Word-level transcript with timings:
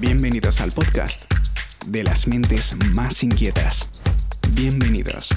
Bienvenidos 0.00 0.60
al 0.60 0.70
podcast 0.70 1.28
de 1.88 2.04
las 2.04 2.28
mentes 2.28 2.76
más 2.94 3.24
inquietas. 3.24 3.90
Bienvenidos 4.54 5.30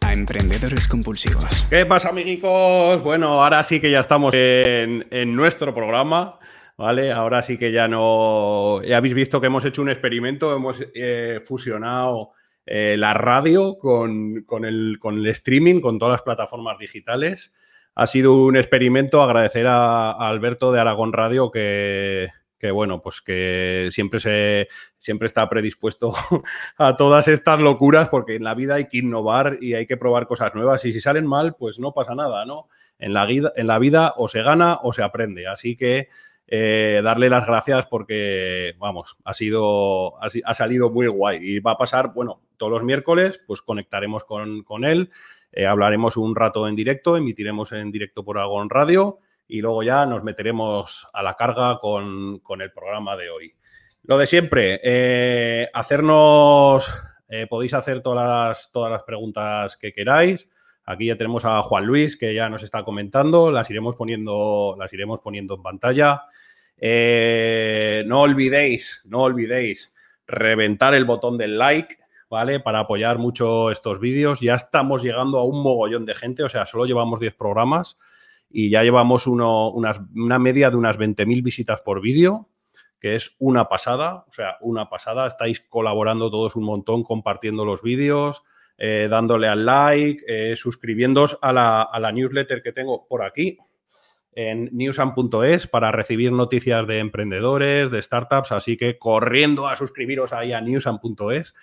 a 0.00 0.12
Emprendedores 0.12 0.88
Compulsivos. 0.88 1.64
¿Qué 1.70 1.86
pasa, 1.86 2.08
amiguitos? 2.08 3.00
Bueno, 3.04 3.40
ahora 3.40 3.62
sí 3.62 3.78
que 3.78 3.92
ya 3.92 4.00
estamos 4.00 4.34
en, 4.34 5.06
en 5.12 5.36
nuestro 5.36 5.72
programa. 5.72 6.40
¿Vale? 6.76 7.12
Ahora 7.12 7.42
sí 7.42 7.56
que 7.56 7.70
ya 7.70 7.86
no. 7.86 8.82
Ya 8.82 8.96
habéis 8.96 9.14
visto 9.14 9.40
que 9.40 9.46
hemos 9.46 9.64
hecho 9.64 9.80
un 9.80 9.90
experimento, 9.90 10.52
hemos 10.56 10.84
eh, 10.92 11.40
fusionado 11.44 12.32
eh, 12.66 12.96
la 12.98 13.14
radio 13.14 13.78
con, 13.78 14.42
con, 14.42 14.64
el, 14.64 14.96
con, 14.98 15.18
el, 15.18 15.28
streaming, 15.28 15.80
con 15.80 16.00
todas 16.00 16.14
las 16.14 16.22
plataformas 16.22 16.80
digitales. 16.80 17.54
Ha 17.94 18.08
sido 18.08 18.34
un 18.34 18.56
experimento. 18.56 19.22
Agradecer 19.22 19.68
a, 19.68 20.10
a 20.10 20.28
Alberto 20.28 20.72
de 20.72 20.80
Aragón 20.80 21.12
Radio 21.12 21.52
que, 21.52 22.28
que, 22.64 22.70
bueno, 22.70 23.02
pues 23.02 23.20
que 23.20 23.88
siempre, 23.90 24.20
se, 24.20 24.68
siempre 24.96 25.26
está 25.26 25.46
predispuesto 25.50 26.14
a 26.78 26.96
todas 26.96 27.28
estas 27.28 27.60
locuras, 27.60 28.08
porque 28.08 28.36
en 28.36 28.44
la 28.44 28.54
vida 28.54 28.76
hay 28.76 28.88
que 28.88 28.98
innovar 28.98 29.58
y 29.60 29.74
hay 29.74 29.86
que 29.86 29.98
probar 29.98 30.26
cosas 30.26 30.54
nuevas. 30.54 30.82
Y 30.86 30.92
si 30.94 31.02
salen 31.02 31.26
mal, 31.26 31.56
pues 31.56 31.78
no 31.78 31.92
pasa 31.92 32.14
nada, 32.14 32.46
¿no? 32.46 32.68
En 32.98 33.12
la, 33.12 33.28
en 33.28 33.66
la 33.66 33.78
vida 33.78 34.14
o 34.16 34.28
se 34.28 34.40
gana 34.40 34.78
o 34.82 34.94
se 34.94 35.02
aprende. 35.02 35.46
Así 35.46 35.76
que 35.76 36.08
eh, 36.46 37.02
darle 37.04 37.28
las 37.28 37.46
gracias 37.46 37.84
porque, 37.84 38.72
vamos, 38.78 39.18
ha 39.26 39.34
sido, 39.34 40.16
ha, 40.22 40.28
ha, 40.44 40.54
salido 40.54 40.88
muy 40.88 41.06
guay 41.06 41.40
y 41.42 41.60
va 41.60 41.72
a 41.72 41.78
pasar, 41.78 42.14
bueno, 42.14 42.40
todos 42.56 42.72
los 42.72 42.82
miércoles, 42.82 43.42
pues 43.46 43.60
conectaremos 43.60 44.24
con, 44.24 44.62
con 44.62 44.86
él, 44.86 45.10
eh, 45.52 45.66
hablaremos 45.66 46.16
un 46.16 46.34
rato 46.34 46.66
en 46.66 46.76
directo, 46.76 47.18
emitiremos 47.18 47.72
en 47.72 47.90
directo 47.90 48.24
por 48.24 48.38
Agón 48.38 48.70
Radio 48.70 49.18
y 49.48 49.60
luego 49.60 49.82
ya 49.82 50.06
nos 50.06 50.22
meteremos 50.22 51.06
a 51.12 51.22
la 51.22 51.34
carga 51.34 51.78
con, 51.80 52.38
con 52.40 52.60
el 52.60 52.72
programa 52.72 53.16
de 53.16 53.30
hoy. 53.30 53.52
Lo 54.04 54.18
de 54.18 54.26
siempre, 54.26 54.80
eh, 54.82 55.68
hacernos, 55.72 56.92
podéis 57.48 57.74
hacer 57.74 58.02
todas 58.02 58.26
las, 58.26 58.70
todas 58.70 58.92
las 58.92 59.02
preguntas 59.02 59.76
que 59.76 59.92
queráis. 59.92 60.46
Aquí 60.86 61.06
ya 61.06 61.16
tenemos 61.16 61.44
a 61.44 61.62
Juan 61.62 61.86
Luis 61.86 62.16
que 62.16 62.34
ya 62.34 62.48
nos 62.48 62.62
está 62.62 62.84
comentando, 62.84 63.50
las 63.50 63.70
iremos 63.70 63.96
poniendo, 63.96 64.76
las 64.78 64.92
iremos 64.92 65.20
poniendo 65.20 65.54
en 65.54 65.62
pantalla. 65.62 66.24
Eh, 66.76 68.04
no 68.06 68.20
olvidéis, 68.20 69.00
no 69.04 69.22
olvidéis 69.22 69.92
reventar 70.26 70.94
el 70.94 71.06
botón 71.06 71.38
del 71.38 71.56
like, 71.56 71.96
¿vale? 72.28 72.60
Para 72.60 72.80
apoyar 72.80 73.18
mucho 73.18 73.70
estos 73.70 73.98
vídeos. 73.98 74.40
Ya 74.40 74.56
estamos 74.56 75.02
llegando 75.02 75.38
a 75.38 75.44
un 75.44 75.62
mogollón 75.62 76.04
de 76.04 76.14
gente, 76.14 76.42
o 76.42 76.50
sea, 76.50 76.66
solo 76.66 76.84
llevamos 76.84 77.20
10 77.20 77.34
programas 77.34 77.96
y 78.56 78.70
ya 78.70 78.84
llevamos 78.84 79.26
una 79.26 80.38
media 80.38 80.70
de 80.70 80.76
unas 80.76 80.96
20.000 80.96 81.42
visitas 81.42 81.80
por 81.80 82.00
vídeo, 82.00 82.48
que 83.00 83.16
es 83.16 83.34
una 83.40 83.68
pasada, 83.68 84.24
o 84.28 84.32
sea, 84.32 84.58
una 84.60 84.88
pasada. 84.88 85.26
Estáis 85.26 85.60
colaborando 85.60 86.30
todos 86.30 86.54
un 86.54 86.62
montón, 86.62 87.02
compartiendo 87.02 87.64
los 87.64 87.82
vídeos 87.82 88.44
eh, 88.78 89.08
dándole 89.10 89.48
al 89.48 89.66
like, 89.66 90.24
eh, 90.26 90.56
suscribiéndos 90.56 91.36
a 91.42 91.52
la, 91.52 91.82
a 91.82 92.00
la, 92.00 92.12
newsletter 92.12 92.62
que 92.62 92.72
tengo 92.72 93.06
por 93.06 93.22
aquí 93.22 93.58
en 94.32 94.68
newsan.es 94.72 95.66
para 95.68 95.92
recibir 95.92 96.32
noticias 96.32 96.84
de 96.86 96.98
emprendedores, 96.98 97.90
de 97.90 98.02
startups, 98.02 98.50
así 98.50 98.76
que 98.76 98.98
corriendo 98.98 99.68
a 99.68 99.76
suscribiros 99.76 100.32
ahí 100.32 100.52
a 100.52 100.60
newsan.es. 100.60 101.54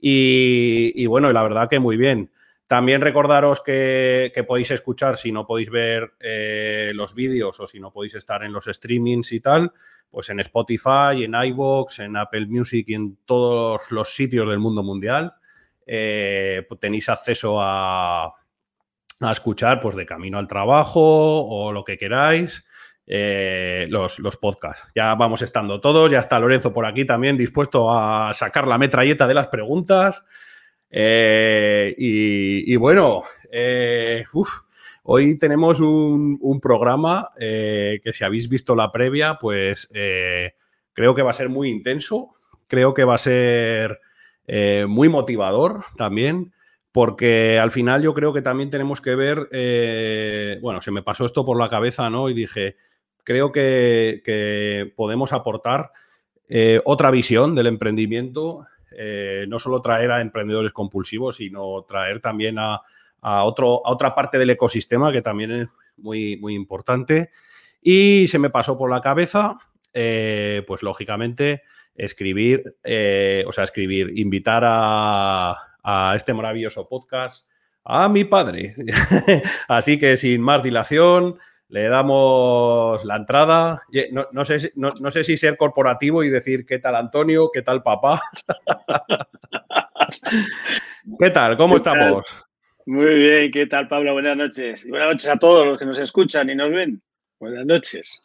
Y, 0.00 0.92
y, 0.94 1.06
bueno, 1.06 1.32
la 1.32 1.42
verdad 1.42 1.68
que 1.68 1.78
muy 1.78 1.96
bien. 1.96 2.30
También 2.66 3.00
recordaros 3.00 3.62
que, 3.62 4.32
podéis 4.46 4.72
escuchar, 4.72 5.16
si 5.16 5.30
no 5.30 5.46
podéis 5.46 5.70
ver 5.70 6.14
eh, 6.20 6.90
los 6.94 7.14
vídeos 7.14 7.60
o 7.60 7.66
si 7.66 7.78
no 7.78 7.92
podéis 7.92 8.16
estar 8.16 8.42
en 8.42 8.52
los 8.52 8.64
streamings 8.64 9.32
y 9.32 9.40
tal, 9.40 9.72
pues 10.10 10.28
en 10.30 10.40
Spotify, 10.40 11.24
en 11.24 11.34
iVoox, 11.34 12.00
en 12.00 12.16
Apple 12.16 12.46
Music 12.46 12.86
y 12.88 12.94
en 12.94 13.18
todos 13.24 13.90
los 13.92 14.14
sitios 14.14 14.48
del 14.48 14.58
mundo 14.58 14.82
mundial 14.82 15.34
eh, 15.86 16.64
pues 16.68 16.80
tenéis 16.80 17.08
acceso 17.08 17.60
a, 17.60 18.26
a, 18.26 19.32
escuchar 19.32 19.80
pues 19.80 19.94
de 19.94 20.04
camino 20.04 20.38
al 20.38 20.48
trabajo 20.48 21.46
o 21.46 21.72
lo 21.72 21.84
que 21.84 21.96
queráis. 21.96 22.64
Eh, 23.08 23.86
los, 23.88 24.18
los, 24.18 24.36
podcasts. 24.36 24.82
Ya 24.96 25.14
vamos 25.14 25.40
estando 25.40 25.80
todos, 25.80 26.10
ya 26.10 26.18
está 26.18 26.40
Lorenzo 26.40 26.72
por 26.72 26.86
aquí 26.86 27.04
también 27.04 27.36
dispuesto 27.36 27.96
a 27.96 28.34
sacar 28.34 28.66
la 28.66 28.78
metralleta 28.78 29.28
de 29.28 29.34
las 29.34 29.46
preguntas. 29.46 30.24
Eh, 30.90 31.94
y, 31.98 32.76
bueno, 32.76 33.22
eh, 33.50 34.24
hoy 35.02 35.38
tenemos 35.38 35.80
un, 35.80 36.60
programa 36.60 37.30
eh, 37.38 38.00
que 38.02 38.12
si 38.12 38.24
habéis 38.24 38.48
visto 38.48 38.74
la 38.74 38.92
previa, 38.92 39.38
pues 39.40 39.88
creo 40.92 41.14
que 41.14 41.22
va 41.22 41.30
a 41.30 41.34
ser 41.34 41.48
muy 41.48 41.68
intenso, 41.68 42.34
creo 42.68 42.94
que 42.94 43.04
va 43.04 43.14
a 43.14 43.18
ser 43.18 44.00
muy 44.86 45.08
motivador 45.08 45.84
también, 45.96 46.52
porque 46.92 47.58
al 47.58 47.70
final 47.70 48.02
yo 48.02 48.14
creo 48.14 48.32
que 48.32 48.42
también 48.42 48.70
tenemos 48.70 49.00
que 49.00 49.14
ver, 49.14 49.48
bueno, 50.62 50.80
se 50.80 50.92
me 50.92 51.02
pasó 51.02 51.26
esto 51.26 51.44
por 51.44 51.58
la 51.58 51.68
cabeza, 51.68 52.08
¿no? 52.10 52.30
Y 52.30 52.34
dije, 52.34 52.76
creo 53.24 53.52
que, 53.52 54.92
podemos 54.96 55.32
aportar 55.32 55.90
otra 56.84 57.10
visión 57.10 57.54
del 57.54 57.66
emprendimiento, 57.66 58.66
eh, 58.98 59.44
no 59.48 59.58
solo 59.58 59.80
traer 59.80 60.10
a 60.10 60.20
emprendedores 60.20 60.72
compulsivos, 60.72 61.36
sino 61.36 61.84
traer 61.86 62.20
también 62.20 62.58
a, 62.58 62.80
a, 63.20 63.44
otro, 63.44 63.86
a 63.86 63.90
otra 63.90 64.14
parte 64.14 64.38
del 64.38 64.50
ecosistema 64.50 65.12
que 65.12 65.20
también 65.20 65.50
es 65.50 65.68
muy, 65.98 66.36
muy 66.38 66.54
importante. 66.54 67.30
Y 67.82 68.26
se 68.28 68.38
me 68.38 68.50
pasó 68.50 68.78
por 68.78 68.90
la 68.90 69.00
cabeza, 69.00 69.58
eh, 69.92 70.64
pues 70.66 70.82
lógicamente, 70.82 71.62
escribir, 71.94 72.76
eh, 72.84 73.44
o 73.46 73.52
sea, 73.52 73.64
escribir, 73.64 74.18
invitar 74.18 74.62
a, 74.66 75.56
a, 75.82 76.14
este 76.16 76.32
maravilloso 76.34 76.88
podcast 76.88 77.48
a 77.84 78.08
mi 78.08 78.24
padre. 78.24 78.74
Así 79.68 79.98
que 79.98 80.16
sin 80.16 80.40
más 80.40 80.62
dilación, 80.62 81.38
le 81.68 81.88
damos 81.88 83.04
la 83.04 83.16
entrada. 83.16 83.82
No, 84.12 84.26
no, 84.32 84.44
sé, 84.44 84.72
no, 84.76 84.92
no, 85.00 85.10
sé 85.10 85.24
si 85.24 85.36
ser 85.36 85.56
corporativo 85.56 86.22
y 86.22 86.30
decir 86.30 86.64
qué 86.64 86.78
tal 86.78 86.96
Antonio, 86.96 87.50
qué 87.52 87.62
tal 87.62 87.82
papá. 87.82 88.20
¿Qué 91.18 91.30
tal? 91.30 91.56
¿Cómo 91.56 91.74
¿Qué 91.74 91.78
estamos? 91.78 92.26
Tal? 92.26 92.44
Muy 92.86 93.14
bien, 93.14 93.50
¿qué 93.50 93.66
tal 93.66 93.88
Pablo? 93.88 94.12
Buenas 94.12 94.36
noches. 94.36 94.84
Y 94.84 94.90
buenas 94.90 95.10
noches 95.10 95.28
a 95.28 95.36
todos 95.36 95.66
los 95.66 95.78
que 95.78 95.86
nos 95.86 95.98
escuchan 95.98 96.50
y 96.50 96.54
nos 96.54 96.70
ven. 96.70 97.02
Buenas 97.40 97.66
noches. 97.66 98.22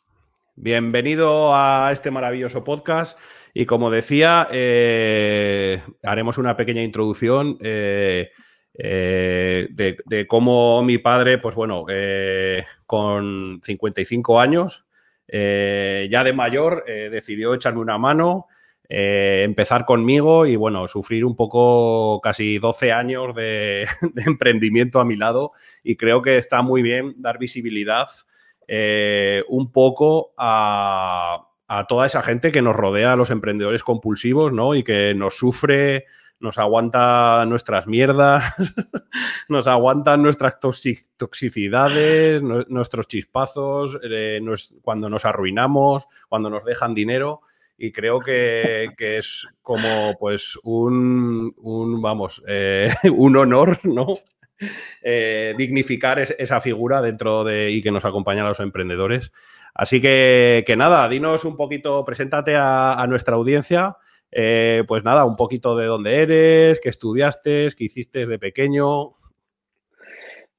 Bienvenido 0.55 1.55
a 1.55 1.89
este 1.91 2.11
maravilloso 2.11 2.63
podcast. 2.63 3.17
Y 3.53 3.65
como 3.65 3.89
decía, 3.89 4.47
eh, 4.51 5.81
haremos 6.03 6.37
una 6.37 6.55
pequeña 6.55 6.83
introducción 6.83 7.57
eh, 7.61 8.29
eh, 8.73 9.67
de, 9.71 10.27
cómo 10.27 10.81
mi 10.83 10.97
padre, 10.97 11.37
pues 11.37 11.55
bueno, 11.55 11.85
eh, 11.89 12.65
con 12.85 13.59
55 13.63 14.39
años, 14.39 14.85
eh, 15.27 16.07
ya 16.11 16.23
de 16.23 16.33
mayor, 16.33 16.85
decidió 16.85 17.53
echarme 17.53 17.81
una 17.81 17.97
mano, 17.97 18.47
empezar 18.89 19.85
conmigo 19.85 20.45
y 20.45 20.57
bueno, 20.57 20.87
sufrir 20.87 21.23
un 21.23 21.35
poco 21.35 22.19
casi 22.21 22.59
12 22.59 22.91
años 22.91 23.33
de, 23.35 23.87
emprendimiento 24.25 24.99
a 24.99 25.05
mi 25.05 25.15
lado. 25.15 25.51
Y 25.83 25.95
creo 25.95 26.21
que 26.21 26.37
está 26.37 26.61
muy 26.61 26.81
bien 26.81 27.15
dar 27.17 27.37
visibilidad 27.37 28.07
un 29.47 29.71
poco 29.71 30.33
a 30.37 31.47
a 31.73 31.87
toda 31.87 32.05
esa 32.05 32.21
gente 32.21 32.51
que 32.51 32.61
nos 32.61 32.75
rodea, 32.75 33.13
a 33.13 33.15
los 33.15 33.31
emprendedores 33.31 33.81
compulsivos, 33.81 34.51
¿no? 34.51 34.75
Y 34.75 34.83
que 34.83 35.13
nos 35.15 35.37
sufre, 35.37 36.03
nos 36.41 36.57
aguanta 36.57 37.45
nuestras 37.45 37.87
mierdas, 37.87 38.43
nos 39.47 39.67
aguantan 39.67 40.21
nuestras 40.21 40.59
toxicidades, 41.17 42.41
nuestros 42.41 43.07
chispazos, 43.07 43.99
eh, 44.03 44.41
cuando 44.81 45.09
nos 45.09 45.25
arruinamos, 45.25 46.07
cuando 46.27 46.49
nos 46.49 46.65
dejan 46.65 46.93
dinero. 46.93 47.41
Y 47.77 47.91
creo 47.91 48.19
que, 48.19 48.89
que 48.95 49.17
es 49.17 49.47
como, 49.61 50.15
pues, 50.19 50.57
un, 50.63 51.53
un 51.57 52.01
vamos, 52.01 52.43
eh, 52.47 52.93
un 53.15 53.37
honor, 53.37 53.79
¿no? 53.83 54.07
Eh, 55.01 55.55
dignificar 55.57 56.19
es, 56.19 56.35
esa 56.37 56.61
figura 56.61 57.01
dentro 57.01 57.43
de 57.43 57.71
y 57.71 57.81
que 57.81 57.89
nos 57.89 58.05
acompaña 58.05 58.43
a 58.43 58.49
los 58.49 58.59
emprendedores. 58.59 59.31
Así 59.73 59.99
que, 59.99 60.63
que 60.67 60.75
nada, 60.75 61.07
dinos 61.09 61.43
un 61.43 61.57
poquito, 61.57 62.05
preséntate 62.05 62.55
a 62.55 63.03
nuestra 63.07 63.35
audiencia. 63.35 63.97
Eh, 64.31 64.83
pues 64.87 65.03
nada, 65.03 65.25
un 65.25 65.35
poquito 65.35 65.75
de 65.75 65.85
dónde 65.85 66.15
eres, 66.21 66.79
qué 66.79 66.89
estudiaste, 66.89 67.69
qué 67.77 67.83
hiciste 67.83 68.25
de 68.25 68.39
pequeño. 68.39 69.15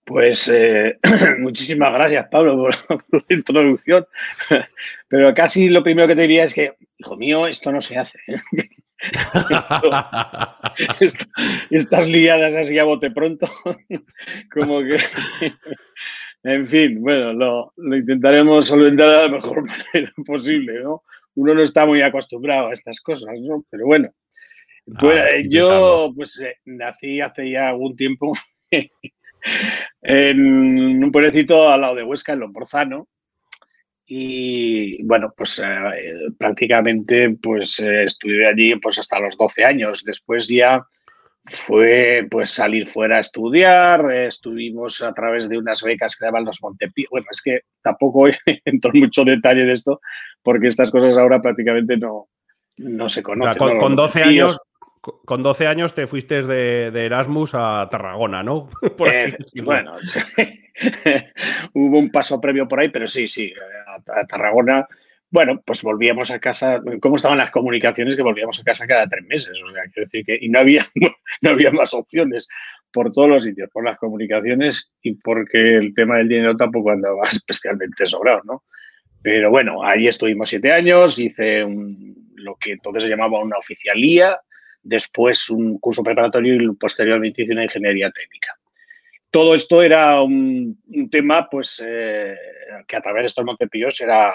Pues 0.05 0.51
eh, 0.53 0.99
muchísimas 1.39 1.93
gracias, 1.93 2.29
Pablo, 2.31 2.57
por, 2.57 2.75
la 3.13 3.37
introducción. 3.37 4.07
Pero 5.09 5.33
casi 5.35 5.71
lo 5.71 5.83
primero 5.83 6.09
que 6.09 6.17
te 6.17 6.23
diría 6.23 6.45
es 6.45 6.55
que, 6.55 6.75
hijo 6.99 7.17
mío, 7.17 7.47
esto 7.47 7.73
no 7.73 7.81
se 7.81 7.97
hace. 7.97 8.19
¿eh? 8.27 8.69
esto, 11.01 11.27
esto, 11.71 12.07
estas 12.07 12.07
así 12.07 12.79
a 12.79 12.85
bote 12.85 13.11
pronto, 13.11 13.47
como 14.53 14.81
que 14.81 14.97
en 16.45 16.67
fin, 16.67 17.01
bueno, 17.01 17.33
lo, 17.33 17.73
lo, 17.77 17.97
intentaremos 17.97 18.67
solventar 18.67 19.09
de 19.09 19.23
la 19.23 19.29
mejor 19.29 19.65
manera 19.65 20.13
posible, 20.27 20.83
¿no? 20.83 21.03
Uno 21.35 21.55
no 21.55 21.63
está 21.63 21.87
muy 21.87 22.03
acostumbrado 22.03 22.69
a 22.69 22.73
estas 22.73 23.01
cosas, 23.01 23.35
¿no? 23.41 23.65
Pero 23.71 23.87
bueno. 23.87 24.11
Pues, 24.99 25.19
Ah, 25.19 25.29
eh, 25.37 25.47
yo 25.49 26.13
pues 26.15 26.41
eh, 26.41 26.57
nací 26.65 27.21
hace 27.21 27.51
ya 27.51 27.69
algún 27.69 27.95
tiempo 27.97 28.33
en 30.03 31.05
un 31.05 31.13
pueblecito 31.13 31.71
al 31.71 31.81
lado 31.81 31.95
de 31.95 32.05
Huesca, 32.05 32.33
en 32.33 32.41
Lombrzano. 32.41 33.09
Y 34.07 35.03
bueno, 35.05 35.33
pues 35.37 35.61
eh, 35.65 36.33
prácticamente 36.37 37.31
pues 37.41 37.81
eh, 37.81 38.05
estuve 38.05 38.47
allí 38.47 38.75
pues 38.77 38.99
hasta 38.99 39.21
los 39.21 39.37
12 39.37 39.65
años. 39.65 40.03
Después 40.05 40.49
ya 40.49 40.85
fue 41.45 42.27
pues 42.31 42.51
salir 42.51 42.87
fuera 42.87 43.17
a 43.17 43.21
estudiar, 43.21 44.13
estuvimos 44.13 45.03
a 45.03 45.13
través 45.13 45.49
de 45.49 45.59
unas 45.59 45.83
becas 45.83 46.17
que 46.17 46.25
daban 46.25 46.45
los 46.45 46.63
Montepío. 46.63 47.09
Bueno, 47.11 47.27
es 47.31 47.43
que 47.43 47.63
tampoco 47.83 48.27
entro 48.65 48.91
en 48.95 49.01
mucho 49.01 49.25
detalle 49.25 49.65
de 49.65 49.73
esto 49.73 50.01
porque 50.43 50.69
estas 50.69 50.91
cosas 50.91 51.19
ahora 51.19 51.41
prácticamente 51.43 51.97
no, 51.97 52.29
no 52.79 53.09
se 53.09 53.21
O 53.21 53.25
sea, 53.25 53.55
conocen. 53.55 53.59
con, 53.59 53.75
¿no? 53.75 53.79
con 53.79 53.97
Los 53.97 53.97
12 53.97 54.19
Montepíos, 54.21 54.53
años, 54.53 54.63
con 55.01 55.43
12 55.43 55.67
años 55.67 55.95
te 55.95 56.07
fuiste 56.07 56.43
de, 56.43 56.91
de 56.91 57.07
Erasmus 57.07 57.53
a 57.55 57.89
Tarragona, 57.91 58.43
¿no? 58.43 58.69
Por 58.97 59.09
así 59.09 59.59
Eh, 59.59 59.63
bueno, 59.63 59.97
hubo 61.75 61.99
un 61.99 62.11
paso 62.11 62.41
previo 62.41 62.69
por 62.69 62.81
ahí, 62.81 62.89
pero 62.89 63.07
sí, 63.07 63.27
sí, 63.27 63.53
a, 63.87 64.21
a 64.21 64.27
Tarragona. 64.27 64.87
Bueno, 65.33 65.63
pues 65.65 65.83
volvíamos 65.83 66.31
a 66.31 66.39
casa. 66.39 66.83
¿Cómo 67.01 67.17
estaban 67.17 67.39
las 67.39 67.51
comunicaciones? 67.51 68.17
Que 68.17 68.23
volvíamos 68.23 68.61
a 68.61 68.65
casa 68.65 68.87
cada 68.87 69.09
tres 69.09 69.25
meses. 69.25 69.53
O 69.67 69.73
sea, 69.73 69.83
quiero 69.85 70.05
decir 70.07 70.25
que. 70.27 70.39
Y 70.39 70.51
no 70.51 70.59
había, 70.61 70.87
no 71.41 71.51
había 71.51 71.71
más 71.73 71.95
opciones 71.95 72.47
por 72.93 73.11
todos 73.11 73.31
los 73.31 73.45
sitios, 73.45 73.71
por 73.71 73.83
las 73.85 73.97
comunicaciones 73.99 74.93
y 75.01 75.15
porque 75.15 75.77
el 75.79 75.95
tema 75.95 76.19
del 76.19 76.29
dinero 76.29 76.55
tampoco 76.55 76.91
andaba 76.91 77.23
especialmente 77.33 78.05
sobrado, 78.05 78.43
¿no? 78.45 78.63
Pero 79.23 79.51
bueno, 79.51 79.83
ahí 79.83 80.07
estuvimos 80.07 80.51
siete 80.51 80.71
años, 80.71 81.19
hice 81.19 81.65
un- 81.65 82.31
lo 82.37 82.57
que 82.57 82.73
entonces 82.73 83.05
se 83.05 83.09
llamaba 83.09 83.41
una 83.43 83.57
oficialía, 83.57 84.39
después 84.83 85.49
un 85.49 85.79
curso 85.79 86.03
preparatorio 86.03 86.57
y 86.57 86.75
posteriormente 86.75 87.43
hice 87.43 87.53
una 87.55 87.65
ingeniería 87.65 88.11
técnica. 88.11 88.55
Todo 89.31 89.55
esto 89.55 89.83
era 89.83 90.21
un, 90.21 90.79
un 90.89 91.09
tema, 91.09 91.49
pues, 91.49 91.83
eh, 91.87 92.37
que 92.87 92.97
a 92.97 93.01
través 93.01 93.23
de 93.23 93.27
estos 93.29 93.45
Montepíos 93.47 93.99
era 94.03 94.35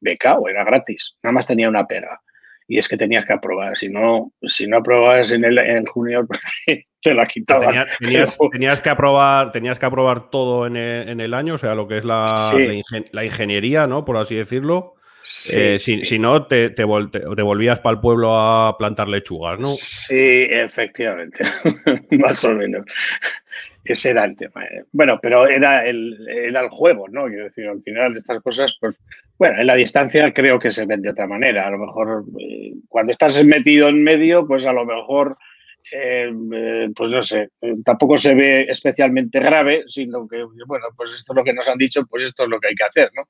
becado, 0.00 0.48
era 0.48 0.64
gratis. 0.64 1.16
Nada 1.22 1.32
más 1.32 1.46
tenía 1.46 1.68
una 1.68 1.86
pega. 1.86 2.20
Y 2.68 2.78
es 2.78 2.88
que 2.88 2.96
tenías 2.96 3.24
que 3.24 3.32
aprobar. 3.32 3.76
Si 3.76 3.88
no, 3.88 4.32
si 4.42 4.66
no 4.66 4.78
aprobabas 4.78 5.30
en, 5.32 5.44
el, 5.44 5.56
en 5.58 5.84
junio, 5.86 6.26
pues, 6.26 6.40
te 7.00 7.14
la 7.14 7.24
quitaban. 7.26 7.68
Tenías, 7.68 7.98
tenías- 8.00 8.38
tenías 8.50 8.82
que 8.82 8.90
aprobar, 8.90 9.52
tenías 9.52 9.78
que 9.78 9.86
aprobar 9.86 10.30
todo 10.30 10.66
en 10.66 10.76
el, 10.76 11.08
en 11.08 11.20
el 11.20 11.32
año, 11.34 11.54
o 11.54 11.58
sea, 11.58 11.74
lo 11.76 11.86
que 11.86 11.98
es 11.98 12.04
la, 12.04 12.26
Sí. 12.26 12.66
la 12.66 12.74
ingen- 12.74 13.08
la 13.12 13.24
ingeniería, 13.24 13.86
¿no? 13.86 14.04
Por 14.04 14.16
así 14.16 14.34
decirlo. 14.34 14.94
Sí, 15.22 15.54
Eh, 15.60 15.78
si, 15.80 15.90
sí. 15.98 16.04
si 16.04 16.18
no, 16.20 16.46
te, 16.46 16.70
te, 16.70 16.84
vol- 16.84 17.10
te- 17.10 17.20
te 17.20 17.42
volvías 17.42 17.78
para 17.80 17.94
el 17.94 18.00
pueblo 18.00 18.36
a 18.36 18.76
plantar 18.78 19.08
lechugas, 19.08 19.58
¿no? 19.58 19.64
Sí, 19.66 20.46
efectivamente, 20.50 21.42
más 22.12 22.44
o 22.44 22.52
menos. 22.54 22.84
Ese 23.86 24.10
era 24.10 24.24
el 24.24 24.36
tema. 24.36 24.64
eh. 24.64 24.84
Bueno, 24.92 25.18
pero 25.22 25.46
era 25.48 25.86
el, 25.86 26.26
era 26.28 26.60
el 26.60 26.68
juego, 26.68 27.08
¿no? 27.08 27.26
Quiero 27.26 27.44
decir, 27.44 27.66
al 27.68 27.82
final 27.82 28.16
estas 28.16 28.42
cosas, 28.42 28.76
pues, 28.80 28.96
bueno, 29.38 29.60
en 29.60 29.66
la 29.66 29.74
distancia 29.74 30.32
creo 30.32 30.58
que 30.58 30.70
se 30.70 30.86
ven 30.86 31.02
de 31.02 31.10
otra 31.10 31.26
manera. 31.26 31.66
A 31.66 31.70
lo 31.70 31.78
mejor 31.78 32.24
eh, 32.38 32.72
cuando 32.88 33.12
estás 33.12 33.44
metido 33.44 33.88
en 33.88 34.02
medio, 34.02 34.46
pues 34.46 34.66
a 34.66 34.72
lo 34.72 34.84
mejor, 34.84 35.36
eh, 35.92 36.32
eh, 36.52 36.88
pues 36.94 37.10
no 37.10 37.22
sé, 37.22 37.50
eh, 37.60 37.74
tampoco 37.84 38.18
se 38.18 38.34
ve 38.34 38.66
especialmente 38.68 39.38
grave, 39.38 39.84
sino 39.86 40.26
que, 40.26 40.42
bueno, 40.66 40.86
pues 40.96 41.12
esto 41.12 41.32
es 41.32 41.36
lo 41.36 41.44
que 41.44 41.52
nos 41.52 41.68
han 41.68 41.78
dicho, 41.78 42.04
pues 42.06 42.24
esto 42.24 42.42
es 42.44 42.48
lo 42.48 42.58
que 42.58 42.68
hay 42.68 42.74
que 42.74 42.84
hacer, 42.84 43.10
¿no? 43.14 43.28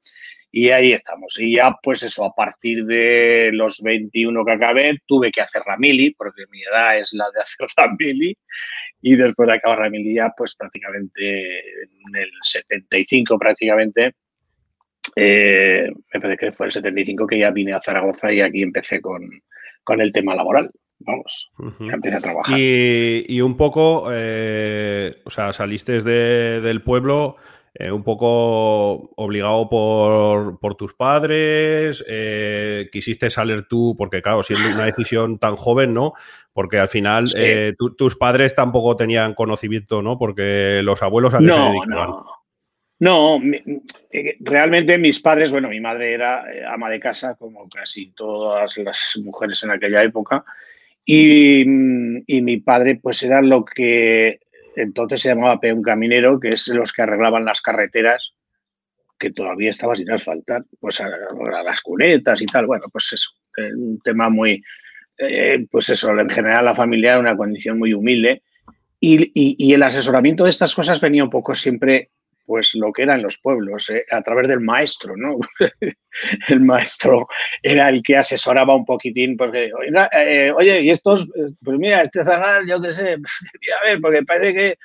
Y 0.51 0.71
ahí 0.71 0.93
estamos. 0.93 1.39
Y 1.39 1.57
ya, 1.57 1.77
pues 1.83 2.03
eso, 2.03 2.25
a 2.25 2.35
partir 2.35 2.87
de 2.87 3.51
los 3.53 3.83
21 3.83 4.45
que 4.45 4.53
acabé, 4.53 4.99
tuve 5.07 5.31
que 5.31 5.43
hacer 5.43 5.63
la 5.67 5.77
mili, 5.77 6.15
porque 6.15 6.45
mi 6.51 6.63
edad 6.63 6.99
es 6.99 7.13
la 7.13 7.27
de 7.35 7.41
hacer 7.41 7.67
la 7.77 7.95
mili. 7.99 8.37
Y 9.03 9.17
después 9.17 9.49
de 9.49 9.55
acabar 9.55 9.81
la 9.81 9.91
mili 9.91 10.15
ya, 10.15 10.33
pues 10.37 10.57
prácticamente 10.57 11.59
en 11.83 12.17
el 12.17 12.31
75 12.43 13.39
prácticamente, 13.39 14.15
me 15.17 16.21
parece 16.21 16.47
que 16.47 16.53
fue 16.53 16.67
el 16.67 16.73
75 16.73 17.27
que 17.27 17.39
ya 17.39 17.51
vine 17.51 17.73
a 17.75 17.81
Zaragoza 17.81 18.33
y 18.33 18.41
aquí 18.41 18.63
empecé 18.63 19.01
con, 19.01 19.29
con 19.85 20.01
el 20.01 20.13
tema 20.13 20.35
laboral. 20.35 20.71
Vamos, 21.07 21.53
ya 21.81 21.93
empecé 21.95 22.17
a 22.17 22.21
trabajar. 22.21 22.59
Y, 22.59 23.25
y 23.29 23.41
un 23.41 23.57
poco, 23.57 24.09
eh, 24.13 25.15
o 25.25 25.31
sea, 25.31 25.53
saliste 25.53 26.03
de- 26.03 26.61
del 26.61 26.83
pueblo 26.83 27.37
eh, 27.79 27.93
un 27.93 28.03
poco 28.03 29.11
obligado 29.17 29.69
por, 29.69 30.59
por 30.59 30.77
tus 30.77 30.95
padres, 30.95 32.03
eh, 32.09 32.89
quisiste 32.91 33.29
salir 33.29 33.69
tú, 33.69 33.95
porque 33.99 34.23
claro, 34.23 34.43
siendo 34.43 34.71
una 34.71 34.87
decisión 34.87 35.39
tan 35.39 35.57
joven, 35.57 35.93
¿no? 35.93 36.15
Porque 36.55 36.79
al 36.79 36.89
final 36.89 37.27
Sí. 37.27 37.39
tu- 37.79 37.95
tus 37.95 38.17
padres 38.17 38.55
tampoco 38.55 38.97
tenían 38.97 39.35
conocimiento, 39.35 40.01
¿no? 40.01 40.17
Porque 40.19 40.81
los 40.83 41.03
abuelos 41.03 41.35
a 41.35 41.39
qué 41.39 41.45
se 41.45 41.51
No, 41.51 41.73
no. 41.87 42.27
No, 42.99 43.39
realmente 44.41 44.97
mis 44.97 45.21
padres, 45.21 45.53
bueno, 45.53 45.69
mi 45.69 45.81
madre 45.81 46.15
era 46.15 46.45
ama 46.73 46.89
de 46.89 46.99
casa, 46.99 47.35
como 47.35 47.69
casi 47.69 48.13
todas 48.13 48.77
las 48.79 49.19
mujeres 49.23 49.63
en 49.65 49.71
aquella 49.73 50.03
época, 50.03 50.47
y, 51.07 51.65
mm, 51.65 52.25
y 52.27 52.43
mi 52.43 52.59
padre, 52.59 52.99
pues 53.01 53.23
era 53.23 53.41
lo 53.41 53.65
que 53.65 54.41
entonces 54.75 55.21
se 55.23 55.29
llamaba 55.31 55.59
peón 55.61 55.81
caminero, 55.83 56.39
que 56.39 56.49
es 56.49 56.69
los 56.69 56.93
que 56.93 57.03
arreglaban 57.03 57.47
las 57.47 57.63
carreteras 57.63 58.35
que 59.19 59.31
todavía 59.31 59.71
estaban 59.71 59.97
sin 59.97 60.11
asfaltar, 60.11 60.65
pues 60.79 61.01
a, 61.01 61.09
las 61.65 61.81
cunetas 61.81 62.43
y 62.43 62.47
tal. 62.47 62.67
Bueno, 62.67 62.85
pues 62.93 63.11
eso, 63.15 63.31
eh, 63.57 63.73
un 63.75 63.99
tema 64.05 64.29
muy, 64.29 64.63
eh, 65.17 65.67
pues 65.71 65.89
eso, 65.89 66.11
en 66.19 66.29
general 66.29 66.67
la 66.67 66.75
familia 66.75 67.13
era 67.13 67.21
una 67.21 67.37
condición 67.37 67.79
muy 67.79 67.95
humilde 67.95 68.43
y- 69.01 69.33
y 69.35 69.73
el 69.73 69.83
asesoramiento 69.83 70.45
de 70.45 70.51
estas 70.51 70.75
cosas 70.75 71.01
venía 71.01 71.25
un 71.25 71.31
poco 71.31 71.55
siempre, 71.55 72.11
pues 72.47 72.75
lo 72.75 72.93
que 72.93 73.03
era 73.03 73.17
en 73.17 73.23
los 73.23 73.39
pueblos, 73.39 73.91
eh, 73.91 74.05
a 74.11 74.23
través 74.23 74.49
del 74.49 74.61
maestro, 74.61 75.17
¿no? 75.17 75.39
el 76.49 76.61
maestro 76.61 77.27
era 77.63 77.89
el 77.89 78.03
que 78.03 78.17
asesoraba 78.17 78.75
un 78.75 78.85
poquitín, 78.85 79.37
porque, 79.37 79.71
eh, 80.13 80.53
oye, 80.53 80.81
y 80.81 80.91
estos, 80.91 81.31
pues 81.63 81.79
mira, 81.79 82.03
este 82.03 82.25
zagal, 82.25 82.67
yo 82.67 82.81
qué 82.81 82.93
sé, 82.93 83.15
a 83.83 83.85
ver, 83.85 84.01
porque 84.01 84.23
parece 84.23 84.55
que, 84.55 84.77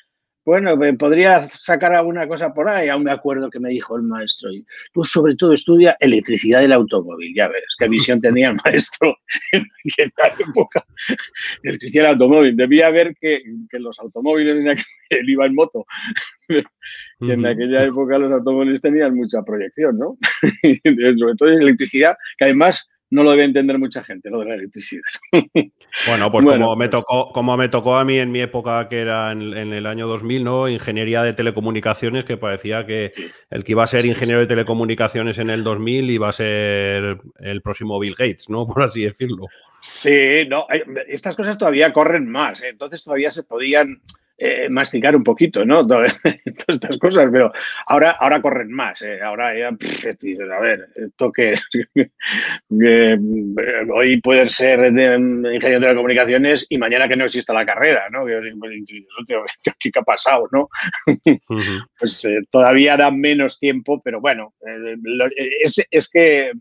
bueno, 0.43 0.75
me 0.75 0.93
podría 0.93 1.41
sacar 1.51 1.93
alguna 1.93 2.27
cosa 2.27 2.53
por 2.53 2.67
ahí, 2.67 2.89
aún 2.89 3.03
me 3.03 3.11
acuerdo 3.11 3.49
que 3.49 3.59
me 3.59 3.69
dijo 3.69 3.95
el 3.95 4.03
maestro, 4.03 4.51
y 4.51 4.65
tú 4.91 5.03
sobre 5.03 5.35
todo 5.35 5.53
estudia 5.53 5.95
electricidad 5.99 6.61
del 6.61 6.73
automóvil, 6.73 7.33
ya 7.35 7.47
ves, 7.47 7.63
qué 7.77 7.87
visión 7.89 8.19
tenía 8.21 8.49
el 8.49 8.57
maestro 8.63 9.15
en 9.51 9.63
aquella 9.63 10.35
época, 10.39 10.85
electricidad 11.63 12.03
del 12.03 12.13
automóvil, 12.13 12.55
debía 12.55 12.89
ver 12.89 13.15
que, 13.19 13.43
que 13.69 13.79
los 13.79 13.99
automóviles 13.99 14.57
en 14.57 14.69
aquel, 14.69 14.85
él 15.09 15.29
iba 15.29 15.45
en 15.45 15.55
moto, 15.55 15.85
y 17.19 17.31
en 17.31 17.45
aquella 17.45 17.83
época 17.83 18.17
los 18.17 18.33
automóviles 18.33 18.81
tenían 18.81 19.15
mucha 19.15 19.43
proyección, 19.43 19.97
¿no? 19.97 20.17
Sobre 21.17 21.35
todo 21.37 21.49
en 21.49 21.61
electricidad, 21.61 22.15
que 22.37 22.45
además 22.45 22.89
no 23.11 23.23
lo 23.23 23.31
debe 23.31 23.43
entender 23.43 23.77
mucha 23.77 24.03
gente, 24.03 24.29
lo 24.29 24.39
de 24.39 24.45
la 24.47 24.55
electricidad. 24.55 25.01
Bueno, 26.07 26.31
pues 26.31 26.45
Bueno, 26.45 26.65
como, 26.65 26.75
me 26.77 26.87
tocó, 26.87 27.31
como 27.31 27.55
me 27.57 27.69
tocó 27.69 27.97
a 27.97 28.05
mí 28.05 28.17
en 28.17 28.31
mi 28.31 28.41
época, 28.41 28.87
que 28.89 28.99
era 29.01 29.31
en, 29.31 29.55
en 29.55 29.73
el 29.73 29.85
año 29.85 30.07
2000, 30.07 30.43
¿no? 30.43 30.67
Ingeniería 30.69 31.21
de 31.21 31.33
telecomunicaciones, 31.33 32.25
que 32.25 32.37
parecía 32.37 32.85
que 32.85 33.11
Sí. 33.13 33.27
el 33.49 33.63
que 33.63 33.73
iba 33.73 33.83
a 33.83 33.87
ser 33.87 34.05
ingeniero 34.05 34.39
de 34.39 34.47
telecomunicaciones 34.47 35.37
en 35.37 35.49
el 35.49 35.63
2000 35.63 36.09
iba 36.09 36.29
a 36.29 36.33
ser 36.33 37.19
el 37.39 37.61
próximo 37.61 37.99
Bill 37.99 38.15
Gates, 38.17 38.49
¿no? 38.49 38.65
Por 38.81 38.83
así 38.83 39.03
decirlo. 39.03 39.45
Sí, 39.79 40.45
no, 40.47 40.65
hay- 40.69 40.83
estas 41.07 41.35
cosas 41.35 41.57
todavía 41.57 41.91
corren 41.91 42.29
más, 42.29 42.63
¿eh? 42.63 42.69
entonces 42.69 43.03
todavía 43.03 43.31
se 43.31 43.43
podían 43.43 44.01
eh, 44.43 44.67
masticar 44.69 45.15
un 45.15 45.23
poquito, 45.23 45.63
¿no? 45.63 45.85
Todas 45.87 46.15
estas 46.67 46.97
cosas, 46.97 47.27
pero 47.31 47.51
ahora, 47.85 48.11
ahora 48.19 48.41
corren 48.41 48.71
más, 48.71 48.99
¿eh? 49.03 49.19
ahora 49.21 49.55
ya 49.55 49.71
pff, 49.71 50.17
dices, 50.19 50.49
a 50.49 50.59
ver, 50.59 50.87
esto 50.95 51.31
que, 51.31 51.51
es? 51.51 51.63
eh, 52.83 53.17
hoy 53.93 54.19
puede 54.19 54.47
ser 54.47 54.91
mm, 54.91 55.45
ingeniero 55.45 55.79
de 55.79 55.85
telecomunicaciones 55.85 56.65
y 56.69 56.79
mañana 56.79 57.07
que 57.07 57.15
no 57.15 57.25
exista 57.25 57.53
la 57.53 57.65
carrera, 57.67 58.09
¿no? 58.09 58.25
Que 58.25 58.39
pues, 58.59 58.71
dices, 58.71 59.05
"Hostia, 59.19 59.37
¿Qué, 59.63 59.91
qué 59.91 59.99
ha 59.99 60.01
pasado, 60.01 60.47
no? 60.51 60.69
Pues 61.99 62.25
eh, 62.25 62.39
todavía 62.49 62.97
da 62.97 63.11
menos 63.11 63.59
tiempo, 63.59 64.01
pero 64.03 64.19
bueno, 64.21 64.55
lo- 65.03 65.29
es, 65.37 65.85
es 65.91 66.09
que 66.09 66.51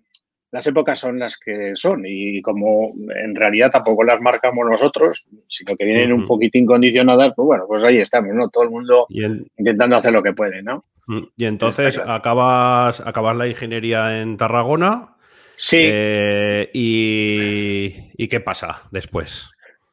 las 0.52 0.66
épocas 0.66 0.98
son 0.98 1.18
las 1.18 1.38
que 1.38 1.72
son 1.74 2.02
y 2.06 2.42
como 2.42 2.92
en 3.14 3.34
realidad 3.36 3.70
tampoco 3.70 4.02
las 4.04 4.20
marcamos 4.20 4.66
nosotros, 4.68 5.28
sino 5.46 5.76
que 5.76 5.84
vienen 5.84 6.12
un 6.12 6.26
poquitín 6.26 6.66
condicionadas, 6.66 7.32
pues 7.36 7.46
bueno, 7.46 7.64
pues 7.68 7.84
ahí 7.84 7.98
estamos, 7.98 8.34
¿no? 8.34 8.48
Todo 8.48 8.64
el 8.64 8.70
mundo 8.70 9.06
Y, 9.08 9.24
en- 9.24 9.46
intentando 9.56 9.96
hacer 9.96 10.12
lo 10.12 10.22
que 10.22 10.32
puede, 10.32 10.62
¿no? 10.62 10.84
y 11.36 11.44
entonces 11.44 11.94
claro. 11.96 12.12
acabas, 12.12 13.00
acabas 13.04 13.36
la 13.36 13.48
ingeniería 13.48 14.20
en 14.22 14.36
Tarragona. 14.36 15.16
Sí, 15.56 15.88
eh, 15.90 16.70
y, 16.72 17.94
¿y 18.16 18.28
qué 18.28 18.40
pasa 18.40 18.82
después? 18.92 19.50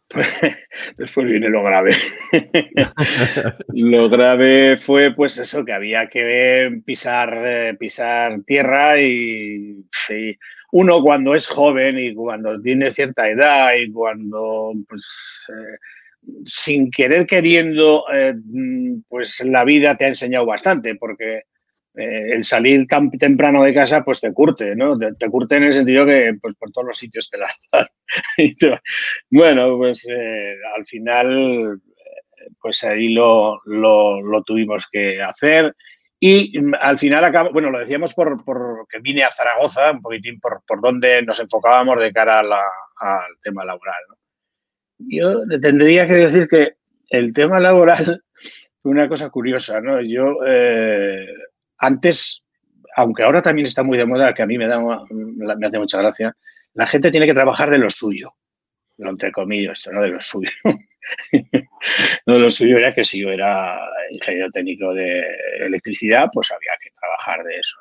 después 0.97 1.27
viene 1.27 1.49
lo 1.49 1.63
grave. 1.63 1.91
lo 3.73 4.09
grave 4.09 4.77
fue 4.77 5.13
pues 5.13 5.37
eso, 5.37 5.65
que 5.65 5.73
había 5.73 6.07
que 6.07 6.81
pisar, 6.85 7.41
eh, 7.45 7.75
pisar 7.77 8.41
tierra 8.43 8.99
y, 9.01 9.85
uno 10.71 11.01
cuando 11.01 11.33
es 11.33 11.47
joven 11.47 11.97
y 11.97 12.13
cuando 12.13 12.61
tiene 12.61 12.91
cierta 12.91 13.29
edad 13.29 13.69
y 13.75 13.91
cuando, 13.91 14.73
pues, 14.87 15.45
eh, 15.49 15.77
sin 16.45 16.91
querer 16.91 17.25
queriendo, 17.25 18.03
eh, 18.13 18.35
pues 19.07 19.41
la 19.45 19.63
vida 19.63 19.95
te 19.95 20.05
ha 20.05 20.09
enseñado 20.09 20.45
bastante, 20.45 20.95
porque 20.95 21.43
eh, 21.97 22.33
el 22.33 22.43
salir 22.43 22.87
tan 22.87 23.11
temprano 23.11 23.63
de 23.63 23.73
casa, 23.73 24.03
pues 24.03 24.21
te 24.21 24.33
curte, 24.33 24.75
¿no? 24.75 24.97
Te, 24.97 25.29
curte 25.29 25.57
en 25.57 25.65
el 25.65 25.73
sentido 25.73 26.05
que, 26.05 26.37
pues 26.41 26.55
por 26.55 26.71
todos 26.71 26.87
los 26.87 26.97
sitios 26.97 27.29
te 27.29 27.37
la 27.37 27.49
bueno, 29.31 29.77
pues 29.77 30.07
al 30.77 30.85
final, 30.85 31.81
pues 32.61 32.83
ahí 32.83 33.09
lo, 33.09 33.59
lo 33.65 34.43
tuvimos 34.43 34.87
que 34.91 35.21
hacer. 35.21 35.75
Y 36.19 36.59
mm, 36.59 36.73
al 36.79 36.97
final 36.97 37.23
acaba, 37.23 37.49
bueno, 37.49 37.69
lo 37.69 37.79
decíamos 37.79 38.13
por, 38.13 38.43
que 38.89 38.99
vine 38.99 39.23
a 39.23 39.31
Zaragoza, 39.31 39.91
un 39.91 40.01
poquitín 40.01 40.39
por, 40.39 40.63
por 40.67 40.81
donde 40.81 41.21
nos 41.21 41.39
enfocábamos 41.39 41.99
de 41.99 42.11
cara 42.11 42.39
al 42.39 43.37
tema 43.43 43.63
laboral. 43.63 44.01
Yo 44.97 45.47
tendría 45.61 46.07
que 46.07 46.13
decir 46.13 46.47
que 46.47 46.75
el 47.09 47.33
tema 47.33 47.59
laboral 47.59 48.23
fue 48.81 48.91
una 48.91 49.07
cosa 49.07 49.29
curiosa, 49.29 49.79
¿no? 49.79 50.01
Yo 50.01 50.39
eh, 50.45 51.27
antes, 51.77 52.43
aunque 52.95 53.23
ahora 53.23 53.41
también 53.41 53.67
está 53.67 53.83
muy 53.83 53.97
de 53.97 54.05
moda, 54.05 54.33
que 54.33 54.41
a 54.41 54.47
mí 54.47 54.57
me, 54.57 54.67
da, 54.67 54.79
me 54.79 55.67
hace 55.67 55.79
mucha 55.79 55.99
gracia, 55.99 56.35
la 56.73 56.87
gente 56.87 57.11
tiene 57.11 57.25
que 57.25 57.33
trabajar 57.33 57.69
de 57.69 57.77
lo 57.77 57.89
suyo, 57.89 58.33
lo 58.97 59.09
entre 59.09 59.31
comillas, 59.31 59.79
esto, 59.79 59.91
no 59.91 60.01
de 60.01 60.09
lo 60.09 60.21
suyo. 60.21 60.51
no, 62.25 62.39
lo 62.39 62.51
suyo 62.51 62.77
era 62.77 62.93
que 62.93 63.03
si 63.03 63.21
yo 63.21 63.29
era 63.29 63.79
ingeniero 64.11 64.49
técnico 64.51 64.93
de 64.93 65.23
electricidad, 65.59 66.29
pues 66.33 66.51
había 66.51 66.71
que 66.81 66.91
trabajar 66.99 67.43
de 67.43 67.55
eso. 67.55 67.77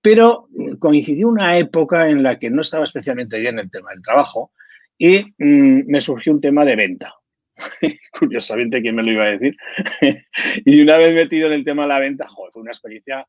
Pero 0.00 0.48
coincidió 0.78 1.28
una 1.28 1.56
época 1.56 2.08
en 2.08 2.22
la 2.22 2.38
que 2.38 2.50
no 2.50 2.60
estaba 2.60 2.84
especialmente 2.84 3.38
bien 3.38 3.58
el 3.58 3.70
tema 3.70 3.90
del 3.90 4.02
trabajo 4.02 4.52
y 4.96 5.20
mm, 5.38 5.86
me 5.86 6.00
surgió 6.00 6.32
un 6.32 6.40
tema 6.40 6.64
de 6.64 6.76
venta. 6.76 7.14
Curiosamente, 8.18 8.80
¿quién 8.82 8.94
me 8.94 9.02
lo 9.02 9.12
iba 9.12 9.24
a 9.24 9.36
decir? 9.36 9.56
y 10.64 10.80
una 10.80 10.98
vez 10.98 11.14
metido 11.14 11.46
en 11.48 11.54
el 11.54 11.64
tema 11.64 11.82
de 11.82 11.88
la 11.88 12.00
venta, 12.00 12.26
fue 12.28 12.62
una 12.62 12.70
experiencia 12.70 13.26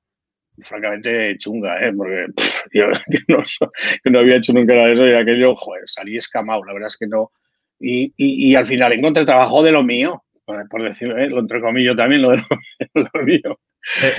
francamente 0.63 1.37
chunga, 1.37 1.79
¿eh? 1.85 1.93
porque 1.95 2.25
yo 2.73 2.87
no, 4.05 4.19
había 4.19 4.37
hecho 4.37 4.53
nunca 4.53 4.73
nada 4.73 4.87
de 4.87 4.93
eso 4.93 5.07
y 5.07 5.13
aquello, 5.13 5.55
joder, 5.55 5.83
salí 5.85 6.17
escamado. 6.17 6.63
La 6.65 6.73
verdad 6.73 6.87
es 6.87 6.97
que 6.97 7.07
no, 7.07 7.31
y, 7.79 8.55
al 8.55 8.65
final 8.65 8.93
encontré 8.93 9.25
trabajo 9.25 9.63
de 9.63 9.71
lo 9.71 9.83
mío, 9.83 10.23
por 10.69 10.83
decirlo, 10.83 11.17
¿eh? 11.17 11.29
lo 11.29 11.39
entrecomillo 11.39 11.95
también, 11.95 12.21
lo 12.21 12.31
de 12.31 12.41
lo, 12.93 13.23
mío. 13.25 13.59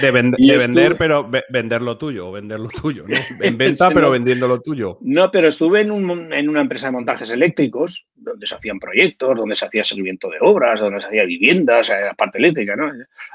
De, 0.00 0.10
vender, 0.10 0.96
pero 0.96 1.28
vender 1.50 1.82
lo 1.82 1.98
tuyo, 1.98 2.30
vender 2.32 2.60
lo 2.60 2.68
tuyo, 2.68 3.04
¿no? 3.06 3.16
En 3.44 3.56
venta, 3.56 3.90
pero 3.90 4.10
vendiendo 4.10 4.46
lo 4.46 4.60
tuyo. 4.60 4.98
No, 5.00 5.30
pero 5.30 5.48
estuve 5.48 5.80
en, 5.80 5.90
una 5.90 6.60
empresa 6.60 6.88
de 6.88 6.92
montajes 6.92 7.30
eléctricos, 7.30 8.06
donde 8.14 8.46
se 8.46 8.54
hacían 8.54 8.78
proyectos, 8.78 9.36
donde 9.36 9.54
se 9.54 9.66
hacía 9.66 9.84
seguimiento 9.84 10.28
de 10.28 10.38
obras, 10.40 10.80
donde 10.80 11.00
se 11.00 11.06
hacía 11.06 11.24
viviendas, 11.24 11.88
la 11.88 12.14
parte 12.14 12.38
eléctrica, 12.38 12.76
¿no? 12.76 12.92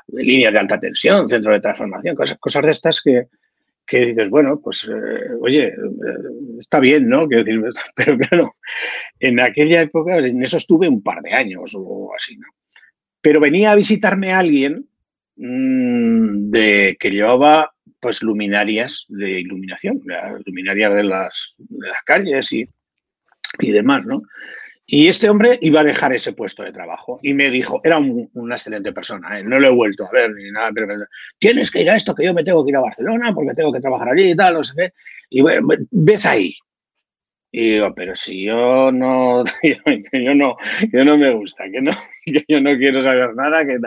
Líneas 0.07 0.53
de 0.53 0.59
alta 0.59 0.79
tensión, 0.79 1.27
centro 1.27 1.51
de 1.51 1.59
transformación, 1.59 2.15
cosas, 2.15 2.37
cosas 2.39 2.63
de 2.63 2.71
estas 2.71 3.01
que, 3.01 3.27
que 3.85 4.05
dices, 4.05 4.29
bueno, 4.29 4.59
pues, 4.63 4.87
eh, 4.87 5.33
oye, 5.41 5.67
eh, 5.67 5.75
está 6.59 6.79
bien, 6.79 7.09
¿no? 7.09 7.27
Quiero 7.27 7.43
decir, 7.43 7.61
pero 7.95 8.17
claro, 8.17 8.55
en 9.19 9.39
aquella 9.39 9.81
época, 9.81 10.17
en 10.17 10.41
eso 10.43 10.57
estuve 10.57 10.87
un 10.87 11.01
par 11.01 11.21
de 11.21 11.33
años 11.33 11.73
o 11.75 12.11
así, 12.15 12.37
¿no? 12.37 12.47
Pero 13.23 13.39
venía 13.39 13.71
a 13.71 13.75
visitarme 13.75 14.33
alguien 14.33 14.87
mm, 15.37 16.51
de, 16.51 16.97
que 16.99 17.09
llevaba, 17.09 17.73
pues, 17.99 18.21
luminarias 18.21 19.05
de 19.07 19.39
iluminación, 19.39 20.03
luminarias 20.45 20.93
de 20.93 21.03
las, 21.05 21.55
de 21.57 21.87
las 21.87 22.01
calles 22.05 22.53
y, 22.53 22.69
y 23.59 23.71
demás, 23.71 24.05
¿no? 24.05 24.21
Y 24.85 25.07
este 25.07 25.29
hombre 25.29 25.57
iba 25.61 25.79
a 25.79 25.85
dejar 25.85 26.13
ese 26.13 26.33
puesto 26.33 26.61
de 26.61 26.73
trabajo 26.73 27.19
y 27.23 27.33
me 27.33 27.49
dijo, 27.49 27.79
era 27.83 27.97
una 27.97 28.55
excelente 28.55 28.91
persona, 28.91 29.39
¿eh? 29.39 29.43
no 29.43 29.57
lo 29.57 29.67
he 29.67 29.71
vuelto 29.71 30.05
a 30.05 30.11
ver 30.11 30.31
ni 30.31 30.51
nada, 30.51 30.71
pero 30.73 30.87
tienes 31.39 31.71
que 31.71 31.81
ir 31.81 31.89
a 31.89 31.95
esto, 31.95 32.13
que 32.13 32.25
yo 32.25 32.33
me 32.33 32.43
tengo 32.43 32.65
que 32.65 32.71
ir 32.71 32.75
a 32.75 32.81
Barcelona 32.81 33.33
porque 33.33 33.53
tengo 33.55 33.71
que 33.71 33.79
trabajar 33.79 34.09
allí 34.09 34.31
y 34.31 34.35
tal, 34.35 34.55
no 34.55 34.63
sé 34.63 34.73
qué. 34.75 34.93
Y 35.29 35.41
ves 35.89 36.25
ahí. 36.25 36.53
Y 37.55 37.73
digo, 37.73 37.93
pero 37.93 38.15
si 38.15 38.45
yo 38.45 38.91
no, 38.91 39.43
yo 39.63 40.33
no, 40.33 40.57
yo 40.91 41.05
no 41.05 41.17
me 41.19 41.29
gusta, 41.29 41.65
que 41.71 41.81
no, 41.81 41.91
que 42.25 42.43
yo 42.47 42.59
no 42.59 42.75
quiero 42.77 43.03
saber 43.03 43.35
nada, 43.35 43.63
que 43.63 43.77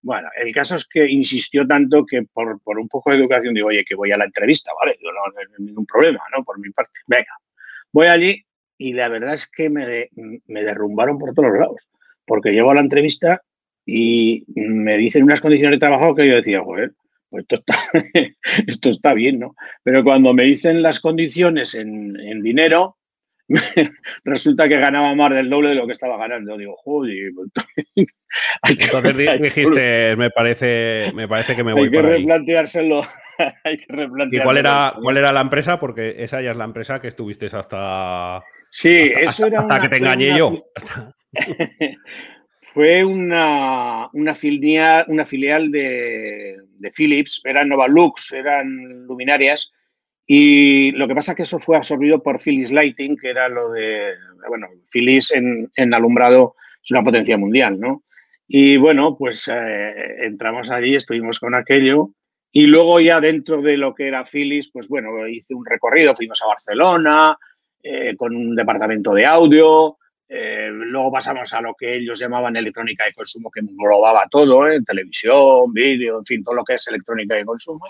bueno, 0.00 0.28
el 0.40 0.52
caso 0.52 0.76
es 0.76 0.86
que 0.86 1.10
insistió 1.10 1.66
tanto 1.66 2.06
que 2.06 2.22
por, 2.22 2.60
por, 2.62 2.78
un 2.78 2.88
poco 2.88 3.10
de 3.10 3.16
educación 3.16 3.52
digo, 3.52 3.66
oye, 3.66 3.84
que 3.84 3.96
voy 3.96 4.12
a 4.12 4.16
la 4.16 4.26
entrevista, 4.26 4.70
¿vale? 4.80 4.96
Yo 5.02 5.10
no, 5.10 5.20
no 5.26 5.64
ningún 5.66 5.84
problema, 5.86 6.20
¿no? 6.34 6.44
Por 6.44 6.60
mi 6.60 6.70
parte. 6.70 6.92
Venga, 7.08 7.36
voy 7.92 8.06
allí 8.06 8.44
y 8.78 8.92
la 8.92 9.08
verdad 9.08 9.34
es 9.34 9.50
que 9.50 9.68
me, 9.68 10.08
me 10.46 10.62
derrumbaron 10.62 11.18
por 11.18 11.34
todos 11.34 11.52
lados, 11.58 11.90
porque 12.24 12.52
llego 12.52 12.70
a 12.70 12.74
la 12.74 12.80
entrevista 12.80 13.42
y 13.84 14.44
me 14.54 14.96
dicen 14.96 15.24
unas 15.24 15.40
condiciones 15.40 15.80
de 15.80 15.84
trabajo 15.84 16.14
que 16.14 16.28
yo 16.28 16.36
decía, 16.36 16.62
joder, 16.62 16.92
pues 17.28 17.42
esto 17.42 17.56
está, 17.56 17.74
esto 18.68 18.88
está 18.88 19.14
bien, 19.14 19.40
¿no? 19.40 19.56
Pero 19.82 20.04
cuando 20.04 20.32
me 20.32 20.44
dicen 20.44 20.80
las 20.80 21.00
condiciones 21.00 21.74
en, 21.74 22.18
en 22.20 22.40
dinero, 22.40 22.98
resulta 24.24 24.68
que 24.68 24.78
ganaba 24.78 25.14
más 25.14 25.30
del 25.30 25.50
doble 25.50 25.70
de 25.70 25.74
lo 25.74 25.86
que 25.86 25.92
estaba 25.92 26.16
ganando. 26.16 26.56
Digo, 26.56 26.76
joder. 26.76 27.30
Pues 27.34 27.50
Entonces 28.68 29.16
dijiste, 29.40 30.16
me 30.16 30.30
parece, 30.30 31.12
me 31.14 31.28
parece 31.28 31.56
que 31.56 31.64
me 31.64 31.72
voy 31.72 31.82
hay 31.84 31.90
que 31.90 32.02
replanteárselo. 32.02 33.02
hay 33.64 33.78
que 33.78 33.92
replanteárselo. 33.92 34.42
¿Y 34.42 34.44
cuál 34.44 34.56
era, 34.56 34.94
cuál 35.00 35.16
era 35.16 35.32
la 35.32 35.40
empresa? 35.40 35.78
Porque 35.78 36.16
esa 36.18 36.40
ya 36.40 36.52
es 36.52 36.56
la 36.56 36.64
empresa 36.64 37.00
que 37.00 37.08
estuviste 37.08 37.46
hasta 37.46 38.42
Sí, 38.70 39.10
eso 39.16 39.46
era. 39.46 39.60
Hasta 39.60 39.80
que 39.82 39.88
te 39.88 39.96
engañé 39.98 40.38
yo. 40.38 40.64
fue 42.62 43.04
una, 43.04 44.08
una, 44.12 44.34
filial, 44.34 45.04
una 45.08 45.24
filial 45.24 45.70
de, 45.72 46.56
Philips, 46.96 47.42
eran 47.44 47.68
Novalux, 47.68 48.32
eran 48.32 49.06
luminarias. 49.06 49.72
Y 50.32 50.92
lo 50.92 51.08
que 51.08 51.14
pasa 51.16 51.32
es 51.32 51.36
que 51.36 51.42
eso 51.42 51.58
fue 51.58 51.76
absorbido 51.76 52.22
por 52.22 52.40
Philips 52.40 52.70
Lighting, 52.70 53.16
que 53.16 53.30
era 53.30 53.48
lo 53.48 53.72
de. 53.72 54.14
Bueno, 54.46 54.68
Philips 54.88 55.32
en, 55.32 55.92
alumbrado 55.92 56.54
es 56.80 56.88
una 56.92 57.02
potencia 57.02 57.36
mundial, 57.36 57.80
¿no? 57.80 58.04
Y 58.46 58.76
bueno, 58.76 59.16
pues 59.18 59.50
eh, 59.52 60.24
entramos 60.24 60.70
allí, 60.70 60.94
estuvimos 60.94 61.40
con 61.40 61.56
aquello. 61.56 62.10
Y 62.52 62.66
luego 62.66 63.00
ya 63.00 63.20
dentro 63.20 63.60
de 63.60 63.76
lo 63.76 63.92
que 63.92 64.06
era 64.06 64.24
Philips, 64.24 64.70
pues 64.72 64.86
bueno, 64.86 65.26
hice 65.26 65.52
un 65.52 65.66
recorrido, 65.66 66.14
fuimos 66.14 66.40
a 66.42 66.46
Barcelona, 66.46 67.36
eh, 67.82 68.14
con 68.16 68.36
un 68.36 68.54
departamento 68.54 69.12
de 69.12 69.26
audio. 69.26 69.98
Eh, 70.28 70.68
luego 70.70 71.10
pasamos 71.10 71.52
a 71.54 71.60
lo 71.60 71.74
que 71.74 71.96
ellos 71.96 72.20
llamaban 72.20 72.54
electrónica 72.54 73.04
de 73.04 73.14
consumo, 73.14 73.50
que 73.50 73.58
englobaba 73.58 74.28
todo, 74.30 74.68
¿eh? 74.68 74.80
televisión, 74.86 75.72
vídeo, 75.72 76.20
en 76.20 76.24
fin, 76.24 76.44
todo 76.44 76.54
lo 76.54 76.62
que 76.62 76.74
es 76.74 76.86
electrónica 76.86 77.34
de 77.34 77.44
consumo. 77.44 77.84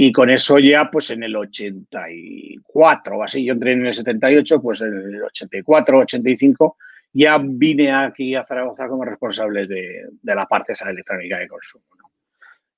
Y 0.00 0.12
con 0.12 0.30
eso 0.30 0.60
ya, 0.60 0.88
pues 0.92 1.10
en 1.10 1.24
el 1.24 1.34
84 1.34 3.16
o 3.16 3.24
así, 3.24 3.44
yo 3.44 3.52
entré 3.52 3.72
en 3.72 3.84
el 3.84 3.92
78, 3.92 4.62
pues 4.62 4.80
en 4.82 4.94
el 4.94 5.24
84, 5.24 5.98
85, 5.98 6.76
ya 7.12 7.36
vine 7.42 7.90
aquí 7.92 8.36
a 8.36 8.44
Zaragoza 8.44 8.86
como 8.86 9.04
responsable 9.04 9.66
de, 9.66 10.04
de 10.22 10.34
la 10.36 10.46
parte 10.46 10.74
esa 10.74 10.90
electrónica 10.90 11.38
de 11.38 11.48
consumo. 11.48 11.84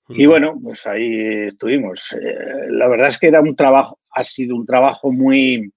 Y 0.08 0.24
bueno, 0.24 0.58
pues 0.62 0.86
ahí 0.86 1.46
estuvimos. 1.48 2.16
la 2.70 2.88
verdad 2.88 3.08
es 3.08 3.18
que 3.18 3.28
era 3.28 3.42
un 3.42 3.54
trabajo, 3.54 3.98
ha 4.12 4.24
sido 4.24 4.56
un 4.56 4.64
trabajo 4.64 5.12
muy, 5.12 5.70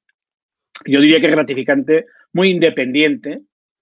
yo 0.85 1.01
diría 1.01 1.19
que 1.19 1.29
gratificante, 1.29 2.05
muy 2.31 2.51
independiente, 2.51 3.41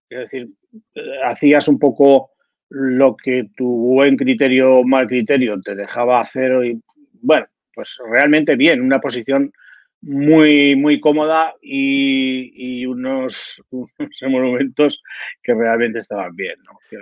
es 0.09 0.19
decir, 0.19 0.49
eh, 0.95 1.01
hacías 1.25 1.67
un 1.67 1.77
poco 1.77 2.31
lo 2.69 3.15
que 3.15 3.49
tu 3.55 3.67
buen 3.67 4.17
criterio 4.17 4.77
o 4.77 4.83
mal 4.83 5.05
criterio 5.05 5.61
te 5.61 5.75
dejaba 5.75 6.19
hacer 6.19 6.65
y 6.65 6.81
bueno, 7.21 7.47
pues 7.73 7.97
realmente 8.09 8.55
bien, 8.55 8.81
una 8.81 8.99
posición 8.99 9.51
muy, 10.01 10.75
muy 10.75 10.99
cómoda 10.99 11.53
y, 11.61 12.85
unos, 12.85 13.63
momentos 14.27 15.03
que 15.43 15.53
realmente 15.53 15.99
estaban 15.99 16.35
bien. 16.35 16.55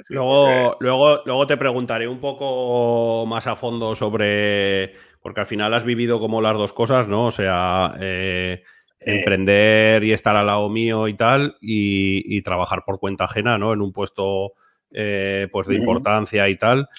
luego, 0.10 0.78
luego, 0.80 1.22
luego 1.26 1.48
te 1.48 1.58
preguntaré 1.58 2.08
un 2.08 2.20
poco 2.20 3.26
más 3.26 3.48
a 3.48 3.56
fondo 3.56 3.96
sobre, 3.96 4.94
porque 5.22 5.42
al 5.42 5.46
final 5.46 5.74
has 5.74 5.86
vivido 5.86 6.20
como 6.20 6.42
las 6.42 6.58
dos 6.58 6.74
cosas, 6.74 7.08
¿no? 7.08 7.28
O 7.28 7.32
sea, 7.32 7.96
eh, 8.02 8.64
emprender 9.00 10.04
y 10.04 10.12
estar 10.12 10.36
al 10.36 10.48
lado 10.48 10.70
mío 10.70 11.08
y 11.08 11.14
tal, 11.16 11.56
y, 11.62 12.42
trabajar 12.42 12.84
por 12.86 13.00
cuenta 13.00 13.24
ajena, 13.26 13.58
¿no? 13.58 13.74
En 13.74 13.82
un 13.82 13.94
puesto 13.94 14.54
eh, 14.92 15.48
pues 15.52 15.68
de 15.68 15.76
importancia 15.76 16.50
y 16.50 16.58
tal. 16.58 16.90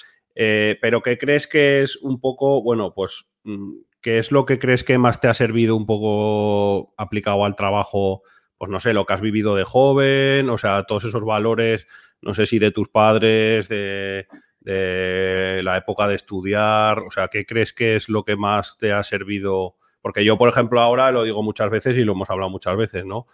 Eh, 0.42 0.78
pero 0.80 1.02
¿qué 1.02 1.18
crees 1.18 1.47
que 1.47 1.82
es 1.82 1.97
un 1.97 2.18
poco, 2.18 2.62
bueno, 2.62 2.94
pues, 2.94 3.26
mm, 3.44 3.73
¿qué 4.00 4.18
es 4.18 4.32
lo 4.32 4.47
que 4.47 4.59
crees 4.59 4.85
que 4.85 4.97
más 4.97 5.20
te 5.20 5.28
ha 5.28 5.35
servido 5.35 5.76
un 5.76 5.85
poco 5.85 6.94
aplicado 6.97 7.44
al 7.44 7.56
trabajo? 7.56 8.23
Pues 8.56 8.70
no 8.70 8.80
sé, 8.80 8.94
lo 8.94 9.04
que 9.04 9.12
has 9.12 9.20
vivido 9.20 9.54
de 9.54 9.64
joven, 9.64 10.49
o 10.49 10.56
sea, 10.56 10.85
todos 10.85 11.04
esos 11.04 11.26
valores, 11.26 11.87
no 12.23 12.32
sé 12.32 12.47
si 12.47 12.59
de 12.59 12.70
tus 12.70 12.88
padres, 12.88 13.68
de, 13.68 14.28
de 14.61 15.61
la 15.62 15.76
época 15.76 16.09
de 16.09 16.14
estudiar, 16.14 17.00
o 17.00 17.11
sea, 17.11 17.28
¿qué 17.28 17.44
crees 17.44 17.75
que 17.75 17.97
es 17.97 18.09
lo 18.09 18.25
que 18.25 18.37
más 18.37 18.78
te 18.78 18.92
ha 18.92 19.02
servido 19.02 19.76
Porque 20.00 20.25
yo, 20.25 20.38
por 20.38 20.49
ejemplo, 20.49 20.80
ahora 20.80 21.11
lo 21.11 21.25
digo 21.25 21.42
muchas 21.42 21.68
veces 21.68 21.99
y 21.99 22.04
lo 22.04 22.12
hemos 22.12 22.30
hablado 22.30 22.49
muchas 22.49 22.78
veces, 22.78 23.04
¿no? 23.04 23.26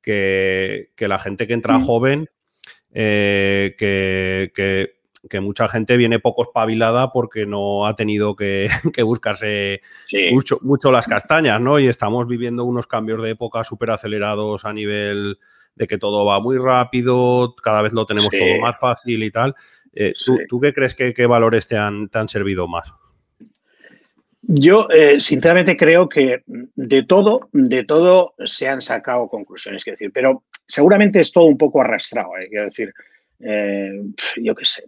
Que, 0.00 0.92
la 0.96 1.18
gente 1.18 1.46
que 1.46 1.52
entra 1.52 1.76
mm. 1.76 1.84
joven, 1.84 2.30
eh, 2.90 3.74
que, 3.76 5.03
mucha 5.40 5.68
gente 5.68 5.96
viene 5.96 6.18
poco 6.18 6.42
espabilada 6.42 7.10
porque 7.12 7.46
no 7.46 7.86
ha 7.86 7.96
tenido 7.96 8.36
que, 8.36 8.68
buscarse 9.04 9.80
mucho, 10.32 10.58
mucho, 10.62 10.92
las 10.92 11.06
castañas, 11.06 11.60
¿no? 11.60 11.78
Y 11.78 11.88
estamos 11.88 12.26
viviendo 12.26 12.64
unos 12.64 12.86
cambios 12.86 13.22
de 13.22 13.30
época 13.30 13.64
súper 13.64 13.90
acelerados 13.90 14.64
a 14.64 14.72
nivel 14.72 15.38
de 15.74 15.86
que 15.86 15.98
todo 15.98 16.24
va 16.24 16.40
muy 16.40 16.58
rápido, 16.58 17.54
cada 17.56 17.82
vez 17.82 17.92
lo 17.92 18.06
tenemos 18.06 18.30
todo 18.30 18.60
más 18.60 18.78
fácil 18.78 19.22
y 19.22 19.30
tal. 19.30 19.54
Eh, 19.92 20.12
¿tú, 20.48 20.60
qué 20.60 20.72
crees 20.72 20.94
que 20.94 21.12
qué 21.12 21.26
valores 21.26 21.66
te 21.66 21.76
han, 21.76 22.08
te 22.08 22.18
han 22.18 22.28
servido 22.28 22.66
más? 22.66 22.92
Yo, 24.46 24.88
eh, 24.90 25.18
sinceramente, 25.20 25.76
creo 25.76 26.08
que 26.08 26.42
de 26.46 27.02
todo, 27.04 27.48
de 27.52 27.84
todo 27.84 28.34
se 28.44 28.68
han 28.68 28.82
sacado 28.82 29.26
conclusiones, 29.28 29.82
quiero 29.82 29.94
decir, 29.94 30.10
pero 30.12 30.44
seguramente 30.66 31.20
es 31.20 31.32
todo 31.32 31.44
un 31.44 31.56
poco 31.56 31.80
arrastrado, 31.80 32.36
eh, 32.38 32.48
quiero 32.48 32.64
decir, 32.64 32.92
yo 33.38 34.54
qué 34.54 34.64
sé, 34.64 34.84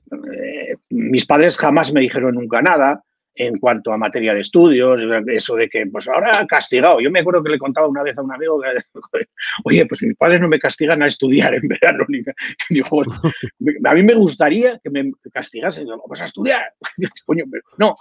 mis 0.90 1.26
padres 1.26 1.58
jamás 1.58 1.92
me 1.92 2.00
dijeron 2.00 2.34
nunca 2.34 2.62
nada, 2.62 3.02
en 3.36 3.58
cuanto 3.58 3.92
a 3.92 3.98
materia 3.98 4.34
de 4.34 4.40
estudios, 4.40 5.00
eso 5.26 5.56
de 5.56 5.68
que, 5.68 5.86
pues 5.86 6.08
ahora 6.08 6.46
castigado. 6.46 7.00
Yo 7.00 7.10
me 7.10 7.20
acuerdo 7.20 7.42
que 7.42 7.50
le 7.50 7.58
contaba 7.58 7.86
una 7.86 8.02
vez 8.02 8.16
a 8.16 8.22
un 8.22 8.32
amigo 8.32 8.60
que, 8.60 8.68
oye, 9.64 9.86
pues 9.86 10.02
mis 10.02 10.16
padres 10.16 10.40
no 10.40 10.48
me 10.48 10.58
castigan 10.58 11.02
a 11.02 11.06
estudiar 11.06 11.54
en 11.54 11.68
verano. 11.68 12.06
a 13.84 13.94
mí 13.94 14.02
me 14.02 14.14
gustaría 14.14 14.78
que 14.78 14.90
me 14.90 15.12
castigasen, 15.32 15.86
vamos 15.86 16.20
a 16.20 16.24
estudiar. 16.24 16.72
no, 17.78 17.96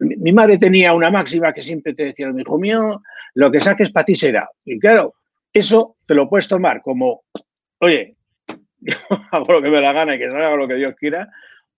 mi 0.00 0.32
madre 0.32 0.58
tenía 0.58 0.94
una 0.94 1.10
máxima 1.10 1.52
que 1.52 1.60
siempre 1.60 1.94
te 1.94 2.06
decía, 2.06 2.32
hijo 2.36 2.58
mío, 2.58 3.02
lo 3.34 3.50
que 3.50 3.60
saques 3.60 3.90
para 3.90 4.06
ti 4.06 4.14
será. 4.14 4.48
Y 4.64 4.78
claro, 4.78 5.14
eso 5.52 5.96
te 6.06 6.14
lo 6.14 6.28
puedes 6.28 6.48
tomar 6.48 6.80
como, 6.82 7.24
oye, 7.80 8.16
hago 9.32 9.52
lo 9.52 9.62
que 9.62 9.70
me 9.70 9.80
da 9.80 9.92
gana 9.92 10.14
y 10.14 10.18
que 10.18 10.30
salga 10.30 10.56
lo 10.56 10.68
que 10.68 10.74
Dios 10.74 10.94
quiera, 10.98 11.28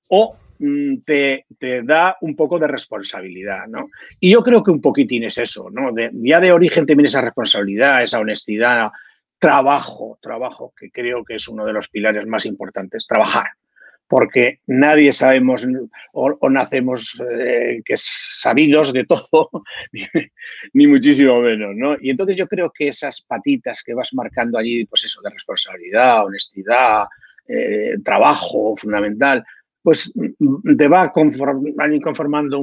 o 0.09 0.37
Mm, 0.63 1.05
te, 1.07 1.47
da 1.83 2.19
un 2.21 2.37
poco 2.37 2.59
de 2.59 2.67
responsabilidad, 2.67 3.67
¿no? 3.67 3.87
Y 4.21 4.31
yo 4.31 4.43
creo 4.43 4.63
que 4.63 4.71
un 4.71 4.83
poquitín 4.83 5.25
es 5.25 5.39
eso, 5.39 5.71
¿no? 5.71 5.91
ya 6.13 6.39
de 6.39 6.53
origen 6.53 6.85
también 6.85 7.07
esa 7.07 7.23
responsabilidad, 7.23 8.03
esa 8.03 8.19
honestidad, 8.19 8.91
trabajo, 9.39 10.19
trabajo, 10.21 10.75
que 10.79 10.91
creo 10.91 11.25
que 11.25 11.37
es 11.37 11.49
uno 11.49 11.65
de 11.65 11.73
los 11.73 11.89
pilares 11.89 12.27
más 12.27 12.45
importantes, 12.45 13.07
trabajar, 13.07 13.47
porque 14.11 14.59
nadie 14.67 15.13
sabemos 15.13 15.65
o, 16.13 16.51
nacemos 16.51 17.23
eh, 17.31 17.81
que 17.85 17.95
sabidos 17.97 18.93
de 18.93 19.05
todo, 19.05 19.49
ni, 20.73 20.87
muchísimo 20.89 21.41
menos, 21.41 21.77
¿no? 21.77 21.97
Y 22.01 22.11
entonces 22.11 22.37
yo 22.37 22.49
creo 22.49 22.73
que 22.77 22.89
esas 22.89 23.23
patitas 23.23 23.85
que 23.85 23.95
vas 23.95 24.13
marcando 24.13 24.59
allí, 24.59 24.85
pues 24.87 25.05
eso, 25.05 25.21
de 25.23 25.31
responsabilidad, 25.31 26.25
honestidad, 26.25 27.05
eh, 27.47 27.99
trabajo 28.05 28.75
fundamental, 28.77 29.45
pues 29.81 30.13
mm, 30.17 30.75
te 30.75 30.89
va 30.89 31.13
conformando 31.13 32.59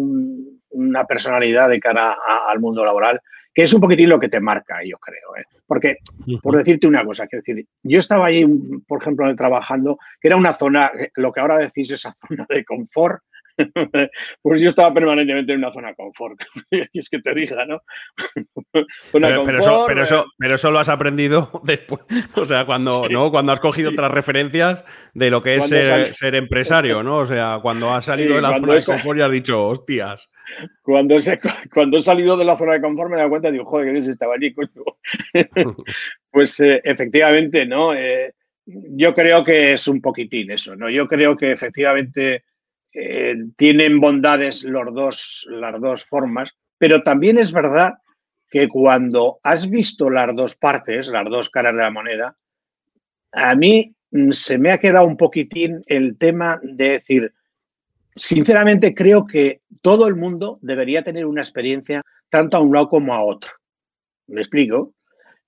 una 0.72 1.06
personalidad 1.06 1.70
de 1.70 1.80
cara 1.80 2.18
al 2.46 2.60
mundo 2.60 2.84
laboral, 2.84 3.22
que 3.58 3.64
es 3.64 3.74
un 3.74 3.82
poquitín 3.82 4.10
lo 4.10 4.20
que 4.20 4.30
te 4.30 4.40
marca, 4.40 4.84
yo 4.86 5.00
creo. 5.00 5.36
¿eh? 5.36 5.44
Porque, 5.66 5.98
por 6.44 6.56
decirte 6.56 6.86
una 6.86 7.04
cosa, 7.04 7.26
quiero 7.26 7.42
decir, 7.44 7.66
yo 7.82 8.00
estaba 8.00 8.28
ahí, 8.28 8.46
por 8.88 9.02
ejemplo, 9.02 9.36
trabajando, 9.36 9.98
que 10.22 10.28
era 10.28 10.38
una 10.38 10.54
zona, 10.54 10.92
lo 11.16 11.34
que 11.34 11.40
ahora 11.40 11.58
decís, 11.58 11.90
esa 11.90 12.16
zona 12.28 12.46
de 12.48 12.64
confort, 12.64 13.24
pues 14.42 14.62
yo 14.62 14.70
estaba 14.70 14.94
permanentemente 14.94 15.54
en 15.54 15.60
una 15.60 15.72
zona 15.72 15.94
confort. 15.94 16.40
y 16.72 17.00
es 17.00 17.10
que 17.10 17.20
te 17.20 17.34
diga, 17.34 17.66
¿no? 17.66 17.82
pero, 19.12 19.60
eso, 19.60 19.84
eh. 19.84 20.26
pero, 20.38 20.56
eso, 20.56 20.72
lo 20.72 20.80
has 20.80 20.90
aprendido 20.90 21.62
después. 21.64 22.02
O 22.36 22.46
sea, 22.46 22.66
cuando, 22.66 23.08
¿no? 23.10 23.32
cuando 23.32 23.52
has 23.52 23.60
cogido 23.60 23.92
otras 23.92 24.12
referencias 24.12 24.84
de 25.14 25.30
lo 25.30 25.42
que 25.42 25.56
es 25.56 25.68
ser, 25.68 26.36
empresario, 26.36 27.04
¿no? 27.04 27.18
O 27.18 27.26
sea, 27.26 27.60
cuando 27.62 27.94
has 27.94 28.06
salido 28.06 28.36
de 28.36 28.42
la 28.42 28.58
zona 28.58 28.76
de 28.76 28.84
confort 28.84 29.20
y 29.20 29.22
has 29.22 29.32
dicho, 29.32 29.68
hostias. 29.68 30.30
Cuando, 30.82 31.18
cuando 31.74 31.98
he 31.98 32.02
salido 32.02 32.38
de 32.38 32.46
la 32.46 32.58
zona 32.58 32.74
de 32.74 32.82
confort 32.82 33.10
me 33.10 33.16
he 33.16 33.20
dado 33.20 33.30
cuenta 33.30 33.50
y 33.50 33.54
digo, 33.54 33.66
joder, 33.66 33.88
que 33.88 33.92
bien 33.94 34.10
estaba 34.10 34.36
allí, 34.36 34.54
coño. 34.54 34.70
pues 36.32 36.60
eh, 36.60 36.82
efectivamente, 36.84 37.66
¿no? 37.66 37.94
Eh, 37.94 38.34
yo 38.68 39.14
creo 39.14 39.44
que 39.44 39.74
es 39.74 39.88
un 39.88 40.02
poquitín 40.02 40.52
eso, 40.52 40.76
¿no? 40.76 40.90
Yo 40.90 41.08
creo 41.08 41.38
que 41.38 41.52
efectivamente 41.52 42.44
eh, 42.94 43.36
tienen 43.56 44.00
bondades 44.00 44.64
los 44.64 44.94
dos, 44.94 45.48
las 45.50 45.80
dos 45.80 46.06
formas, 46.06 46.52
pero 46.78 47.04
también 47.04 47.38
es 47.38 47.52
verdad 47.52 47.94
que 48.50 48.68
cuando 48.68 49.40
has 49.44 49.70
visto 49.70 50.10
las 50.10 50.36
dos 50.36 50.56
partes, 50.56 51.08
las 51.08 51.26
dos 51.26 51.50
caras 51.50 51.76
de 51.76 51.82
la 51.82 51.92
moneda, 51.92 52.38
a 53.32 53.56
mí 53.56 53.94
mm, 54.12 54.32
se 54.32 54.58
me 54.58 54.72
ha 54.72 54.78
quedado 54.78 55.06
un 55.06 55.18
poquitín 55.18 55.84
el 55.88 56.18
tema 56.18 56.60
de 56.64 56.90
decir, 56.90 57.34
sinceramente 58.16 58.96
creo 58.96 59.26
que 59.28 59.62
todo 59.82 60.08
el 60.08 60.16
mundo 60.16 60.60
debería 60.62 61.04
tener 61.04 61.26
una 61.26 61.42
experiencia 61.42 62.02
tanto 62.30 62.58
a 62.58 62.62
un 62.62 62.74
lado 62.74 62.90
como 62.90 63.14
a 63.14 63.24
otro. 63.24 63.52
¿Me 64.28 64.42
explico? 64.42 64.94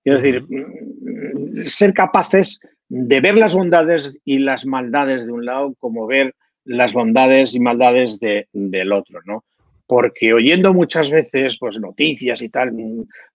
Es 0.03 0.21
decir, 0.21 0.43
mm, 0.47 1.63
ser 1.63 1.93
capaces 1.93 2.59
de 2.89 3.21
ver 3.21 3.37
las 3.37 3.53
bondades 3.53 4.19
y 4.25 4.39
las 4.39 4.65
maldades 4.65 5.25
de 5.25 5.31
un 5.31 5.45
lado 5.45 5.75
como 5.79 6.07
ver 6.07 6.35
las 6.69 6.93
bondades 6.93 7.55
y 7.55 7.59
maldades 7.59 8.19
del 8.19 8.91
otro, 8.91 9.21
¿no? 9.25 9.43
Porque 9.87 10.33
oyendo 10.33 10.71
muchas 10.71 11.09
veces 11.09 11.57
pues, 11.59 11.79
noticias 11.79 12.43
y 12.43 12.49
tal, 12.49 12.71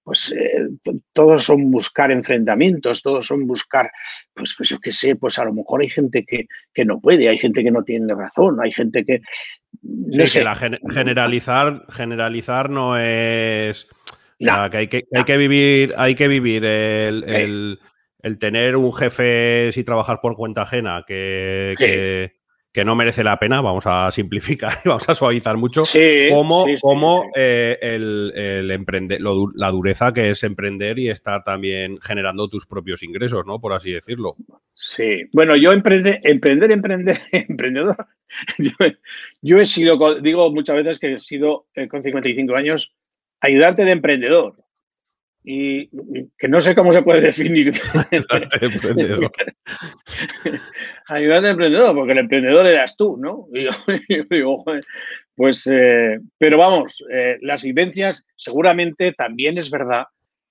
pues 0.05 0.33
eh, 0.33 0.69
todos 1.13 1.43
son 1.43 1.69
buscar 1.69 2.13
enfrentamientos, 2.13 3.03
todos 3.03 3.27
son 3.27 3.45
buscar, 3.45 3.91
pues, 4.33 4.55
pues 4.57 4.69
yo 4.69 4.79
qué 4.79 4.93
sé, 4.93 5.17
pues 5.17 5.37
a 5.41 5.45
lo 5.45 5.53
mejor 5.53 5.83
hay 5.83 5.89
gente 5.89 6.25
que, 6.25 6.47
no 6.85 7.01
puede, 7.01 7.29
hay 7.29 7.39
gente 7.39 7.65
que 7.65 7.73
no 7.73 7.83
tiene 7.83 8.15
razón, 8.15 8.59
hay 8.63 8.71
gente 8.71 9.05
que... 9.05 9.21
No 9.83 10.25
sé. 10.29 10.45
la 10.45 10.55
generalizar, 10.55 11.87
generalizar 11.91 12.71
no 12.71 12.97
es... 12.99 13.89
O 14.41 14.45
sea, 14.45 14.71
que 14.71 14.77
hay 14.77 14.87
que, 14.87 15.05
hay 15.13 15.25
que 15.25 15.37
vivir, 15.37 15.95
hay 15.97 16.15
que 16.15 16.29
vivir 16.29 16.65
el, 16.65 17.81
tener 18.39 18.77
un 18.77 18.93
jefe 18.93 19.71
y 19.75 19.83
trabajar 19.83 20.21
por 20.23 20.35
cuenta 20.37 20.63
ajena 20.63 21.03
que, 21.05 21.73
que 21.77 22.44
no 22.83 22.97
merece 22.97 23.23
la 23.23 23.39
pena, 23.39 23.61
vamos 23.61 23.85
a 23.87 24.11
simplificar 24.11 24.81
y 24.85 24.89
vamos 24.89 25.09
a 25.09 25.15
suavizar 25.15 25.57
mucho, 25.57 25.83
como, 26.31 26.67
como 26.81 27.31
eh, 27.37 27.79
el, 27.81 28.71
emprender, 28.71 29.21
la 29.21 29.71
dureza 29.71 30.13
que 30.13 30.31
es 30.31 30.43
emprender 30.43 30.99
y 30.99 31.11
estar 31.11 31.45
también 31.45 31.99
generando 32.01 32.49
tus 32.49 32.67
propios 32.67 33.03
ingresos, 33.03 33.47
¿no? 33.47 33.61
Por 33.61 33.75
así 33.75 33.93
decirlo. 33.93 34.35
Sí, 34.73 35.23
bueno, 35.33 35.55
yo 35.57 35.73
emprender, 35.73 36.21
emprender, 36.25 36.73
emprender, 36.73 37.17
emprendedor. 37.33 38.09
Yo, 39.43 39.61
he 39.61 39.65
sido, 39.65 40.21
digo 40.21 40.51
muchas 40.51 40.75
veces 40.75 40.99
que 40.99 41.13
he 41.13 41.19
sido 41.21 41.67
eh, 41.75 41.87
con 41.87 42.03
55 42.03 42.57
años 42.57 42.97
ayudante 43.41 43.85
de 43.85 43.93
emprendedor 43.93 44.64
y 45.47 45.91
que 46.39 46.49
no 46.49 46.59
sé 46.63 46.75
cómo 46.75 46.91
se 46.91 47.03
puede 47.03 47.21
definir. 47.21 47.71
Ayudante 48.11 48.59
de 48.59 48.67
emprendedor. 48.67 49.33
Ayudante 51.09 51.47
de 51.47 51.51
emprendedor, 51.51 51.95
porque 51.95 52.13
el 52.13 52.19
emprendedor 52.19 52.67
eras 52.67 52.97
tú, 52.97 53.19
¿no? 53.19 53.47
Y 53.53 53.65
yo, 53.65 53.71
digo, 54.31 54.65
pues, 55.37 55.69
eh, 55.71 56.19
pero 56.39 56.57
vamos, 56.57 57.05
eh, 57.13 57.37
las 57.43 57.63
vivencias 57.63 58.25
seguramente 58.37 59.13
también 59.13 59.59
es 59.59 59.71
verdad 59.71 60.07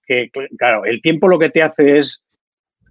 que, 0.05 0.29
claro, 0.57 0.85
el 0.85 1.01
tiempo 1.01 1.27
lo 1.27 1.39
que 1.39 1.49
te 1.49 1.63
hace 1.63 1.97
es, 1.97 2.23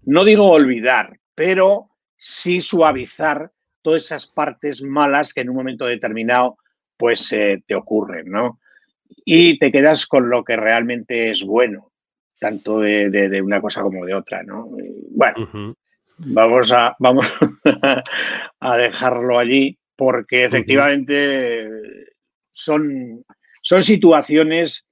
no 0.05 0.25
digo 0.25 0.51
olvidar, 0.51 1.21
pero 1.37 1.91
sí 2.17 2.61
suavizar 2.61 3.53
todas 3.81 4.07
esas 4.07 4.27
partes 4.27 4.83
malas 4.83 5.33
que 5.33 5.43
en 5.43 5.51
un 5.51 5.57
momento 5.57 5.87
determinado 5.87 6.57
pues 6.97 7.33
eh, 7.33 7.63
te 7.67 7.75
ocurren, 7.75 8.31
¿no? 8.31 8.61
Y 9.25 9.59
te 9.59 9.71
quedas 9.71 10.07
con 10.07 10.31
lo 10.31 10.43
que 10.43 10.57
realmente 10.57 11.31
es 11.31 11.45
bueno 11.45 11.92
tanto 12.43 12.81
de, 12.81 13.41
una 13.41 13.61
cosa 13.61 13.83
como 13.83 14.05
de 14.05 14.15
otra, 14.15 14.43
¿no? 14.43 14.69
bueno, 15.11 15.77
vamos, 16.19 16.73
a, 16.73 16.97
vamos 16.99 17.33
a 18.59 18.77
dejarlo 18.77 19.39
allí 19.39 19.79
porque 19.95 20.47
efectivamente 20.47 21.69
son, 22.49 23.25
son 23.63 23.83
situaciones 23.85 24.89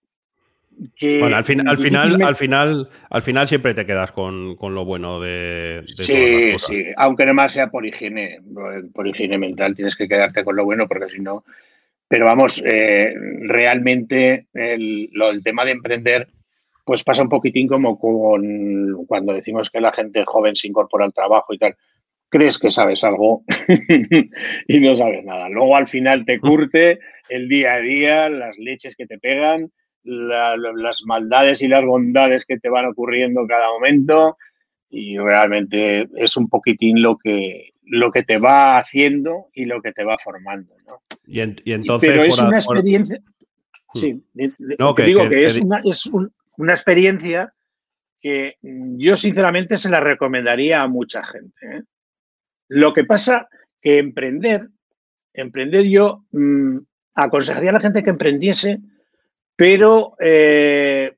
que... 0.94 1.18
Bueno, 1.18 1.34
al, 1.34 1.40
al, 1.40 1.44
final, 1.44 2.22
al, 2.22 2.36
final, 2.36 2.88
al 3.10 3.22
final 3.22 3.48
siempre 3.48 3.74
te 3.74 3.84
quedas 3.84 4.12
con, 4.12 4.56
lo 4.60 4.84
bueno 4.84 5.18
de, 5.18 5.82
Sí, 5.86 6.52
sí, 6.56 6.84
aunque 6.96 7.32
más 7.32 7.52
sea 7.52 7.66
por 7.66 7.84
higiene, 7.84 8.38
por 8.94 9.08
higiene 9.08 9.38
mental, 9.38 9.74
tienes 9.74 9.96
que 9.96 10.06
quedarte 10.06 10.44
con 10.44 10.54
lo 10.54 10.64
bueno 10.64 10.86
porque 10.86 11.08
si 11.08 11.20
no... 11.20 11.44
Pero 12.06 12.26
vamos, 12.26 12.60
eh, 12.64 13.12
realmente 13.42 14.46
el, 14.52 15.10
el 15.12 15.42
tema 15.44 15.64
de 15.64 15.70
emprender 15.70 16.28
pues 16.90 17.04
pasa 17.04 17.22
un 17.22 17.28
poquitín 17.28 17.68
como 17.68 17.96
con 17.96 19.04
cuando 19.06 19.32
decimos 19.32 19.70
que 19.70 19.80
la 19.80 19.92
gente 19.92 20.24
joven 20.26 20.56
se 20.56 20.66
incorpora 20.66 21.04
al 21.04 21.12
trabajo 21.12 21.54
y 21.54 21.58
tal. 21.58 21.76
Crees 22.28 22.58
que 22.58 22.72
sabes 22.72 23.04
algo 23.04 23.44
y 24.66 24.80
no 24.80 24.96
sabes 24.96 25.24
nada. 25.24 25.48
Luego 25.48 25.76
al 25.76 25.86
final 25.86 26.24
te 26.24 26.40
curte 26.40 26.98
el 27.28 27.48
día 27.48 27.74
a 27.74 27.78
día, 27.78 28.28
las 28.28 28.58
leches 28.58 28.96
que 28.96 29.06
te 29.06 29.20
pegan 29.20 29.70
las 30.02 31.02
maldades 31.04 31.62
y 31.62 31.68
las 31.68 31.84
bondades 31.84 32.44
que 32.44 32.58
te 32.58 32.68
van 32.68 32.86
ocurriendo 32.86 33.46
cada 33.46 33.68
momento 33.68 34.36
y 34.88 35.16
realmente 35.16 36.08
es 36.16 36.36
un 36.36 36.48
poquitín 36.48 37.02
lo 37.02 37.18
que, 37.18 37.70
lo 37.84 38.10
que 38.10 38.24
te 38.24 38.38
va 38.38 38.78
haciendo 38.78 39.46
y 39.54 39.66
lo 39.66 39.80
que 39.80 39.92
te 39.92 40.02
va 40.02 40.16
formando. 40.18 40.74
¿no? 40.88 41.02
Y, 41.24 41.38
entonces, 41.40 42.10
Pero 42.10 42.24
es 42.24 42.42
una 42.42 42.56
experiencia. 42.56 43.20
Hmm. 43.94 43.96
Sí, 43.96 44.24
no, 44.76 44.92
que, 44.92 45.04
digo 45.04 45.28
que, 45.28 45.46
es, 45.46 45.60
una, 45.60 45.80
es 45.84 46.10
una 46.60 46.74
experiencia 46.74 47.54
que 48.20 48.56
yo 48.62 49.16
sinceramente 49.16 49.78
se 49.78 49.88
la 49.88 49.98
recomendaría 49.98 50.82
a 50.82 50.88
mucha 50.88 51.24
gente. 51.24 51.66
¿eh? 51.66 51.82
Lo 52.68 52.92
que 52.92 53.04
pasa 53.04 53.48
que 53.80 53.96
emprender, 53.96 54.68
emprender 55.32 55.84
yo 55.84 56.26
mm, 56.32 56.76
aconsejaría 57.14 57.70
a 57.70 57.72
la 57.72 57.80
gente 57.80 58.02
que 58.02 58.10
emprendiese, 58.10 58.78
pero 59.56 60.16
eh, 60.20 61.16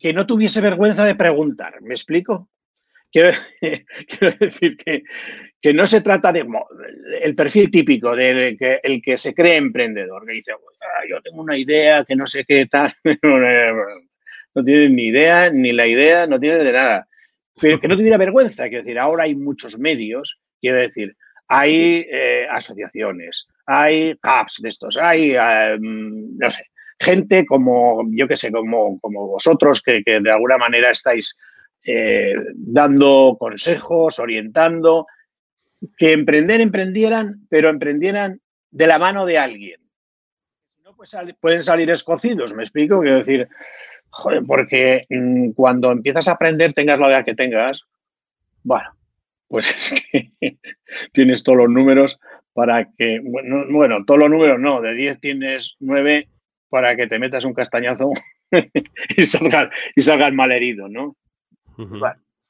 que 0.00 0.12
no 0.12 0.26
tuviese 0.26 0.60
vergüenza 0.60 1.04
de 1.04 1.14
preguntar. 1.14 1.80
¿Me 1.80 1.94
explico? 1.94 2.48
Quiero, 3.12 3.30
decir 4.40 4.76
que, 4.76 5.04
que, 5.60 5.72
no 5.72 5.86
se 5.86 6.00
trata 6.00 6.32
de 6.32 6.44
el 7.22 7.34
perfil 7.36 7.70
típico 7.70 8.16
del 8.16 8.56
que, 8.58 8.80
el 8.82 9.00
que 9.00 9.16
se 9.16 9.32
cree 9.32 9.56
emprendedor, 9.56 10.26
que 10.26 10.32
dice, 10.32 10.52
yo 11.08 11.20
tengo 11.22 11.40
una 11.40 11.56
idea 11.56 12.04
que 12.04 12.16
no 12.16 12.26
sé 12.26 12.44
qué 12.44 12.66
tal, 12.66 12.90
no 14.54 14.64
tiene 14.64 14.88
ni 14.88 15.06
idea, 15.08 15.50
ni 15.50 15.72
la 15.72 15.86
idea, 15.86 16.26
no 16.26 16.38
tiene 16.38 16.64
de 16.64 16.72
nada. 16.72 17.08
Pero 17.60 17.80
que 17.80 17.88
no 17.88 17.96
tuviera 17.96 18.16
vergüenza, 18.16 18.68
quiero 18.68 18.84
decir, 18.84 18.98
ahora 18.98 19.24
hay 19.24 19.34
muchos 19.34 19.78
medios, 19.78 20.40
quiero 20.60 20.80
decir, 20.80 21.14
hay 21.48 22.06
eh, 22.10 22.46
asociaciones, 22.50 23.46
hay 23.66 24.16
CAPS 24.16 24.60
de 24.62 24.68
estos, 24.68 24.96
hay, 24.96 25.34
em, 25.34 26.36
no 26.38 26.50
sé, 26.50 26.64
gente 26.98 27.44
como, 27.44 28.02
yo 28.10 28.28
qué 28.28 28.36
sé, 28.36 28.50
como, 28.50 28.98
como 29.00 29.26
vosotros 29.26 29.82
que, 29.82 30.02
que 30.04 30.20
de 30.20 30.30
alguna 30.30 30.58
manera 30.58 30.90
estáis 30.90 31.36
eh, 31.84 32.34
dando 32.54 33.36
consejos, 33.38 34.18
orientando, 34.18 35.06
que 35.96 36.12
emprender, 36.12 36.60
emprendieran, 36.60 37.46
pero 37.48 37.70
emprendieran 37.70 38.40
de 38.70 38.86
la 38.86 38.98
mano 38.98 39.24
de 39.24 39.38
alguien. 39.38 39.80
No 40.84 40.94
pues 40.94 41.16
pueden 41.40 41.62
salir 41.62 41.90
escocidos, 41.90 42.54
me 42.54 42.64
explico, 42.64 43.00
quiero 43.00 43.18
decir, 43.18 43.48
joder, 44.10 44.42
porque 44.46 45.06
mm, 45.08 45.50
cuando 45.50 45.90
empiezas 45.90 46.28
a 46.28 46.32
aprender, 46.32 46.72
tengas 46.72 46.98
la 46.98 47.08
edad 47.08 47.24
que 47.24 47.34
tengas, 47.34 47.82
bueno, 48.62 48.90
pues 49.48 49.68
es 49.92 50.04
que 50.12 50.56
tienes 51.12 51.42
todos 51.42 51.58
los 51.58 51.70
números 51.70 52.18
para 52.52 52.88
que, 52.96 53.20
bueno, 53.22 53.64
bueno, 53.70 54.04
todos 54.04 54.20
los 54.20 54.30
números 54.30 54.58
no, 54.60 54.80
de 54.80 54.94
10 54.94 55.20
tienes 55.20 55.76
9 55.80 56.28
para 56.68 56.96
que 56.96 57.06
te 57.06 57.18
metas 57.18 57.44
un 57.44 57.54
castañazo 57.54 58.12
y 59.16 59.26
salgas 59.26 59.70
y 59.94 60.02
salgas 60.02 60.32
mal 60.32 60.52
herido, 60.52 60.88
¿no? 60.88 61.16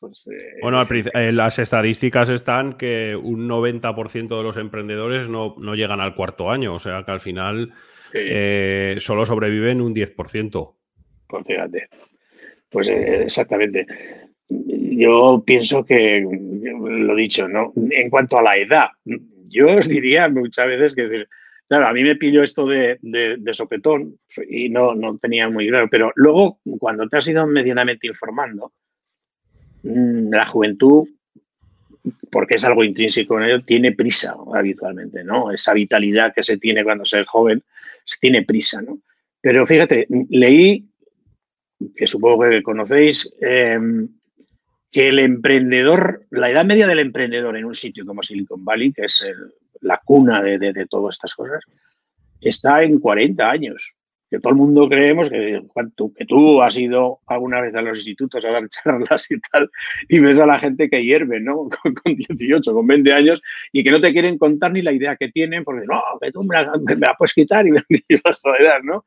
Pues, 0.01 0.27
eh, 0.29 0.59
bueno, 0.63 0.81
eh, 1.15 1.31
las 1.31 1.59
estadísticas 1.59 2.31
están 2.31 2.73
que 2.73 3.15
un 3.15 3.47
90% 3.47 4.37
de 4.37 4.43
los 4.43 4.57
emprendedores 4.57 5.29
no, 5.29 5.55
llegan 5.75 6.01
al 6.01 6.15
cuarto 6.15 6.51
año, 6.51 6.75
o 6.75 6.79
sea 6.79 7.05
que 7.05 7.11
al 7.11 7.21
final 7.21 7.73
eh, 8.15 8.97
solo 8.99 9.27
sobreviven 9.27 9.83
un 9.83 9.95
10%. 9.95 10.75
Pues 11.31 11.47
fíjate, 11.47 11.89
pues 12.69 12.89
exactamente. 12.89 13.87
Yo 14.49 15.43
pienso 15.47 15.85
que, 15.85 16.21
lo 16.21 17.15
dicho, 17.15 17.47
¿no? 17.47 17.73
En 17.91 18.11
cuanto 18.11 18.39
a 18.39 18.43
la 18.43 18.57
edad, 18.57 18.89
yo 19.49 19.77
os 19.77 19.89
diría 19.89 20.29
muchas 20.29 20.67
veces 20.67 20.95
que, 20.97 21.27
claro, 21.69 21.87
a 21.87 21.93
mí 21.93 22.03
me 22.03 22.17
pilló 22.17 22.43
esto 22.43 22.67
de, 22.67 22.99
de 23.01 23.55
sopetón 23.55 24.19
y 24.49 24.69
no, 24.69 24.95
no 24.95 25.19
tenía 25.19 25.49
muy 25.49 25.69
claro, 25.69 25.89
pero 25.89 26.13
luego 26.17 26.59
cuando 26.79 27.09
te 27.09 27.19
has 27.19 27.29
ido 27.29 27.47
medianamente 27.47 28.09
informando, 28.09 28.73
Mm, 29.83 30.31
la 30.31 30.47
juventud, 30.47 31.09
porque 32.31 32.57
es 32.57 32.65
algo 32.65 32.85
intrínseco 32.85 33.39
en 33.39 33.45
ello, 33.45 33.65
tiene 33.65 33.93
prisa 33.93 34.35
habitualmente, 34.55 35.25
¿no? 35.25 35.51
Esa 35.51 35.73
vitalidad 35.73 36.35
que 36.35 36.43
se 36.43 36.59
tiene 36.59 36.85
cuando 36.85 37.05
se 37.05 37.21
es 37.21 37.27
joven, 37.27 37.63
se 38.05 38.19
tiene 38.21 38.45
prisa, 38.45 38.83
¿no? 38.83 38.99
Pero 39.41 39.67
fíjate, 39.67 40.07
leí, 40.29 40.87
que 41.95 42.07
supongo 42.07 42.49
que 42.49 42.63
conocéis, 42.63 43.33
em, 43.41 44.09
que 44.91 45.09
el 45.09 45.19
emprendedor, 45.19 46.27
la 46.31 46.51
edad 46.51 46.65
media 46.65 46.87
del 46.87 46.99
emprendedor 46.99 47.57
en 47.57 47.65
un 47.65 47.75
sitio 47.75 48.05
como 48.05 48.23
Silicon 48.23 48.65
Valley, 48.65 48.93
que 48.93 49.05
es 49.05 49.25
la 49.81 50.01
cuna 50.05 50.43
de, 50.43 50.59
de 50.59 50.87
todas 50.87 51.15
estas 51.15 51.35
cosas, 51.35 51.63
está 52.41 52.83
en 52.83 52.99
40 52.99 53.49
años 53.49 53.95
que 54.31 54.39
todo 54.39 54.53
el 54.53 54.59
mundo 54.59 54.89
creemos 54.89 55.29
que, 55.29 55.61
que 56.17 56.25
tú 56.25 56.63
has 56.63 56.79
ido 56.79 57.19
alguna 57.27 57.61
vez 57.61 57.75
a 57.75 57.83
los 57.83 57.99
institutos 57.99 58.45
a 58.45 58.53
dar 58.53 58.69
charlas 58.69 59.29
y 59.31 59.41
tal, 59.41 59.69
y 60.09 60.21
ves 60.21 60.39
a 60.39 60.47
la 60.47 60.59
gente 60.59 60.89
que 60.89 61.03
hierve, 61.03 61.41
¿no? 61.41 61.69
Con, 62.03 62.15
18, 62.15 62.73
con 62.73 62.87
20 62.87 63.13
años, 63.13 63.43
y 63.73 63.83
que 63.83 63.91
no 63.91 64.01
te 64.01 64.13
quieren 64.13 64.39
contar 64.39 64.73
ni 64.73 64.83
la 64.83 64.93
idea 64.93 65.17
que 65.17 65.31
tienen, 65.31 65.65
porque 65.65 65.85
no, 65.87 66.01
que 66.21 66.31
tú 66.31 66.45
me 66.45 66.57
la, 66.57 67.15
puedes 67.19 67.35
quitar 67.35 67.67
y 67.67 67.71
me, 67.73 67.83
vas 68.25 68.37
a 68.37 68.41
joder, 68.41 68.85
¿no? 68.85 69.05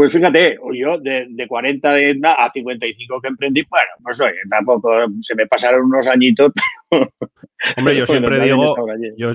Pues 0.00 0.14
fíjate, 0.14 0.56
yo 0.72 0.98
de, 0.98 1.26
de 1.28 1.46
40 1.46 1.92
a 2.32 2.50
55 2.50 3.20
que 3.20 3.28
emprendí, 3.28 3.66
bueno, 3.68 3.90
pues 4.02 4.18
oye, 4.22 4.38
tampoco 4.48 4.90
se 5.20 5.34
me 5.34 5.46
pasaron 5.46 5.84
unos 5.84 6.08
añitos. 6.08 6.52
Hombre, 7.76 7.94
yo 7.98 8.06
siempre 8.06 8.40
digo, 8.40 8.74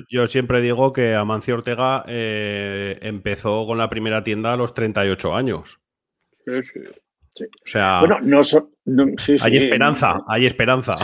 yo, 0.10 0.26
siempre 0.26 0.62
digo 0.62 0.92
que 0.92 1.14
Amancio 1.14 1.54
Ortega 1.54 2.04
eh, 2.08 2.98
empezó 3.04 3.68
con 3.68 3.78
la 3.78 3.90
primera 3.90 4.24
tienda 4.24 4.54
a 4.54 4.58
los 4.58 4.74
38 4.74 5.36
años. 5.36 5.80
Sí, 6.44 6.60
sí. 6.64 6.80
O 7.44 7.68
sea, 7.68 8.00
bueno, 8.00 8.20
no, 8.22 8.42
hay 9.44 9.58
esperanza, 9.58 10.24
hay 10.28 10.46
esperanza. 10.46 10.96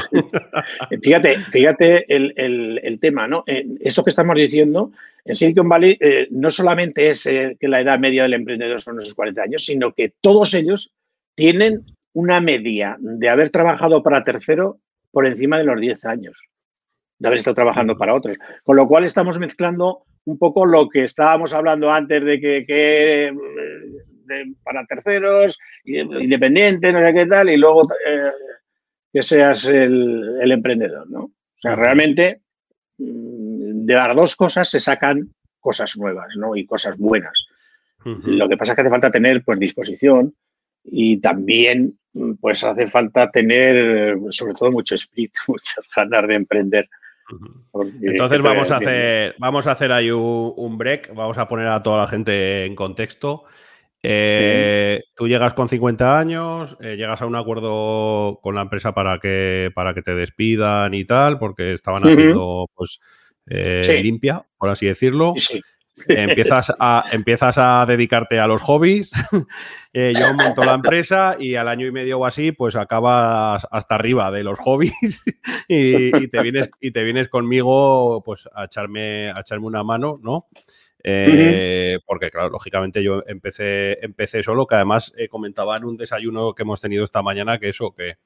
fíjate, 1.02 1.38
fíjate 1.52 2.06
el, 2.08 3.00
tema, 3.02 3.28
¿no? 3.28 3.44
Eh, 3.48 3.66
esto 3.82 4.04
que 4.04 4.12
estamos 4.12 4.36
diciendo, 4.36 4.92
en 5.26 5.36
Silicon 5.36 5.68
Valley 5.68 5.98
eh, 6.00 6.28
no 6.32 6.50
solamente 6.50 7.10
es 7.10 7.26
eh, 7.26 7.58
que 7.60 7.68
la 7.68 7.82
edad 7.82 8.00
media 8.00 8.24
del 8.24 8.36
emprendedor 8.36 8.82
son 8.82 9.00
esos 9.00 9.14
40 9.14 9.42
años, 9.42 9.66
sino 9.66 9.94
que 9.94 10.14
todos 10.22 10.54
ellos 10.54 10.94
tienen 11.36 11.86
una 12.14 12.40
media 12.40 12.98
de 13.00 13.30
haber 13.30 13.50
trabajado 13.50 14.02
para 14.02 14.24
tercero 14.24 14.80
por 15.12 15.26
encima 15.26 15.58
de 15.58 15.66
los 15.66 15.80
10 15.80 16.06
años, 16.06 16.48
de 17.20 17.28
haber 17.28 17.40
estado 17.40 17.56
trabajando 17.56 17.98
para 17.98 18.16
otros. 18.16 18.38
Con 18.64 18.78
lo 18.78 18.88
cual 18.88 19.04
estamos 19.04 19.38
mezclando 19.38 20.04
un 20.24 20.38
poco 20.38 20.66
lo 20.66 20.88
que 20.88 21.04
estábamos 21.04 21.54
hablando 21.54 21.92
antes 21.92 22.24
de 22.24 22.40
que 22.40 23.34
para 24.64 24.86
terceros, 24.86 25.60
independiente, 25.84 26.92
no 26.92 27.00
sé 27.00 27.14
qué 27.14 27.26
tal, 27.26 27.50
y 27.50 27.58
luego 27.58 27.90
eh, 28.06 28.32
que 29.12 29.24
seas 29.24 29.66
el, 29.66 30.52
emprendedor, 30.52 31.10
¿no? 31.10 31.24
O 31.24 31.60
sea, 31.62 31.76
realmente 31.76 32.42
mm, 32.98 33.86
de 33.86 33.94
las 33.94 34.16
dos 34.16 34.36
cosas 34.36 34.70
se 34.70 34.80
sacan 34.80 35.30
cosas 35.60 35.96
nuevas, 35.98 36.30
¿no? 36.36 36.56
Y 36.56 36.66
cosas 36.66 36.98
buenas. 36.98 37.46
Lo 38.04 38.50
que 38.50 38.58
pasa 38.58 38.72
es 38.72 38.76
que 38.76 38.82
hace 38.82 38.90
falta 38.90 39.12
tener, 39.12 39.44
pues, 39.44 39.60
disposición 39.60 40.34
y 40.84 41.18
también, 41.18 42.00
pues, 42.40 42.64
hace 42.64 42.88
falta 42.88 43.30
tener, 43.30 44.18
sobre 44.32 44.56
todo, 44.56 44.72
mucho 44.72 44.96
espíritu, 44.96 45.40
muchas 45.48 45.86
ganas 45.96 46.28
de 46.28 46.36
emprender. 46.36 46.90
Entonces 48.02 48.42
vamos 48.42 48.72
a 48.72 48.78
hacer, 48.78 49.36
vamos 49.38 49.68
a 49.68 49.72
hacer 49.72 49.94
ahí 49.94 50.12
un, 50.12 50.78
break, 50.78 51.14
vamos 51.14 51.38
a 51.38 51.48
poner 51.48 51.68
a 51.68 51.82
toda 51.82 51.98
la 51.98 52.08
gente 52.08 52.66
en 52.66 52.76
contexto. 52.76 53.46
Eh, 54.04 55.04
tú 55.16 55.28
llegas 55.28 55.54
con 55.54 55.70
50 55.70 56.18
años, 56.20 56.78
eh, 56.82 56.96
llegas 56.96 57.22
a 57.22 57.28
un 57.28 57.36
acuerdo 57.36 58.40
con 58.42 58.56
la 58.56 58.62
empresa 58.62 58.94
para 58.94 59.20
que, 59.20 59.72
para 59.76 59.94
que 59.94 60.02
te 60.02 60.16
despidan 60.16 60.94
y 60.94 61.06
tal, 61.06 61.38
porque 61.38 61.74
estaban 61.74 62.04
haciendo 62.08 62.68
pues 62.74 63.00
eh, 63.48 64.00
limpia, 64.02 64.44
por 64.58 64.70
así 64.70 64.88
decirlo. 64.88 65.34
Empiezas, 66.08 66.72
a, 66.80 67.04
empiezas 67.12 67.58
a 67.58 67.86
dedicarte 67.86 68.40
a 68.40 68.48
los 68.48 68.62
hobbies. 68.62 69.12
yo 69.94 70.34
monto 70.34 70.64
la 70.64 70.74
empresa 70.74 71.36
y 71.38 71.56
al 71.56 71.68
año 71.68 71.86
y 71.86 71.92
medio 71.92 72.20
o 72.20 72.26
así, 72.26 72.54
pues 72.54 72.76
acabas 72.76 73.68
hasta 73.70 73.96
arriba 73.96 74.32
de 74.32 74.44
los 74.44 74.58
hobbies 74.58 75.22
y, 75.68 76.28
te, 76.30 76.42
vienes, 76.42 76.72
y 76.80 76.92
te 76.92 77.04
vienes 77.04 77.28
conmigo 77.28 78.24
pues 78.26 78.48
a 78.56 78.66
echarme, 78.66 79.30
a 79.30 79.42
echarme 79.42 79.68
una 79.68 79.84
mano, 79.84 80.18
¿no? 80.24 80.48
Eh, 81.04 82.00
porque, 82.06 82.30
claro, 82.30 82.50
lógicamente 82.50 83.04
yo 83.04 83.24
empecé, 83.26 84.04
empecé 84.04 84.44
solo, 84.44 84.68
que 84.68 84.76
además 84.76 85.14
eh, 85.18 85.28
comentaba 85.28 85.78
en 85.78 85.86
un 85.86 85.98
desayuno 85.98 86.54
que 86.54 86.64
hemos 86.64 86.82
tenido 86.82 87.04
esta 87.04 87.22
mañana 87.22 87.58
que 87.58 87.70
eso, 87.70 87.94
que, 87.96 88.18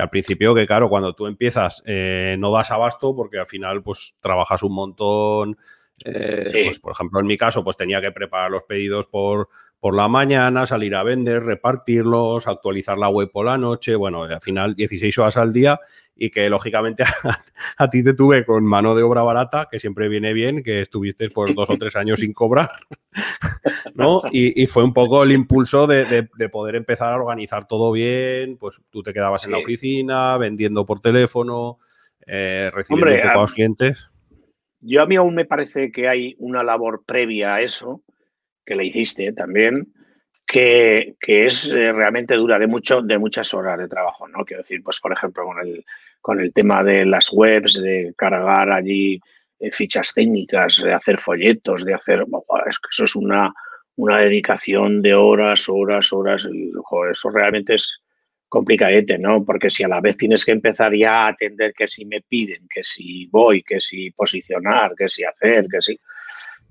al 0.00 0.10
principio, 0.10 0.54
que 0.54 0.66
claro, 0.66 0.88
cuando 0.88 1.14
tú 1.14 1.26
empiezas 1.26 1.82
eh, 1.86 2.36
no 2.38 2.52
das 2.52 2.70
abasto 2.70 3.14
porque 3.14 3.38
al 3.38 3.46
final 3.46 3.82
pues 3.82 4.16
trabajas 4.20 4.62
un 4.62 4.74
montón. 4.74 5.56
Pues, 6.02 6.80
por 6.80 6.92
ejemplo, 6.92 7.20
en 7.20 7.26
mi 7.26 7.36
caso, 7.36 7.62
pues 7.62 7.76
tenía 7.76 8.00
que 8.00 8.10
preparar 8.10 8.50
los 8.50 8.64
pedidos 8.64 9.06
por, 9.06 9.48
por 9.84 9.94
la 9.94 10.08
mañana, 10.08 10.64
salir 10.64 10.94
a 10.94 11.02
vender, 11.02 11.44
repartirlos, 11.44 12.46
actualizar 12.46 12.96
la 12.96 13.10
web 13.10 13.30
por 13.30 13.44
la 13.44 13.58
noche, 13.58 13.94
bueno, 13.96 14.22
al 14.22 14.40
final 14.40 14.74
16 14.74 15.18
horas 15.18 15.36
al 15.36 15.52
día 15.52 15.78
y 16.16 16.30
que 16.30 16.48
lógicamente 16.48 17.04
a, 17.76 17.90
ti 17.90 18.02
te 18.02 18.14
tuve 18.14 18.46
con 18.46 18.64
mano 18.64 18.94
de 18.94 19.02
obra 19.02 19.22
barata, 19.22 19.68
que 19.70 19.78
siempre 19.78 20.08
viene 20.08 20.32
bien, 20.32 20.62
que 20.62 20.80
estuviste 20.80 21.28
por 21.28 21.54
dos 21.54 21.68
o 21.68 21.76
tres 21.76 21.96
años 21.96 22.20
sin 22.20 22.32
cobrar, 22.32 22.70
¿no? 23.94 24.22
Y, 24.32 24.66
fue 24.68 24.84
un 24.84 24.94
poco 24.94 25.22
el 25.22 25.32
impulso 25.32 25.86
de, 25.86 26.30
poder 26.50 26.76
empezar 26.76 27.12
a 27.12 27.16
organizar 27.16 27.68
todo 27.68 27.92
bien, 27.92 28.56
pues 28.56 28.80
tú 28.88 29.02
te 29.02 29.12
quedabas 29.12 29.44
en 29.44 29.52
la 29.52 29.58
oficina, 29.58 30.38
vendiendo 30.38 30.86
por 30.86 31.02
teléfono, 31.02 31.78
eh, 32.26 32.70
recibiendo 32.72 33.30
a 33.30 33.34
los 33.34 33.52
clientes. 33.52 34.08
Yo 34.80 35.02
a 35.02 35.06
mí 35.06 35.16
aún 35.16 35.34
me 35.34 35.44
parece 35.44 35.92
que 35.92 36.08
hay 36.08 36.36
una 36.38 36.62
labor 36.62 37.04
previa 37.06 37.56
a 37.56 37.60
eso, 37.60 38.02
que 38.64 38.74
le 38.74 38.86
hiciste 38.86 39.32
también, 39.32 39.92
que, 40.46 41.16
es 41.20 41.72
eh, 41.72 41.92
realmente 41.92 42.34
dura, 42.34 42.58
de, 42.58 42.66
mucho, 42.66 43.02
de 43.02 43.18
muchas 43.18 43.52
horas 43.54 43.78
de 43.78 43.88
trabajo, 43.88 44.28
¿no? 44.28 44.44
Quiero 44.44 44.62
decir, 44.62 44.82
pues 44.82 45.00
por 45.00 45.12
ejemplo, 45.12 45.44
con 45.44 45.58
el, 45.58 45.84
con 46.20 46.40
el 46.40 46.52
tema 46.52 46.82
de 46.84 47.04
las 47.04 47.32
webs, 47.32 47.74
de 47.74 48.14
cargar 48.16 48.70
allí 48.70 49.20
eh, 49.58 49.70
fichas 49.72 50.12
técnicas, 50.14 50.82
de 50.82 50.92
hacer 50.92 51.18
folletos, 51.18 51.84
de 51.84 51.94
hacer... 51.94 52.24
es 52.66 52.78
que 52.78 52.88
eso 52.90 53.04
es 53.04 53.16
una, 53.16 53.52
una 53.96 54.20
dedicación 54.20 55.02
de 55.02 55.14
horas, 55.14 55.68
horas, 55.68 56.12
horas. 56.12 56.48
eso 57.10 57.30
realmente 57.30 57.74
es 57.74 58.00
complicadete, 58.48 59.18
¿no? 59.18 59.44
Porque 59.44 59.70
si 59.70 59.82
a 59.82 59.88
la 59.88 60.00
vez 60.00 60.16
tienes 60.16 60.44
que 60.44 60.52
empezar 60.52 60.94
ya 60.94 61.24
a 61.24 61.28
atender 61.28 61.72
que 61.72 61.88
si 61.88 62.04
me 62.04 62.20
piden, 62.20 62.68
que 62.68 62.84
si 62.84 63.26
voy, 63.26 63.62
que 63.62 63.80
si 63.80 64.12
posicionar, 64.12 64.94
que 64.96 65.08
si 65.08 65.24
hacer, 65.24 65.66
que 65.68 65.82
si 65.82 65.98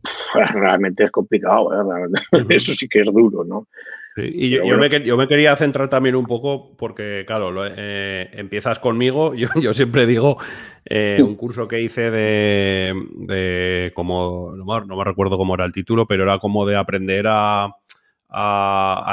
realmente 0.54 1.04
es 1.06 1.12
complicado, 1.12 1.70
¿eh? 1.74 2.08
eso 2.50 2.74
sí 2.74 2.88
que 2.88 3.02
es 3.02 3.06
duro, 3.06 3.44
¿no? 3.44 3.68
y 4.16 4.50
yo, 4.50 4.78
me, 4.78 5.28
quería 5.28 5.56
centrar 5.56 5.90
también 5.90 6.16
un 6.16 6.28
poco 6.28 6.76
porque, 6.78 7.24
claro, 7.26 7.66
eh, 7.66 8.30
empiezas 8.34 8.78
conmigo, 8.78 9.34
yo, 9.60 9.74
siempre 9.74 10.06
digo, 10.06 10.38
eh, 10.86 11.20
un 11.20 11.36
curso 11.36 11.68
que 11.68 11.82
hice 11.82 12.12
de, 12.12 13.92
como, 13.96 14.54
no 14.56 14.96
me, 14.98 15.04
recuerdo 15.04 15.38
cómo 15.38 15.56
era 15.56 15.66
el 15.66 15.74
título, 15.74 16.06
pero 16.06 16.24
era 16.24 16.38
como 16.38 16.66
de 16.68 16.76
aprender 16.76 17.26
a, 17.28 17.72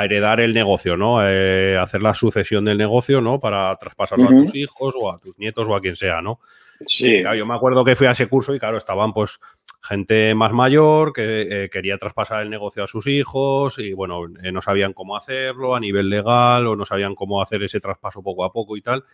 heredar 0.03 0.41
el 0.41 0.55
negocio, 0.55 0.97
¿no? 0.97 1.19
hacer 1.19 2.03
la 2.03 2.15
sucesión 2.15 2.65
del 2.65 2.79
negocio, 2.79 3.21
¿no? 3.21 3.39
Para 3.39 3.77
traspasarlo 3.77 4.25
a 4.25 4.29
tus 4.29 4.55
hijos 4.55 4.95
o 4.99 5.13
a 5.13 5.19
tus 5.19 5.39
nietos 5.39 5.69
o 5.69 5.75
a 5.75 5.81
quien 5.81 5.95
sea, 5.95 6.23
¿no? 6.23 6.41
Sí. 6.87 7.23
yo 7.23 7.47
me 7.47 7.55
acuerdo 7.55 7.85
que 7.85 7.95
fui 7.95 8.07
a 8.07 8.13
ese 8.13 8.27
curso 8.27 8.55
y, 8.55 8.59
claro, 8.59 8.79
estaban 8.79 9.13
pues 9.13 9.39
gente 9.83 10.35
más 10.35 10.53
mayor 10.53 11.13
que 11.13 11.65
eh, 11.65 11.71
quería 11.71 11.99
traspasar 11.99 12.43
el 12.43 12.51
negocio 12.51 12.85
a 12.85 12.87
sus 12.87 13.07
hijos 13.07 13.79
y 13.79 13.93
bueno, 13.93 14.27
eh, 14.43 14.53
no 14.53 14.61
sabían 14.61 14.93
cómo 14.93 15.17
hacerlo 15.17 15.75
a 15.75 15.81
nivel 15.81 16.11
legal 16.11 16.67
o 16.67 16.77
no 16.77 16.85
sabían 16.85 17.15
cómo 17.15 17.43
hacer 17.43 17.63
ese 17.63 17.81
traspaso 17.81 18.23
poco 18.23 18.45
a 18.45 18.53
poco 18.53 18.77
y 18.77 18.83
tal. 18.83 19.05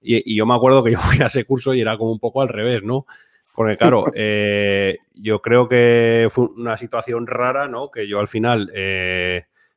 Y, 0.00 0.36
yo 0.36 0.46
me 0.46 0.54
acuerdo 0.54 0.82
que 0.84 0.92
yo 0.92 0.98
fui 1.00 1.22
a 1.22 1.26
ese 1.26 1.44
curso 1.44 1.74
y 1.74 1.80
era 1.80 1.96
como 1.96 2.12
un 2.12 2.20
poco 2.20 2.42
al 2.42 2.48
revés, 2.48 2.82
¿no? 2.82 3.06
Porque 3.54 3.76
claro, 3.76 4.06
eh, 4.14 4.98
yo 5.14 5.40
creo 5.40 5.68
que 5.68 6.28
fue 6.30 6.46
una 6.56 6.76
situación 6.76 7.26
rara, 7.26 7.68
¿no? 7.68 7.90
Que 7.90 8.08
yo 8.08 8.20
al 8.20 8.28
final 8.28 8.70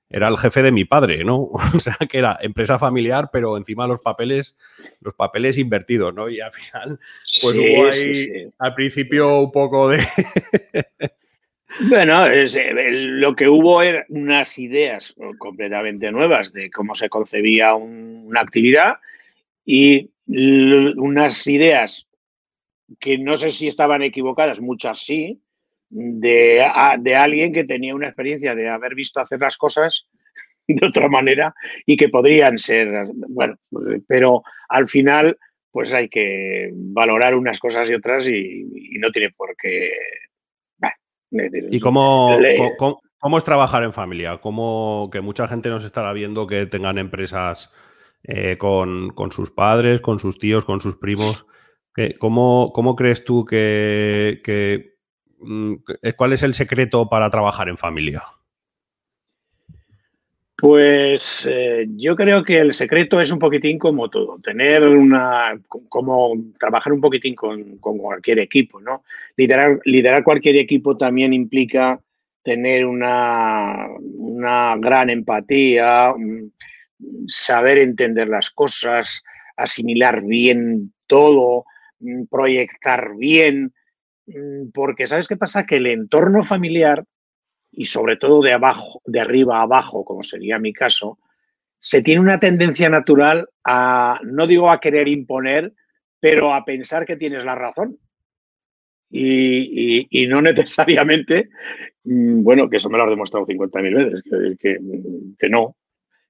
era 0.09 0.29
el 0.29 0.37
jefe 0.37 0.61
de 0.61 0.71
mi 0.71 0.85
padre, 0.85 1.23
¿no? 1.23 1.49
O 1.75 1.79
sea, 1.79 1.97
que 2.09 2.17
era 2.17 2.37
empresa 2.41 2.79
familiar, 2.79 3.29
pero 3.31 3.57
encima 3.57 3.87
los 3.87 3.99
papeles, 3.99 4.55
los 5.01 5.13
papeles 5.13 5.57
invertidos, 5.57 6.13
¿no? 6.13 6.29
Y 6.29 6.39
al 6.39 6.51
final, 6.51 6.99
pues 7.41 7.55
hubo 7.55 7.87
ahí 7.87 8.51
al 8.57 8.73
principio 8.73 9.39
un 9.39 9.51
poco 9.51 9.89
de... 9.89 9.99
bueno, 11.89 12.25
eh, 12.27 12.47
lo 12.91 13.35
que 13.35 13.49
hubo 13.49 13.81
eran 13.81 14.05
unas 14.09 14.57
ideas 14.57 15.15
completamente 15.37 16.11
nuevas 16.11 16.53
de 16.53 16.71
cómo 16.71 16.95
se 16.95 17.09
concebía 17.09 17.75
una 17.75 18.41
actividad 18.41 18.97
y 19.65 20.09
unas 20.27 21.45
ideas 21.47 22.07
que 22.99 23.17
no 23.17 23.37
sé 23.37 23.51
si 23.51 23.67
estaban 23.67 24.01
equivocadas, 24.01 24.61
muchas 24.61 24.99
sí, 24.99 25.41
de, 25.89 26.65
de, 26.99 27.15
alguien 27.15 27.53
que 27.53 27.63
tenía 27.63 27.95
una 27.95 28.07
experiencia 28.07 28.55
de 28.55 28.69
haber 28.69 28.95
visto 28.95 29.19
hacer 29.19 29.39
las 29.39 29.57
cosas 29.57 30.07
de 30.67 30.85
otra 30.85 31.07
manera 31.07 31.53
y 31.85 31.97
que 31.97 32.09
podrían 32.09 32.57
ser, 32.57 33.05
bueno, 33.29 33.55
pero 34.07 34.43
al 34.69 34.87
final 34.87 35.37
pues 35.71 35.93
hay 35.93 36.09
que 36.09 36.71
valorar 36.73 37.35
unas 37.35 37.59
cosas 37.59 37.89
y 37.89 37.93
otras 37.93 38.27
y, 38.27 38.97
no 38.99 39.11
tiene 39.11 39.29
por 39.29 39.55
qué... 39.55 39.91
¿Y 41.69 41.79
cómo, 41.79 42.35
cómo, 43.19 43.37
es 43.37 43.43
trabajar 43.43 43.83
en 43.83 43.93
familia? 43.93 44.37
¿Cómo 44.37 45.09
que 45.11 45.21
mucha 45.21 45.47
gente 45.47 45.69
nos 45.69 45.83
estará 45.83 46.13
viendo 46.13 46.47
que 46.47 46.65
tengan 46.65 46.97
empresas 46.97 47.69
eh, 48.23 48.57
con, 48.57 49.09
con, 49.09 49.31
sus 49.31 49.51
padres, 49.51 50.01
con 50.01 50.19
sus 50.19 50.39
tíos, 50.39 50.65
con 50.65 50.81
sus 50.81 50.95
primos? 50.95 51.45
¿Cómo, 52.17 52.71
cómo 52.73 52.95
crees 52.95 53.23
tú 53.23 53.43
que, 53.43 54.39
que 54.43 54.96
¿cuál 56.15 56.33
es 56.33 56.43
el 56.43 56.53
secreto 56.53 57.09
para 57.09 57.29
trabajar 57.29 57.69
en 57.69 57.77
familia? 57.77 58.23
Pues 60.59 61.47
eh, 61.47 61.85
yo 61.97 62.15
creo 62.15 62.43
que 62.43 62.57
el 62.57 62.73
secreto 62.73 63.21
es 63.21 63.31
un 63.31 63.37
poquitín 63.37 63.77
como 63.77 64.09
todo, 64.09 64.39
tener 64.39 64.83
una, 64.83 65.59
como 65.87 66.33
trabajar 66.59 66.93
un 66.93 67.01
poquitín 67.01 67.35
con, 67.35 67.77
cualquier 67.77 68.39
equipo, 68.39 68.81
¿no? 68.81 69.03
Liderar, 69.35 69.79
liderar, 69.85 70.23
cualquier 70.23 70.55
equipo 70.55 70.97
también 70.97 71.31
implica 71.31 72.01
tener 72.41 72.87
una, 72.87 73.87
una 73.99 74.75
gran 74.77 75.11
empatía, 75.11 76.11
mm, 76.17 76.49
saber 77.27 77.77
entender 77.77 78.27
las 78.27 78.49
cosas, 78.49 79.23
asimilar 79.55 80.23
bien 80.23 80.91
todo, 81.05 81.65
mm, 81.99 82.23
proyectar 82.31 83.15
bien, 83.15 83.73
Mm, 83.73 83.76
porque 84.73 85.07
¿sabes 85.07 85.27
qué 85.27 85.37
pasa? 85.37 85.65
Que 85.65 85.77
el 85.77 85.87
entorno 85.87 86.43
familiar, 86.43 87.05
y 87.71 87.85
sobre 87.85 88.17
todo 88.17 88.41
de 88.41 88.53
abajo, 88.53 89.01
de 89.05 89.19
arriba 89.19 89.59
a 89.59 89.63
abajo, 89.63 90.03
como 90.03 90.23
sería 90.23 90.59
mi 90.59 90.73
caso, 90.73 91.19
se 91.79 92.01
tiene 92.01 92.21
una 92.21 92.39
tendencia 92.39 92.89
natural 92.89 93.49
a, 93.63 94.19
no 94.23 94.47
digo 94.47 94.69
a 94.69 94.79
querer 94.79 95.07
imponer, 95.07 95.73
pero 96.19 96.53
a 96.53 96.65
pensar 96.65 97.05
que 97.05 97.15
tienes 97.15 97.43
la 97.45 97.55
razón. 97.55 97.97
Y, 99.09 100.27
no 100.27 100.41
necesariamente, 100.41 101.49
mm, 102.03 102.43
bueno, 102.43 102.69
que 102.69 102.77
eso 102.77 102.89
me 102.89 102.97
lo 102.97 103.03
has 103.03 103.09
demostrado 103.09 103.45
50.000 103.45 103.95
veces, 103.95 104.23
que, 104.59 104.79
que, 105.37 105.49
no, 105.49 105.77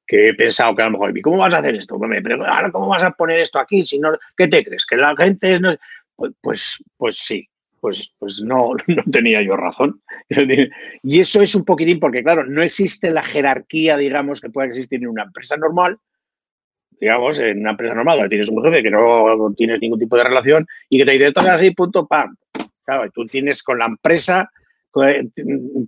que 0.06 0.30
he 0.30 0.34
pensado 0.34 0.76
que 0.76 0.84
a 0.84 0.86
lo 0.86 0.92
mejor, 0.92 1.22
¿cómo 1.22 1.38
vas 1.38 1.54
a 1.54 1.58
hacer 1.58 1.76
esto? 1.76 1.98
Pero 2.00 2.46
ahora, 2.46 2.72
¿cómo 2.72 2.88
vas 2.88 3.04
a 3.04 3.12
poner 3.12 3.40
esto 3.40 3.58
aquí? 3.58 3.86
Si 3.86 3.98
no, 3.98 4.18
¿Qué 4.36 4.48
te 4.48 4.64
crees? 4.64 4.86
¿Que 4.86 4.98
la 4.98 5.16
gente. 5.16 5.60
Pues, 6.16 6.34
pues, 6.42 6.84
pues 6.98 7.18
sí, 7.18 7.48
pues, 7.80 8.14
pues 8.20 8.42
no, 8.42 8.72
no 8.88 9.04
tenía 9.12 9.42
yo 9.42 9.56
razón. 9.56 10.02
Y 11.04 11.20
eso 11.20 11.42
es 11.42 11.56
un 11.56 11.66
poquitín 11.66 12.00
porque, 12.00 12.24
claro, 12.24 12.46
no 12.46 12.62
existe 12.62 13.10
la 13.12 13.24
jerarquía, 13.24 13.98
digamos, 13.98 14.42
que 14.42 14.50
pueda 14.50 14.68
existir 14.68 15.02
en 15.02 15.08
una 15.08 15.24
empresa 15.24 15.58
normal. 15.58 15.98
Digamos, 17.00 17.38
en 17.40 17.60
una 17.60 17.72
empresa 17.72 17.94
normal 17.94 18.28
tienes 18.28 18.50
un 18.50 18.64
jefe 18.64 18.82
que 18.82 18.90
no 18.90 19.54
tienes 19.56 19.80
ningún 19.80 20.00
tipo 20.00 20.18
de 20.18 20.24
relación 20.24 20.66
y 20.90 20.98
que 20.98 21.06
te 21.06 21.14
dice, 21.14 21.32
todo 21.32 21.50
así, 21.50 21.72
punto, 21.72 22.08
pam. 22.08 22.36
Claro, 22.84 23.12
tú 23.12 23.26
tienes 23.26 23.62
con 23.62 23.78
la 23.78 23.86
empresa 23.86 24.50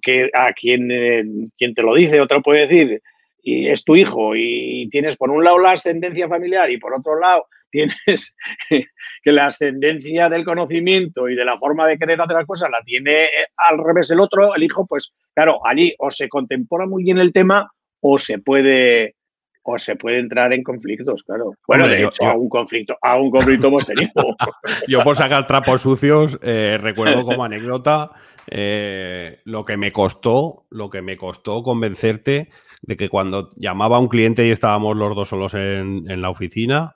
que 0.01 0.29
a 0.33 0.53
quien, 0.53 0.91
eh, 0.91 1.23
quien 1.57 1.73
te 1.73 1.81
lo 1.81 1.95
dice, 1.95 2.21
otro 2.21 2.43
puede 2.43 2.67
decir, 2.67 3.01
y 3.41 3.67
es 3.67 3.83
tu 3.83 3.95
hijo 3.95 4.35
y 4.35 4.87
tienes 4.91 5.15
por 5.17 5.31
un 5.31 5.43
lado 5.43 5.57
la 5.59 5.71
ascendencia 5.71 6.27
familiar 6.27 6.69
y 6.69 6.77
por 6.77 6.93
otro 6.93 7.19
lado 7.19 7.47
tienes 7.69 8.35
que 8.69 9.31
la 9.31 9.47
ascendencia 9.47 10.29
del 10.29 10.45
conocimiento 10.45 11.29
y 11.29 11.35
de 11.35 11.45
la 11.45 11.57
forma 11.57 11.87
de 11.87 11.97
querer 11.97 12.21
hacer 12.21 12.37
las 12.37 12.45
cosas 12.45 12.69
la 12.69 12.81
tiene 12.83 13.25
eh, 13.25 13.47
al 13.57 13.77
revés 13.83 14.09
el 14.11 14.19
otro, 14.19 14.55
el 14.55 14.63
hijo, 14.63 14.85
pues 14.87 15.13
claro, 15.33 15.59
allí 15.65 15.93
o 15.99 16.11
se 16.11 16.29
contempora 16.29 16.85
muy 16.85 17.03
bien 17.03 17.17
el 17.17 17.33
tema 17.33 17.71
o 18.01 18.17
se 18.17 18.39
puede 18.39 19.15
o 19.61 19.77
se 19.77 19.95
puede 19.95 20.19
entrar 20.19 20.53
en 20.53 20.63
conflictos, 20.63 21.23
claro. 21.23 21.53
Bueno, 21.67 21.87
de 21.87 22.03
hecho, 22.03 22.25
a 22.25 22.35
un 22.35 22.49
conflicto, 22.49 22.97
a 23.01 23.17
un 23.17 23.29
conflicto 23.29 23.67
hemos 23.67 23.85
tenido. 23.85 24.11
yo 24.87 25.01
por 25.01 25.15
sacar 25.15 25.45
trapos 25.45 25.81
sucios, 25.81 26.39
eh, 26.41 26.77
recuerdo 26.79 27.23
como 27.23 27.43
anécdota 27.43 28.11
eh, 28.47 29.41
lo 29.43 29.65
que 29.65 29.77
me 29.77 29.91
costó, 29.91 30.65
lo 30.71 30.89
que 30.89 31.01
me 31.01 31.17
costó 31.17 31.61
convencerte 31.61 32.49
de 32.81 32.97
que 32.97 33.09
cuando 33.09 33.51
llamaba 33.57 33.97
a 33.97 33.99
un 33.99 34.07
cliente 34.07 34.47
y 34.47 34.51
estábamos 34.51 34.95
los 34.95 35.13
dos 35.15 35.29
solos 35.29 35.53
en 35.53 36.21
la 36.21 36.29
oficina, 36.29 36.95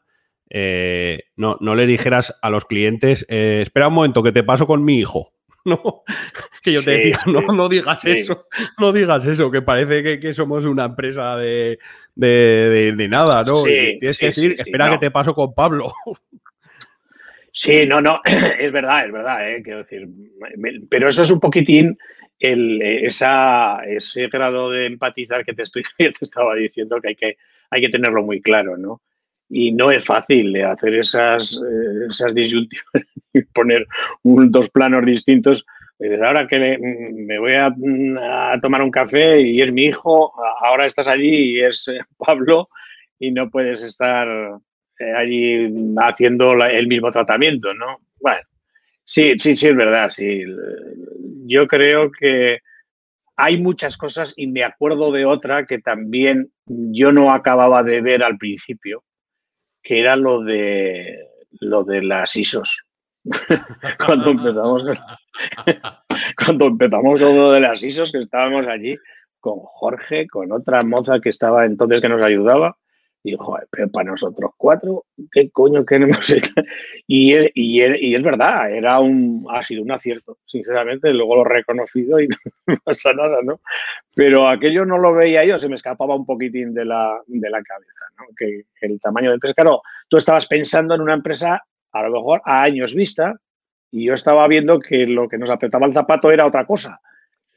eh, 0.55 1.23
no, 1.35 1.57
no, 1.61 1.73
le 1.73 1.87
dijeras 1.87 2.37
a 2.43 2.51
los 2.51 2.65
clientes, 2.65 3.25
eh, 3.27 3.61
espera 3.63 3.87
un 3.87 3.95
momento, 3.95 4.21
que 4.21 4.31
te 4.31 4.43
paso 4.43 4.67
con 4.67 4.85
mi 4.85 4.99
hijo. 4.99 5.33
No, 5.65 6.03
que 6.61 6.73
yo 6.73 6.83
te 6.83 6.91
decía, 6.91 7.19
no, 7.25 7.39
no 7.53 7.69
digas 7.69 8.03
eso, 8.03 8.47
no 8.79 8.91
digas 8.91 9.25
eso, 9.25 9.49
que 9.49 9.61
parece 9.61 10.19
que, 10.19 10.33
somos 10.33 10.65
una 10.65 10.83
empresa 10.83 11.37
de, 11.37 11.79
nada, 12.17 13.43
¿no? 13.43 13.63
tienes 13.63 14.17
que 14.17 14.25
decir, 14.25 14.57
espera 14.57 14.89
que 14.89 14.97
te 14.97 15.09
paso 15.09 15.33
con 15.33 15.53
Pablo. 15.53 15.93
Sí, 17.53 17.85
no, 17.85 18.01
no, 18.01 18.19
es 18.59 18.71
verdad, 18.73 19.05
es 19.05 19.13
verdad, 19.13 19.49
¿eh? 19.49 19.61
quiero 19.63 19.79
decir, 19.79 20.05
pero 20.89 21.07
eso 21.07 21.21
es 21.21 21.31
un 21.31 21.39
poquitín 21.39 21.97
esa, 22.39 23.85
ese 23.85 24.27
grado 24.27 24.69
de 24.69 24.87
empatizar 24.87 25.45
que 25.45 25.53
te, 25.53 25.61
estoy, 25.61 25.83
te 25.97 26.11
estaba 26.19 26.55
diciendo 26.55 26.99
que 26.99 27.07
hay, 27.07 27.15
que 27.15 27.37
hay 27.69 27.79
que 27.79 27.89
tenerlo 27.89 28.21
muy 28.21 28.41
claro, 28.41 28.75
¿no? 28.75 29.01
Y 29.55 29.71
no 29.71 29.91
es 29.91 30.03
fácil 30.03 30.59
hacer 30.63 30.95
esas, 30.95 31.53
eh, 31.53 32.07
esas 32.09 32.33
disyuntivas 32.33 32.83
y 33.33 33.41
poner 33.43 33.85
dos 34.23 34.67
planos 34.69 35.05
distintos. 35.05 35.63
ahora 36.25 36.47
que 36.47 36.57
me, 36.79 37.37
voy 37.37 37.53
a, 37.53 37.71
tomar 38.59 38.81
un 38.81 38.89
café 38.89 39.39
y 39.41 39.61
es 39.61 39.71
mi 39.71 39.85
hijo, 39.85 40.33
ahora 40.59 40.87
estás 40.87 41.07
allí 41.07 41.53
y 41.53 41.59
es 41.61 41.87
eh, 41.87 41.99
Pablo 42.17 42.67
y 43.19 43.29
no 43.29 43.51
puedes 43.51 43.83
estar 43.83 44.27
eh, 44.99 45.13
allí 45.15 45.71
haciendo 45.97 46.53
el 46.53 46.87
mismo 46.87 47.11
tratamiento, 47.11 47.75
¿no? 47.75 47.99
Bueno, 48.19 48.41
sí, 49.03 49.33
sí, 49.37 49.55
sí, 49.55 49.67
es 49.67 49.75
verdad, 49.75 50.09
sí. 50.09 50.45
Yo 51.45 51.67
creo 51.67 52.09
que 52.11 52.57
hay 53.35 53.57
muchas 53.57 53.97
cosas 53.97 54.33
y 54.35 54.47
me 54.47 54.63
acuerdo 54.63 55.11
de 55.11 55.25
otra 55.25 55.67
que 55.67 55.77
también 55.77 56.51
yo 56.65 57.11
no 57.11 57.31
acababa 57.31 57.83
de 57.83 58.01
ver 58.01 58.23
al 58.23 58.39
principio, 58.39 59.03
que 59.83 59.99
era 59.99 60.15
lo 60.15 60.41
de 60.41 61.27
lo 61.59 61.83
de 61.83 62.01
las 62.01 62.35
ISOs. 62.35 62.85
cuando 64.05 64.31
empezamos 64.31 64.83
cuando 66.45 66.65
empezamos 66.67 67.21
con 67.21 67.37
lo 67.37 67.51
de 67.51 67.61
las 67.61 67.83
ISOs, 67.83 68.11
que 68.11 68.17
estábamos 68.17 68.65
allí 68.67 68.97
con 69.39 69.59
Jorge, 69.59 70.27
con 70.27 70.51
otra 70.51 70.79
moza 70.81 71.19
que 71.19 71.29
estaba 71.29 71.65
entonces 71.65 72.01
que 72.01 72.09
nos 72.09 72.21
ayudaba, 72.21 72.77
y 73.25 73.37
pero 73.71 73.89
para 73.89 74.11
nosotros 74.11 74.51
cuatro, 74.57 75.05
¿qué 75.31 75.49
coño 75.49 75.85
queremos? 75.85 76.27
y, 77.07 77.33
es 77.33 78.21
verdad, 78.21 78.69
era 78.69 78.99
un, 78.99 79.47
ha 79.49 79.63
sido 79.63 79.81
un 79.81 79.91
acierto, 79.93 80.39
sinceramente, 80.43 81.13
luego 81.13 81.37
lo 81.37 81.45
he 81.45 81.53
reconocido 81.53 82.19
y 82.19 82.27
no 82.67 82.77
pasa 82.83 83.13
nada, 83.13 83.37
¿no? 83.41 83.61
Pero 84.13 84.49
aquello 84.49 84.85
no 84.85 84.97
lo 84.97 85.13
veía 85.13 85.45
yo, 85.45 85.57
se 85.57 85.69
me 85.69 85.75
escapaba 85.75 86.15
un 86.15 86.25
poquitín 86.25 86.73
de 86.73 86.83
la, 86.83 87.17
de 87.25 87.49
la 87.49 87.63
cabeza, 87.63 88.05
¿no? 88.17 88.25
Que, 88.35 88.65
el 88.81 88.99
tamaño 88.99 89.29
de 89.29 89.35
empresa, 89.35 89.53
claro, 89.53 89.81
tú 90.09 90.17
estabas 90.17 90.45
pensando 90.45 90.93
en 90.93 90.99
una 90.99 91.13
empresa 91.13 91.63
a 91.93 92.03
lo 92.03 92.11
mejor 92.11 92.41
a 92.43 92.63
años 92.63 92.93
vista 92.93 93.33
y 93.89 94.05
yo 94.05 94.13
estaba 94.13 94.45
viendo 94.49 94.79
que 94.79 95.05
lo 95.05 95.29
que 95.29 95.37
nos 95.37 95.49
apretaba 95.49 95.85
el 95.85 95.93
zapato 95.93 96.29
era 96.29 96.45
otra 96.45 96.65
cosa. 96.65 96.99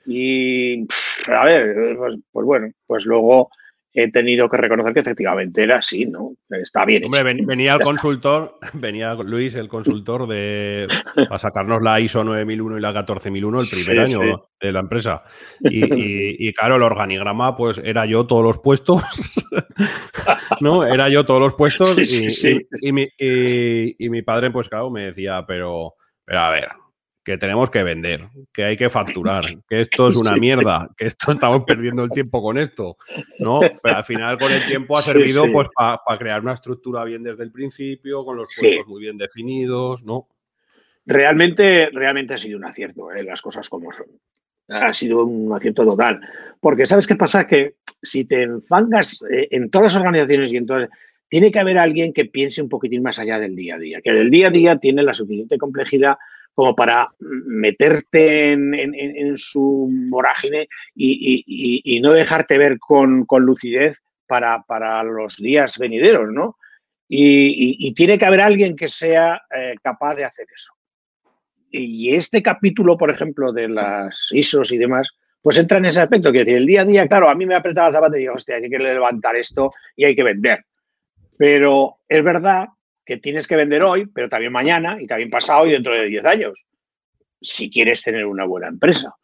Y, 0.07 0.87
a 1.27 1.45
ver, 1.45 1.97
pues, 1.99 2.19
pues 2.31 2.47
bueno, 2.47 2.71
pues 2.87 3.05
luego 3.07 3.51
he 3.97 4.11
tenido 4.11 4.49
que 4.49 4.59
reconocer 4.59 4.93
que 4.93 5.01
efectivamente 5.01 5.63
era 5.63 5.79
así, 5.79 6.05
¿no? 6.05 6.35
Está 6.51 6.85
bien. 6.85 7.05
Hombre, 7.07 7.23
venía 7.23 7.75
el 7.75 7.81
consultor, 7.81 8.59
venía 8.75 9.15
Luis, 9.15 9.55
el 9.55 9.69
consultor 9.69 10.27
de 10.29 10.87
a 11.31 11.39
sacarnos 11.39 11.83
la 11.83 11.99
ISO 11.99 12.23
9001 12.23 12.77
y 12.77 12.81
la 12.81 12.93
14001 12.93 13.61
el 13.61 13.67
primer 13.71 14.01
año 14.01 14.49
de 14.61 14.73
la 14.73 14.81
empresa. 14.81 15.23
Y, 16.39 16.53
claro, 16.53 16.77
el 16.77 16.83
organigrama, 16.83 17.57
pues 17.57 17.81
era 17.83 18.07
yo 18.07 18.27
todos 18.27 18.43
los 18.43 18.59
puestos, 18.59 19.03
¿no? 20.61 20.85
Era 20.85 21.09
yo 21.09 21.25
todos 21.25 21.41
los 21.41 21.55
puestos 21.55 21.97
y, 21.99 22.93
mi, 22.93 23.09
y, 23.19 24.09
mi, 24.11 24.23
padre, 24.23 24.51
pues 24.51 24.69
claro, 24.69 24.91
me 24.91 25.07
decía, 25.07 25.45
pero, 25.47 25.95
pero 26.25 26.41
a 26.41 26.51
ver, 26.51 26.69
que 27.27 27.37
tenemos 27.39 27.71
que 27.71 27.83
vender, 27.83 28.29
que 28.53 28.63
hay 28.63 28.77
que 28.77 28.89
facturar, 28.89 29.43
que 29.69 29.81
esto 29.81 30.07
es 30.07 30.17
una 30.17 30.37
mierda, 30.37 30.89
que 30.97 31.07
esto 31.07 31.33
estamos 31.33 31.65
perdiendo 31.65 32.05
el 32.05 32.11
tiempo 32.11 32.41
con 32.41 32.57
esto, 32.57 32.97
¿no? 33.41 33.59
Pero 33.83 33.97
al 33.97 34.05
final 34.05 34.39
con 34.39 34.53
el 34.53 34.65
tiempo 34.65 34.97
ha 34.97 35.03
servido 35.03 35.51
pues 35.53 35.69
para 35.75 36.19
crear 36.19 36.41
una 36.41 36.53
estructura 36.53 37.03
bien 37.03 37.25
desde 37.25 37.43
el 37.43 37.51
principio, 37.51 38.25
con 38.25 38.37
los 38.37 38.57
puestos 38.57 38.87
muy 38.87 39.01
bien 39.01 39.19
definidos, 39.19 40.05
¿no? 40.05 40.29
Realmente, 41.05 41.91
realmente 41.93 42.35
ha 42.35 42.39
sido 42.39 42.59
un 42.59 42.65
acierto, 42.65 43.11
¿eh? 43.11 43.25
las 43.25 43.43
cosas 43.43 43.69
como 43.69 43.91
son. 43.91 44.07
Ha 44.69 44.93
sido 44.93 45.25
un 45.25 45.53
acierto 45.53 45.85
total. 45.85 46.21
Porque 46.61 46.87
¿sabes 46.87 47.09
qué 47.09 47.17
pasa? 47.17 47.45
Que 47.45 47.75
si 48.01 48.25
te 48.25 48.43
enfangas 48.43 49.25
eh, 49.33 49.49
en 49.51 49.69
todas 49.69 49.95
las 49.95 50.01
organizaciones 50.01 50.53
y 50.53 50.59
en 50.59 50.67
todas... 50.67 50.89
Tiene 51.29 51.51
que 51.51 51.59
haber 51.59 51.77
alguien 51.77 52.13
que 52.13 52.27
piense 52.27 52.63
un 52.63 52.69
poquitín 52.69 53.03
más 53.03 53.19
allá 53.19 53.41
del 53.41 53.57
día 53.57 53.75
a 53.75 53.79
día, 53.79 54.01
que 54.01 54.11
el 54.11 54.31
día 54.31 54.47
a 54.47 54.51
día 54.51 54.79
tiene 54.79 55.03
la 55.03 55.13
suficiente 55.13 55.59
complejidad 55.59 56.17
como 56.57 56.75
para 56.75 57.11
meterte 57.21 58.53
en, 58.53 59.37
su 59.37 59.91
vorágine 60.09 60.69
y, 60.95 62.01
no 62.03 62.13
dejarte 62.13 62.57
ver 62.57 62.79
con, 62.79 63.27
lucidez 63.41 64.01
para, 64.27 65.03
los 65.05 65.37
días 65.37 65.77
venideros, 65.79 66.31
¿no? 66.33 66.57
Y, 67.11 67.93
tiene 67.93 68.17
que 68.17 68.25
haber 68.25 68.41
alguien 68.41 68.75
que 68.75 68.89
sea 68.89 69.43
eh, 69.55 69.75
capaz 69.83 70.15
de 70.15 70.25
hacer 70.25 70.47
eso. 70.57 70.73
Y 71.71 72.15
este 72.15 72.43
capítulo, 72.43 72.97
por 72.97 73.11
ejemplo, 73.11 73.53
de 73.53 73.69
las 73.69 74.29
ISOs 74.33 74.73
y 74.73 74.79
demás, 74.79 75.11
pues 75.43 75.59
entra 75.59 75.77
en 75.77 75.85
ese 75.85 76.01
aspecto, 76.01 76.33
que 76.33 76.39
decir, 76.39 76.57
el 76.57 76.67
día 76.67 76.81
a 76.81 76.85
día, 76.87 77.07
claro, 77.07 77.29
a 77.29 77.35
mí 77.35 77.45
me 77.45 77.55
apretaba 77.55 77.89
el 77.89 77.95
zapato 77.95 78.17
y 78.17 78.21
digo, 78.21 78.33
hostia, 78.33 78.57
hay 78.57 78.71
que 78.71 78.79
levantar 78.79 79.37
esto 79.37 79.73
y 79.95 80.07
hay 80.07 80.17
que 80.17 80.23
vender. 80.23 80.65
Pero 81.37 81.99
es 82.09 82.25
verdad 82.25 82.69
que 83.07 83.17
tienes 83.19 83.47
que 83.47 83.57
vender 83.57 83.85
hoy, 83.85 84.07
pero 84.07 84.29
también 84.29 84.53
mañana 84.53 85.01
y 85.01 85.07
también 85.07 85.31
pasado 85.31 85.67
y 85.67 85.71
dentro 85.71 85.95
de 85.95 86.07
10 86.07 86.25
años, 86.27 86.67
si 87.41 87.71
quieres 87.71 88.03
tener 88.03 88.27
una 88.27 88.45
buena 88.45 88.67
empresa. 88.67 89.15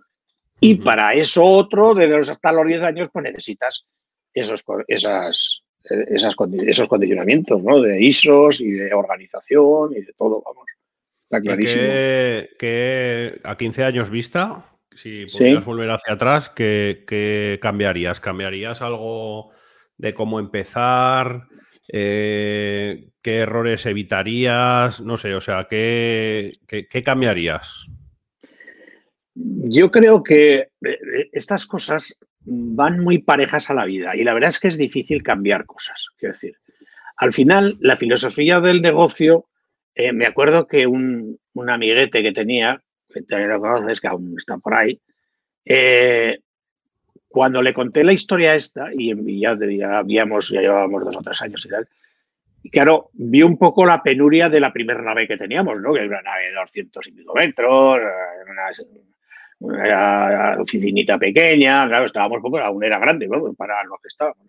Y 0.60 0.76
para 0.76 1.12
eso 1.14 1.42
otro, 1.42 1.92
de 1.92 2.06
los 2.06 2.28
hasta 2.28 2.52
los 2.52 2.64
10 2.64 2.82
años, 2.82 3.08
pues 3.12 3.24
necesitas 3.24 3.88
esos, 4.32 4.64
esas, 4.86 5.62
esas, 5.82 6.36
esos 6.64 6.88
condicionamientos, 6.88 7.60
¿no? 7.60 7.80
De 7.80 8.00
ISOs 8.00 8.60
y 8.60 8.70
de 8.70 8.94
organización 8.94 9.92
y 9.96 10.02
de 10.02 10.12
todo, 10.12 10.40
vamos. 10.46 10.64
Está 11.24 11.40
clarísimo. 11.40 11.82
Que, 11.82 13.40
a 13.42 13.56
15 13.56 13.82
años 13.82 14.10
vista, 14.10 14.66
si 14.94 15.26
pudieras 15.26 15.64
volver 15.64 15.90
hacia 15.90 16.14
atrás, 16.14 16.48
¿qué, 16.50 17.04
¿qué, 17.08 17.58
cambiarías? 17.60 18.20
¿Cambiarías 18.20 18.80
algo 18.80 19.50
de 19.96 20.14
cómo 20.14 20.38
empezar? 20.38 21.48
Eh, 21.94 23.10
¿Qué 23.20 23.36
errores 23.36 23.84
evitarías? 23.84 25.02
No 25.02 25.18
sé, 25.18 25.34
o 25.34 25.42
sea, 25.42 25.66
¿qué, 25.68 26.50
cambiarías? 27.04 27.86
Yo 29.34 29.90
creo 29.90 30.22
que 30.22 30.54
eh, 30.54 30.68
eh, 30.80 31.28
estas 31.32 31.66
cosas 31.66 32.18
van 32.40 32.98
muy 32.98 33.18
parejas 33.18 33.68
a 33.68 33.74
la 33.74 33.84
vida 33.84 34.16
y 34.16 34.24
la 34.24 34.32
verdad 34.32 34.48
es 34.48 34.58
que 34.58 34.68
es 34.68 34.78
difícil 34.78 35.22
cambiar 35.22 35.66
cosas. 35.66 36.08
Quiero 36.16 36.32
decir, 36.32 36.56
al 37.18 37.34
final, 37.34 37.76
la 37.80 37.98
filosofía 37.98 38.60
del 38.60 38.80
negocio, 38.80 39.48
me 40.14 40.26
acuerdo 40.26 40.66
que 40.66 40.86
un, 40.86 41.38
amiguete 41.68 42.22
que 42.22 42.32
tenía, 42.32 42.82
que 43.08 43.36
lo 43.36 43.60
conoces, 43.60 44.00
que 44.00 44.08
aún 44.08 44.34
está 44.38 44.56
por 44.56 44.74
ahí, 44.74 44.98
cuando 47.32 47.62
le 47.62 47.74
conté 47.74 48.04
la 48.04 48.12
historia 48.12 48.54
esta, 48.54 48.90
y 48.92 49.40
ya, 49.40 49.56
habíamos, 49.98 50.50
ya 50.50 50.60
llevábamos 50.60 51.04
dos 51.04 51.16
o 51.16 51.22
tres 51.22 51.40
años 51.42 51.64
y 51.64 51.68
tal, 51.68 51.88
claro, 52.70 53.10
vi 53.14 53.42
un 53.42 53.58
poco 53.58 53.84
la 53.84 54.02
penuria 54.02 54.48
de 54.48 54.60
la 54.60 54.72
primera 54.72 55.02
nave 55.02 55.26
que 55.26 55.36
teníamos, 55.36 55.80
¿no? 55.80 55.92
Que 55.92 56.00
era 56.00 56.08
una 56.08 56.22
nave 56.22 56.44
de 56.50 56.54
200 56.54 57.06
y 57.08 57.12
pico 57.12 57.34
metros, 57.34 57.98
una, 59.58 60.60
oficinita 60.60 61.18
pequeña, 61.18 61.86
claro, 61.86 62.04
estábamos 62.04 62.40
poco, 62.40 62.58
aún 62.58 62.84
era 62.84 62.98
grande, 62.98 63.28
para 63.56 63.82
lo 63.84 63.96
que 63.96 64.08
estábamos. 64.08 64.46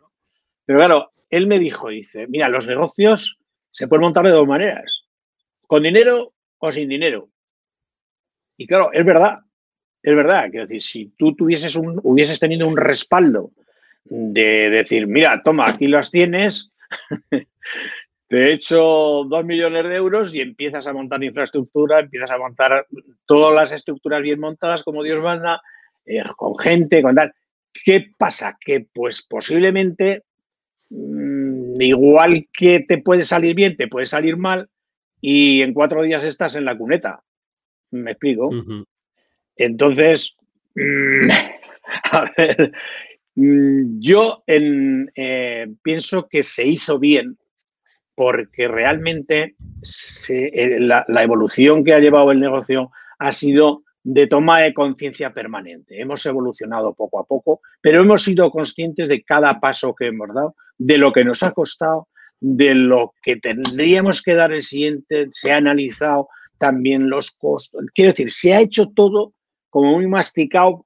Pero 0.66 0.80
claro, 0.80 1.12
él 1.30 1.48
me 1.48 1.60
dijo, 1.60 1.90
dice, 1.90 2.28
mira, 2.28 2.50
los 2.50 2.68
negocios 2.68 3.40
se 3.72 3.88
pueden 3.88 4.04
montar 4.04 4.26
de 4.26 4.32
dos 4.32 4.48
maneras, 4.48 5.06
con 5.68 5.84
dinero 5.84 6.34
o 6.58 6.72
sin 6.72 6.90
dinero. 6.90 7.30
Y 8.58 8.68
claro, 8.68 8.92
es 8.94 9.06
verdad, 9.06 9.40
es 10.04 10.16
verdad, 10.16 10.50
quiero 10.52 10.68
decir, 10.68 10.82
si 10.82 11.06
tú 11.18 11.34
tuvieses 11.34 11.76
hubieses 11.78 12.38
tenido 12.38 12.68
un 12.68 12.76
respaldo 12.76 13.52
de 14.04 14.70
decir, 14.70 15.08
mira, 15.08 15.42
toma, 15.44 15.70
aquí 15.70 15.88
las 15.88 16.12
tienes, 16.12 16.74
te 18.28 18.38
he 18.38 18.52
hecho 18.52 19.24
dos 19.30 19.46
millones 19.46 19.88
de 19.88 19.96
euros 19.96 20.36
y 20.36 20.42
empiezas 20.42 20.88
a 20.88 20.94
montar 20.94 21.24
infraestructura, 21.24 22.02
empiezas 22.02 22.32
a 22.32 22.38
montar 22.38 22.86
todas 23.26 23.56
las 23.56 23.72
estructuras 23.72 24.22
bien 24.22 24.42
montadas 24.42 24.84
como 24.84 25.04
Dios 25.04 25.24
manda, 25.24 25.62
eh, 26.06 26.22
con 26.36 26.58
gente, 26.58 27.02
con 27.02 27.16
tal. 27.16 27.34
¿Qué 27.86 28.12
pasa? 28.18 28.58
Que 28.60 28.86
pues 28.94 29.26
posiblemente, 29.28 30.24
mm, 30.90 31.82
igual 31.82 32.50
que 32.52 32.82
te 32.82 32.98
puede 32.98 33.24
salir 33.24 33.56
bien, 33.56 33.78
te 33.78 33.88
puede 33.88 34.06
salir 34.06 34.36
mal 34.36 34.70
y 35.22 35.62
en 35.62 35.74
cuatro 35.74 36.04
días 36.04 36.26
estás 36.26 36.56
en 36.58 36.66
la 36.66 36.78
cuneta. 36.78 37.24
¿Me 37.92 38.12
explico? 38.12 38.52
Entonces, 39.56 40.36
mm, 40.76 41.30
a 42.12 42.32
ver, 42.38 42.72
mm, 43.36 44.00
yo 44.00 44.44
eh, 44.48 45.68
pienso 45.82 46.28
que 46.28 46.44
se 46.44 46.66
hizo 46.66 47.00
bien 47.00 47.38
porque 48.16 48.68
realmente 48.68 49.56
eh, 50.30 50.80
la, 50.80 51.06
evolución 51.24 51.84
que 51.84 51.94
ha 51.94 52.00
llevado 52.00 52.32
el 52.32 52.40
negocio 52.40 52.92
ha 53.20 53.32
sido 53.32 53.84
de 54.04 54.28
toma 54.28 54.60
de 54.60 54.74
conciencia 54.74 55.34
permanente. 55.34 56.00
Hemos 56.00 56.26
evolucionado 56.26 56.94
poco 56.94 57.20
a 57.20 57.26
poco, 57.26 57.62
pero 57.82 58.02
hemos 58.02 58.24
sido 58.24 58.52
conscientes 58.52 59.08
de 59.08 59.24
cada 59.24 59.60
paso 59.60 59.96
que 59.96 60.08
hemos 60.08 60.34
dado, 60.34 60.56
de 60.78 60.98
lo 60.98 61.12
que 61.12 61.24
nos 61.24 61.42
ha 61.42 61.52
costado, 61.52 62.10
de 62.40 62.76
lo 62.76 63.14
que 63.24 63.38
tendríamos 63.38 64.22
que 64.22 64.36
dar 64.36 64.52
el 64.52 64.62
siguiente, 64.62 65.30
se 65.32 65.54
ha 65.54 65.58
analizado 65.58 66.28
también 66.58 67.10
los 67.10 67.32
costos. 67.32 67.86
Quiero 67.96 68.12
decir, 68.12 68.30
se 68.30 68.54
ha 68.54 68.60
hecho 68.60 68.90
todo 68.90 69.34
como 69.74 69.94
muy 69.94 70.06
masticado 70.06 70.86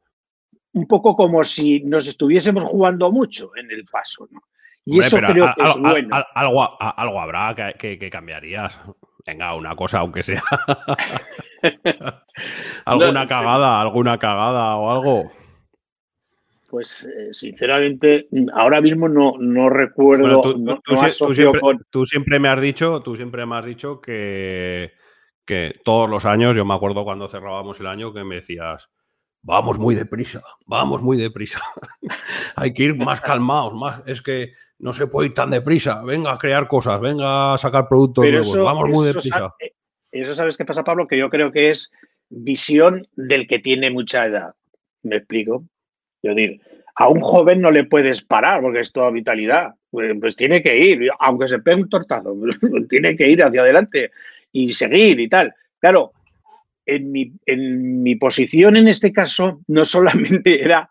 un 0.72 0.88
poco 0.88 1.14
como 1.14 1.44
si 1.44 1.82
nos 1.82 2.08
estuviésemos 2.08 2.64
jugando 2.64 3.12
mucho 3.12 3.52
en 3.58 3.70
el 3.70 3.84
paso, 3.84 4.30
¿no? 4.32 4.40
Y 4.86 5.00
eso 5.00 5.18
creo 5.18 5.46
que 5.54 5.64
es 5.64 5.78
bueno. 5.78 6.16
algo, 6.34 6.82
algo, 6.82 7.20
habrá 7.20 7.74
que, 7.78 8.00
que, 8.00 8.10
cambiarías. 8.10 8.80
Venga, 9.26 9.54
una 9.56 9.76
cosa, 9.76 10.00
aunque 10.00 10.24
sea. 10.24 10.42
alguna 12.86 13.26
cagada, 13.26 13.82
alguna 13.82 14.18
cagada 14.18 14.78
o 14.78 14.90
algo. 14.90 15.32
Pues 16.70 17.04
eh, 17.04 17.34
sinceramente, 17.34 18.30
ahora 18.54 18.80
mismo 18.80 19.10
no, 19.10 19.34
no 19.38 19.68
recuerdo. 19.68 20.42
tú, 21.92 22.06
siempre, 22.06 22.40
me 22.40 22.48
has 22.48 22.62
dicho, 22.62 23.02
tú 23.02 23.18
siempre 23.18 23.46
me 23.46 23.58
has 23.58 23.66
dicho 23.66 24.00
que, 24.00 24.94
que 25.48 25.80
todos 25.84 26.08
los 26.08 26.26
años, 26.26 26.56
yo 26.56 26.66
me 26.66 26.76
acuerdo 26.76 27.04
cuando 27.04 27.28
cerrábamos 27.28 27.80
el 27.80 27.88
año 27.88 28.14
que 28.14 28.24
me 28.24 28.36
decías, 28.36 28.90
vamos 29.42 29.80
muy 29.80 29.96
deprisa, 29.96 30.44
vamos 30.68 31.02
muy 31.02 31.18
deprisa. 31.18 31.60
Hay 32.56 32.74
que 32.74 32.84
ir 32.84 32.96
más 32.96 33.22
calmados, 33.22 33.74
más. 33.74 34.04
Es 34.06 34.22
que 34.22 34.52
no 34.78 34.94
se 34.94 35.08
puede 35.08 35.30
ir 35.30 35.34
tan 35.34 35.50
deprisa. 35.50 36.04
Venga 36.04 36.34
a 36.34 36.38
crear 36.38 36.68
cosas, 36.68 37.00
venga 37.00 37.54
a 37.54 37.58
sacar 37.58 37.88
productos 37.88 38.26
nuevos. 38.26 38.60
vamos 38.60 38.90
muy 38.90 39.08
deprisa. 39.08 39.56
Eh, 39.60 39.72
eso 40.12 40.36
sabes 40.36 40.58
qué 40.58 40.66
pasa, 40.66 40.84
Pablo, 40.84 41.08
que 41.08 41.18
yo 41.18 41.30
creo 41.30 41.52
que 41.52 41.72
es 41.72 41.92
visión 42.30 43.08
del 43.16 43.48
que 43.48 43.60
tiene 43.60 43.90
mucha 43.90 44.26
edad. 44.26 44.54
¿Me 45.04 45.16
explico? 45.16 45.64
Yo 46.22 46.36
digo, 46.36 46.62
a 46.96 47.08
un 47.08 47.22
joven 47.22 47.62
no 47.62 47.72
le 47.72 47.86
puedes 47.86 48.22
parar 48.22 48.62
porque 48.62 48.82
es 48.82 48.92
toda 48.92 49.12
vitalidad. 49.12 49.76
Pues, 49.90 50.14
pues 50.20 50.36
tiene 50.36 50.62
que 50.62 50.78
ir, 50.78 51.10
aunque 51.20 51.48
se 51.48 51.60
pegue 51.60 51.84
un 51.84 51.90
tortazo, 51.90 52.36
tiene 52.90 53.16
que 53.16 53.30
ir 53.30 53.44
hacia 53.44 53.62
adelante 53.62 54.12
y 54.58 54.74
seguir 54.74 55.20
y 55.20 55.30
tal. 55.30 55.54
Claro, 55.80 56.14
en 56.86 57.12
mi, 57.12 57.32
en 57.46 58.02
mi 58.02 58.16
posición 58.16 58.78
en 58.78 58.88
este 58.88 59.12
caso 59.12 59.62
no 59.68 59.86
solamente 59.86 60.62
era, 60.64 60.90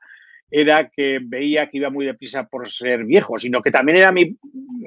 era 0.51 0.89
que 0.89 1.19
veía 1.23 1.69
que 1.69 1.79
iba 1.79 1.91
muy 1.91 2.07
deprisa 2.07 2.47
por 2.47 2.71
ser 2.71 3.05
viejo, 3.05 3.39
sino 3.39 3.63
que 3.63 3.71
también 3.71 3.99
era 3.99 4.13
mi, 4.13 4.37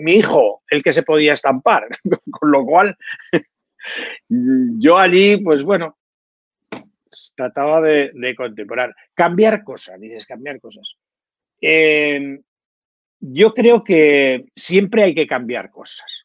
hijo 0.06 0.64
el 0.70 0.82
que 0.82 0.94
se 0.94 1.04
podía 1.04 1.34
estampar. 1.34 1.88
Con 2.32 2.52
lo 2.52 2.66
cual, 2.66 2.98
yo 4.30 4.98
allí, 4.98 5.38
pues 5.38 5.64
bueno, 5.64 5.98
trataba 7.36 7.82
de, 7.82 8.36
contemplar. 8.36 8.96
Cambiar 9.14 9.64
cosas, 9.64 10.00
dices, 10.00 10.26
cambiar 10.26 10.60
cosas. 10.60 10.96
Em, 11.60 12.42
yo 13.20 13.54
creo 13.54 13.84
que 13.84 14.46
siempre 14.56 15.04
hay 15.04 15.14
que 15.14 15.28
cambiar 15.28 15.72
cosas, 15.72 16.19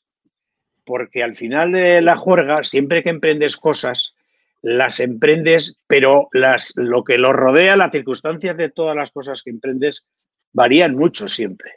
porque 0.84 1.22
al 1.22 1.34
final 1.34 1.72
de 1.72 2.00
la 2.00 2.16
juerga, 2.16 2.62
siempre 2.64 3.02
que 3.02 3.10
emprendes 3.10 3.56
cosas, 3.56 4.14
las 4.62 5.00
emprendes, 5.00 5.78
pero 5.86 6.28
las, 6.32 6.72
lo 6.76 7.04
que 7.04 7.18
lo 7.18 7.32
rodea, 7.32 7.76
las 7.76 7.92
circunstancias 7.92 8.56
de 8.56 8.70
todas 8.70 8.96
las 8.96 9.10
cosas 9.10 9.42
que 9.42 9.50
emprendes, 9.50 10.06
varían 10.52 10.94
mucho 10.94 11.28
siempre, 11.28 11.72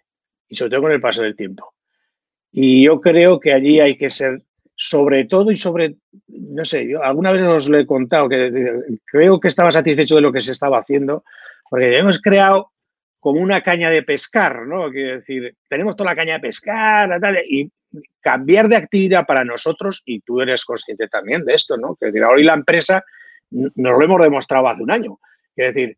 y 0.48 0.56
sobre 0.56 0.72
todo 0.72 0.84
con 0.84 0.92
el 0.92 1.02
paso 1.02 1.22
del 1.24 1.36
tiempo. 1.36 1.74
Y 2.52 2.86
yo 2.86 3.02
creo 3.02 3.40
que 3.40 3.52
allí 3.52 3.80
hay 3.80 3.98
que 3.98 4.10
ser, 4.10 4.42
sobre 4.76 5.26
todo 5.26 5.52
y 5.52 5.58
sobre, 5.58 5.96
no 6.28 6.64
sé, 6.64 6.88
yo 6.88 7.04
alguna 7.04 7.32
vez 7.32 7.44
os 7.44 7.68
lo 7.68 7.78
he 7.78 7.86
contado, 7.86 8.30
que 8.30 8.52
creo 9.04 9.40
que 9.40 9.50
estaba 9.50 9.72
satisfecho 9.72 10.16
de 10.16 10.22
lo 10.22 10.32
que 10.32 10.42
se 10.42 10.54
estaba 10.54 10.80
haciendo, 10.80 11.24
porque 11.70 11.98
hemos 11.98 12.22
creado 12.22 12.72
como 13.20 13.42
una 13.42 13.62
caña 13.62 13.90
de 13.90 14.04
pescar, 14.04 14.66
¿no? 14.66 14.90
Quiero 14.92 15.18
decir, 15.18 15.56
tenemos 15.68 15.96
toda 15.98 16.12
la 16.12 16.16
caña 16.16 16.36
de 16.36 16.40
pescar, 16.40 17.20
y 17.50 17.70
cambiar 18.20 18.68
de 18.68 18.76
actividad 18.76 19.26
para 19.26 19.44
nosotros, 19.44 20.02
y 20.06 20.22
tú 20.22 20.42
eres 20.42 20.66
consciente 20.66 21.08
también 21.08 21.46
de 21.46 21.54
esto, 21.54 21.78
¿no? 21.78 21.96
Que 21.96 22.08
decir, 22.08 22.24
hoy 22.24 22.44
la 22.44 22.54
empresa 22.54 23.04
nos 23.50 23.98
lo 23.98 24.04
hemos 24.04 24.22
demostrado 24.22 24.68
hace 24.68 24.84
un 24.84 24.92
año. 24.92 25.20
Es 25.56 25.74
decir, 25.74 25.98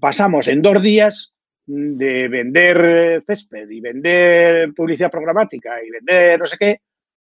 pasamos 0.00 0.48
en 0.48 0.62
dos 0.62 0.82
días 0.82 1.34
de 1.66 2.28
vender 2.28 3.22
césped 3.26 3.68
y 3.68 3.80
vender 3.80 4.72
publicidad 4.74 5.10
programática 5.10 5.82
y 5.82 5.90
vender 5.90 6.38
no 6.38 6.46
sé 6.46 6.56
qué, 6.58 6.80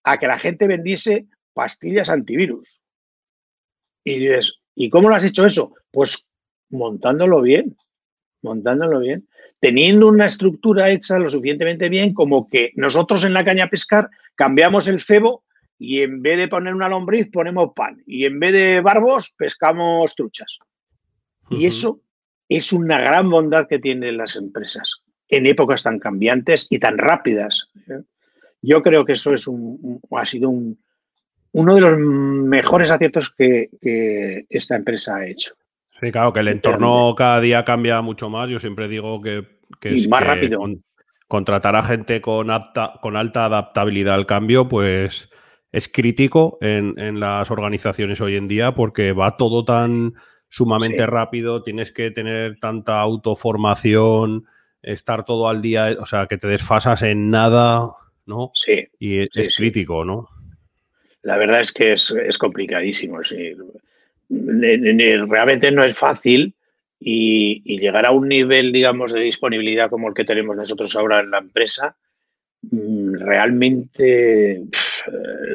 a 0.04 0.18
que 0.18 0.26
la 0.26 0.38
gente 0.38 0.66
vendiese 0.66 1.26
pastillas 1.52 2.10
antivirus. 2.10 2.80
Y 4.02 4.18
dices, 4.18 4.60
¿y 4.74 4.88
cómo 4.88 5.08
lo 5.08 5.14
has 5.14 5.24
hecho 5.24 5.44
eso? 5.44 5.74
Pues 5.90 6.26
montándolo 6.70 7.42
bien, 7.42 7.76
montándolo 8.42 9.00
bien 9.00 9.28
teniendo 9.60 10.08
una 10.08 10.24
estructura 10.24 10.90
hecha 10.90 11.18
lo 11.18 11.28
suficientemente 11.28 11.88
bien 11.88 12.14
como 12.14 12.48
que 12.48 12.72
nosotros 12.76 13.24
en 13.24 13.34
la 13.34 13.44
caña 13.44 13.68
pescar 13.68 14.08
cambiamos 14.34 14.88
el 14.88 15.00
cebo 15.00 15.44
y 15.78 16.00
en 16.00 16.22
vez 16.22 16.38
de 16.38 16.48
poner 16.48 16.74
una 16.74 16.88
lombriz 16.88 17.30
ponemos 17.30 17.72
pan 17.76 18.02
y 18.06 18.24
en 18.24 18.40
vez 18.40 18.52
de 18.52 18.80
barbos 18.80 19.34
pescamos 19.36 20.14
truchas. 20.14 20.58
Y 21.50 21.66
eso 21.66 22.00
es 22.48 22.72
una 22.72 22.98
gran 22.98 23.28
bondad 23.28 23.66
que 23.68 23.78
tienen 23.78 24.16
las 24.16 24.36
empresas 24.36 25.02
en 25.28 25.46
épocas 25.46 25.82
tan 25.82 25.98
cambiantes 25.98 26.66
y 26.70 26.78
tan 26.78 26.98
rápidas. 26.98 27.68
¿eh? 27.88 28.02
Yo 28.62 28.82
creo 28.82 29.04
que 29.04 29.12
eso 29.12 29.32
es 29.32 29.46
un, 29.46 30.00
ha 30.10 30.26
sido 30.26 30.50
uno 31.52 31.74
de 31.74 31.80
los 31.80 31.98
mejores 31.98 32.90
aciertos 32.90 33.34
que 33.36 33.68
esta 34.48 34.76
empresa 34.76 35.16
ha 35.16 35.26
hecho. 35.26 35.54
Sí, 36.00 36.10
claro, 36.10 36.32
que 36.32 36.40
el 36.40 36.48
entorno 36.48 37.14
cada 37.16 37.40
día 37.40 37.64
cambia 37.64 38.00
mucho 38.00 38.30
más. 38.30 38.48
Yo 38.48 38.58
siempre 38.58 38.88
digo 38.88 39.20
que, 39.20 39.44
es 39.82 40.08
más 40.08 40.22
rápido. 40.22 40.60
contratar 41.28 41.76
a 41.76 41.82
gente 41.82 42.20
con, 42.20 42.48
con 43.02 43.16
alta 43.16 43.44
adaptabilidad 43.44 44.14
al 44.14 44.26
cambio, 44.26 44.68
pues 44.68 45.28
es 45.72 45.88
crítico 45.88 46.58
en, 46.62 47.20
las 47.20 47.50
organizaciones 47.50 48.20
hoy 48.20 48.36
en 48.36 48.48
día 48.48 48.74
porque 48.74 49.12
va 49.12 49.36
todo 49.36 49.64
tan 49.64 50.14
sumamente 50.48 51.06
rápido, 51.06 51.62
tienes 51.62 51.92
que 51.92 52.10
tener 52.10 52.58
tanta 52.58 53.00
autoformación, 53.00 54.46
estar 54.82 55.24
todo 55.24 55.48
al 55.48 55.62
día, 55.62 55.96
o 56.00 56.06
sea, 56.06 56.26
que 56.26 56.38
te 56.38 56.48
desfasas 56.48 57.02
en 57.02 57.30
nada, 57.30 57.86
¿no? 58.26 58.50
Sí. 58.54 58.88
Y 58.98 59.20
es, 59.20 59.54
crítico, 59.54 60.04
¿no? 60.04 60.28
La 61.22 61.38
verdad 61.38 61.60
es 61.60 61.72
que 61.72 61.92
es, 61.92 62.10
es 62.10 62.38
complicadísimo, 62.38 63.22
sí 63.22 63.54
realmente 64.30 65.70
no 65.70 65.84
es 65.84 65.98
fácil 65.98 66.54
y, 66.98 67.78
llegar 67.78 68.06
a 68.06 68.12
un 68.12 68.28
nivel, 68.28 68.72
digamos, 68.72 69.12
de 69.12 69.20
disponibilidad 69.20 69.90
como 69.90 70.08
el 70.08 70.14
que 70.14 70.24
tenemos 70.24 70.56
nosotros 70.56 70.94
ahora 70.96 71.20
en 71.20 71.30
la 71.30 71.38
empresa, 71.38 71.96
mm, 72.62 73.14
realmente 73.14 74.62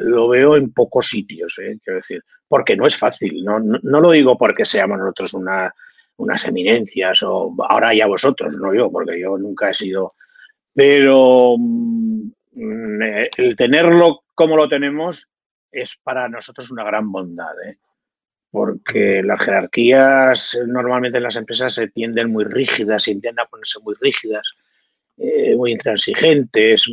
lo 0.02 0.28
veo 0.28 0.56
en 0.56 0.72
pocos 0.72 1.08
sitios, 1.08 1.58
¿eh? 1.60 1.78
quiero 1.82 1.98
decir, 1.98 2.22
porque 2.48 2.76
no 2.76 2.86
es 2.86 2.96
fácil, 2.96 3.44
no, 3.44 3.60
lo 3.60 4.10
digo 4.10 4.36
porque 4.36 4.64
seamos 4.64 4.98
nosotros 4.98 5.34
unas 6.16 6.44
eminencias 6.48 7.22
o 7.22 7.54
ahora 7.68 7.94
ya 7.94 8.06
vosotros, 8.06 8.58
no 8.58 8.74
yo, 8.74 8.90
porque 8.90 9.20
yo 9.20 9.38
nunca 9.38 9.70
he 9.70 9.74
sido, 9.74 10.14
pero 10.74 11.56
mm, 11.58 12.30
el 13.36 13.56
tenerlo 13.56 14.24
como 14.34 14.56
lo 14.56 14.68
tenemos 14.68 15.28
es 15.70 15.96
para 16.02 16.28
nosotros 16.28 16.70
una 16.70 16.84
gran 16.84 17.10
bondad. 17.10 17.52
¿eh? 17.66 17.78
Porque 18.56 19.22
las 19.22 19.38
jerarquías 19.44 20.58
normalmente 20.66 21.18
en 21.18 21.24
las 21.24 21.36
empresas 21.36 21.74
se 21.74 21.88
tienden 21.88 22.32
muy 22.32 22.44
rígidas, 22.44 23.02
se 23.02 23.10
tienden 23.10 23.38
a 23.38 23.44
ponerse 23.44 23.78
muy 23.84 23.94
rígidas, 24.00 24.50
eh, 25.18 25.54
muy 25.54 25.72
intransigentes, 25.72 26.86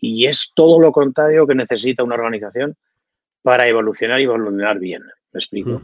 y 0.00 0.26
es 0.26 0.50
todo 0.52 0.80
lo 0.80 0.90
contrario 0.90 1.46
que 1.46 1.54
necesita 1.54 2.02
una 2.02 2.16
organización 2.16 2.74
para 3.40 3.68
evolucionar 3.68 4.20
y 4.20 4.24
evolucionar 4.24 4.80
bien. 4.80 5.02
¿Me 5.32 5.38
explico? 5.38 5.80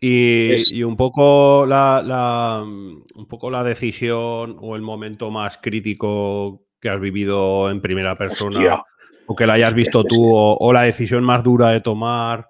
y, 0.00 0.84
un, 0.84 0.96
poco 0.96 1.66
la, 1.66 2.62
un 2.62 3.26
poco 3.26 3.50
la 3.50 3.64
decisión 3.64 4.56
o 4.60 4.76
el 4.76 4.82
momento 4.82 5.32
más 5.32 5.58
crítico 5.58 6.62
que 6.80 6.90
has 6.90 7.00
vivido 7.00 7.72
en 7.72 7.80
primera 7.80 8.16
persona, 8.16 8.84
o 9.26 9.34
que 9.34 9.48
la 9.48 9.54
hayas 9.54 9.74
visto 9.74 10.04
tú, 10.04 10.30
o 10.32 10.72
la 10.72 10.82
decisión 10.82 11.24
más 11.24 11.42
dura 11.42 11.70
de 11.70 11.80
tomar 11.80 12.46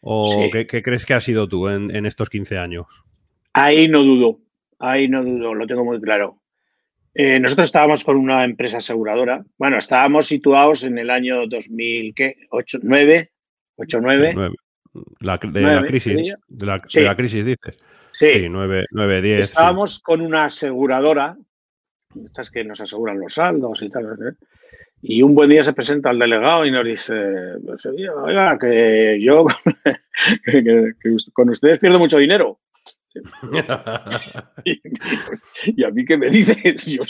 ¿O 0.00 0.48
qué, 0.50 0.66
crees 0.66 1.04
que 1.04 1.14
has 1.14 1.24
sido 1.24 1.48
tú 1.48 1.68
en, 1.68 2.06
estos 2.06 2.30
15 2.30 2.58
años? 2.58 2.86
Ahí 3.52 3.88
no 3.88 4.02
dudo, 4.02 4.38
ahí 4.78 5.08
no 5.08 5.22
dudo, 5.22 5.54
lo 5.54 5.66
tengo 5.66 5.84
muy 5.84 6.00
claro. 6.00 6.38
Eh, 7.12 7.38
nosotros 7.40 7.66
estábamos 7.66 8.04
con 8.04 8.16
una 8.16 8.44
empresa 8.44 8.78
aseguradora. 8.78 9.44
Bueno, 9.58 9.78
estábamos 9.78 10.26
situados 10.26 10.84
en 10.84 10.98
el 10.98 11.10
año 11.10 11.46
2008, 11.46 12.78
9, 12.82 13.30
8, 13.76 13.98
9. 14.00 14.34
La, 15.20 15.36
de, 15.36 15.60
la 15.60 15.84
crisis, 15.86 16.14
de, 16.48 16.66
la, 16.66 16.80
crisis, 17.14 17.44
dices. 17.44 17.78
Sí, 18.12 18.48
9, 18.48 18.86
9 18.90 19.22
10. 19.22 19.40
Estábamos 19.40 20.00
con 20.00 20.20
una 20.20 20.46
aseguradora, 20.46 21.36
estas 22.24 22.50
que 22.50 22.64
nos 22.64 22.80
aseguran 22.80 23.20
los 23.20 23.34
saldos 23.34 23.82
y 23.82 23.90
tal. 23.90 24.04
¿eh? 24.04 24.34
Y 25.02 25.22
un 25.22 25.34
buen 25.34 25.48
día 25.48 25.64
se 25.64 25.72
presenta 25.72 26.10
el 26.10 26.18
delegado 26.18 26.66
y 26.66 26.70
nos 26.70 26.84
dice, 26.84 27.14
pues, 27.64 27.86
oiga, 27.86 28.58
que 28.58 29.18
yo 29.22 29.46
con 31.32 31.48
ustedes 31.48 31.78
pierdo 31.78 31.98
mucho 31.98 32.18
dinero. 32.18 32.58
y, 34.64 35.82
a 35.82 35.90
mí 35.90 36.04
qué 36.04 36.16
me 36.16 36.30
dices, 36.30 36.84
yo, 36.86 37.02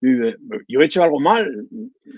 yo 0.00 0.80
he 0.80 0.84
hecho 0.84 1.02
algo 1.02 1.20
mal. 1.20 1.66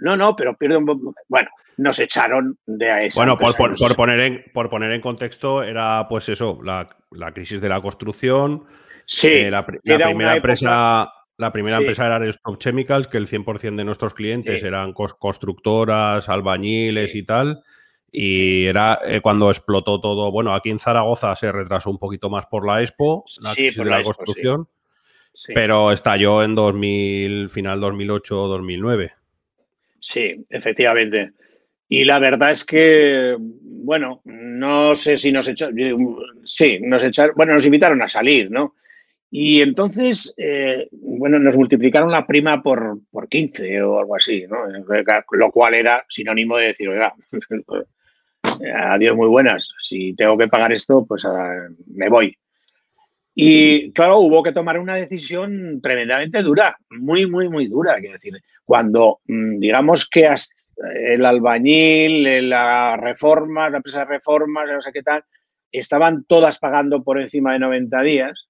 No, 0.01 0.17
no, 0.17 0.37
pero 0.37 0.57
pierdo 0.57 0.81
Bueno, 1.29 1.49
nos 1.77 1.99
echaron 1.99 2.57
de 2.67 2.91
a 2.91 3.03
esa 3.03 3.21
Bueno, 3.21 3.37
por, 3.39 3.97
poner 3.97 4.21
en, 4.21 4.45
por 4.53 4.71
poner 4.71 4.93
en 4.93 5.01
contexto, 5.01 5.63
era 5.63 6.07
pues 6.09 6.29
eso, 6.29 6.61
la, 6.63 6.89
crisis 7.33 7.61
de 7.61 7.69
la 7.69 7.81
construcción. 7.81 8.65
Sí, 9.07 9.29
Eh, 9.29 9.51
la, 9.51 9.67
la 9.83 10.07
primera 10.07 10.37
empresa, 10.37 11.11
la 11.37 11.53
primera 11.53 11.77
Sí. 11.79 11.83
empresa 11.83 12.07
era 12.07 12.17
Aerostop 12.17 12.59
Chemicals, 12.59 13.09
que 13.09 13.19
el 13.19 13.27
100% 13.27 13.77
de 13.77 13.85
nuestros 13.85 14.15
clientes 14.15 14.61
Sí. 14.61 14.67
eran 14.67 14.93
constructoras, 14.93 16.29
albañiles 16.29 17.13
Sí. 17.13 17.19
y 17.19 17.23
tal. 17.25 17.63
Y 18.13 18.67
era 18.67 19.01
eh, 19.05 19.21
cuando 19.21 19.51
explotó 19.51 20.01
todo. 20.01 20.31
Bueno, 20.31 20.55
aquí 20.55 20.71
en 20.71 20.79
Zaragoza 20.79 21.35
se 21.35 21.51
retrasó 21.51 21.91
un 21.91 21.99
poquito 21.99 22.31
más 22.31 22.47
por 22.47 22.65
la 22.67 22.81
Expo, 22.81 23.25
la 23.43 23.51
por 23.77 23.87
la 23.87 23.91
la, 23.91 23.99
Expo, 24.01 24.15
construcción, 24.15 24.69
Sí. 25.33 25.53
pero 25.53 25.91
estalló 25.91 26.45
en 26.45 26.55
2000, 26.55 27.49
final 27.49 27.81
2008-2009. 27.81 29.13
Sí, 29.99 30.45
efectivamente. 30.49 31.33
Y 31.89 32.05
la 32.05 32.19
verdad 32.21 32.53
es 32.53 32.65
que, 32.65 33.37
bueno, 33.39 34.21
no 34.25 34.95
sé 34.95 35.17
si 35.19 35.33
nos 35.33 35.49
echaron, 35.49 35.77
sí, 36.45 36.79
nos 36.81 37.03
echaron, 37.03 37.35
bueno, 37.37 37.55
nos 37.55 37.67
invitaron 37.67 38.01
a 38.03 38.09
salir, 38.09 38.51
¿no? 38.51 38.75
Y 39.37 39.63
entonces, 39.63 40.33
eh, 40.37 40.87
bueno, 40.93 41.41
nos 41.41 41.57
multiplicaron 41.57 42.09
la 42.09 42.25
prima 42.25 42.63
por, 42.63 43.01
por 43.11 43.29
15 43.29 43.83
o 43.83 43.99
algo 43.99 44.15
así, 44.15 44.47
¿no? 44.47 44.59
Lo 45.33 45.51
cual 45.51 45.75
era 45.75 46.05
sinónimo 46.09 46.57
de 46.57 46.67
decir, 46.69 46.89
oiga, 46.89 47.13
adiós, 48.93 49.17
muy 49.17 49.27
buenas, 49.27 49.75
si 49.81 50.15
tengo 50.15 50.39
que 50.39 50.47
pagar 50.47 50.73
esto, 50.73 51.05
pues 51.05 51.25
ah, 51.25 51.67
me 51.89 52.09
voy. 52.09 52.39
Y 53.35 53.91
claro, 53.91 54.19
hubo 54.19 54.41
que 54.45 54.53
tomar 54.53 54.79
una 54.79 54.95
decisión 54.95 55.81
tremendamente 55.83 56.41
dura, 56.41 56.79
muy, 56.91 57.29
muy, 57.29 57.49
muy 57.49 57.67
dura. 57.67 57.97
Quiero 57.97 58.13
decir, 58.13 58.35
cuando 58.65 59.19
mm, 59.27 59.59
digamos 59.59 60.09
que 60.09 60.29
el 61.11 61.27
albañil, 61.27 62.49
la 62.49 62.97
reforma, 62.97 63.69
la 63.69 63.79
empresa 63.79 63.99
de 64.05 64.05
reformas, 64.05 64.69
no 64.73 64.81
sé 64.81 64.93
qué 64.93 65.03
tal, 65.03 65.25
estaban 65.73 66.25
todas 66.29 66.61
pagando 66.61 67.03
por 67.03 67.21
encima 67.21 67.55
de 67.55 67.59
90 67.59 68.03
días 68.03 68.49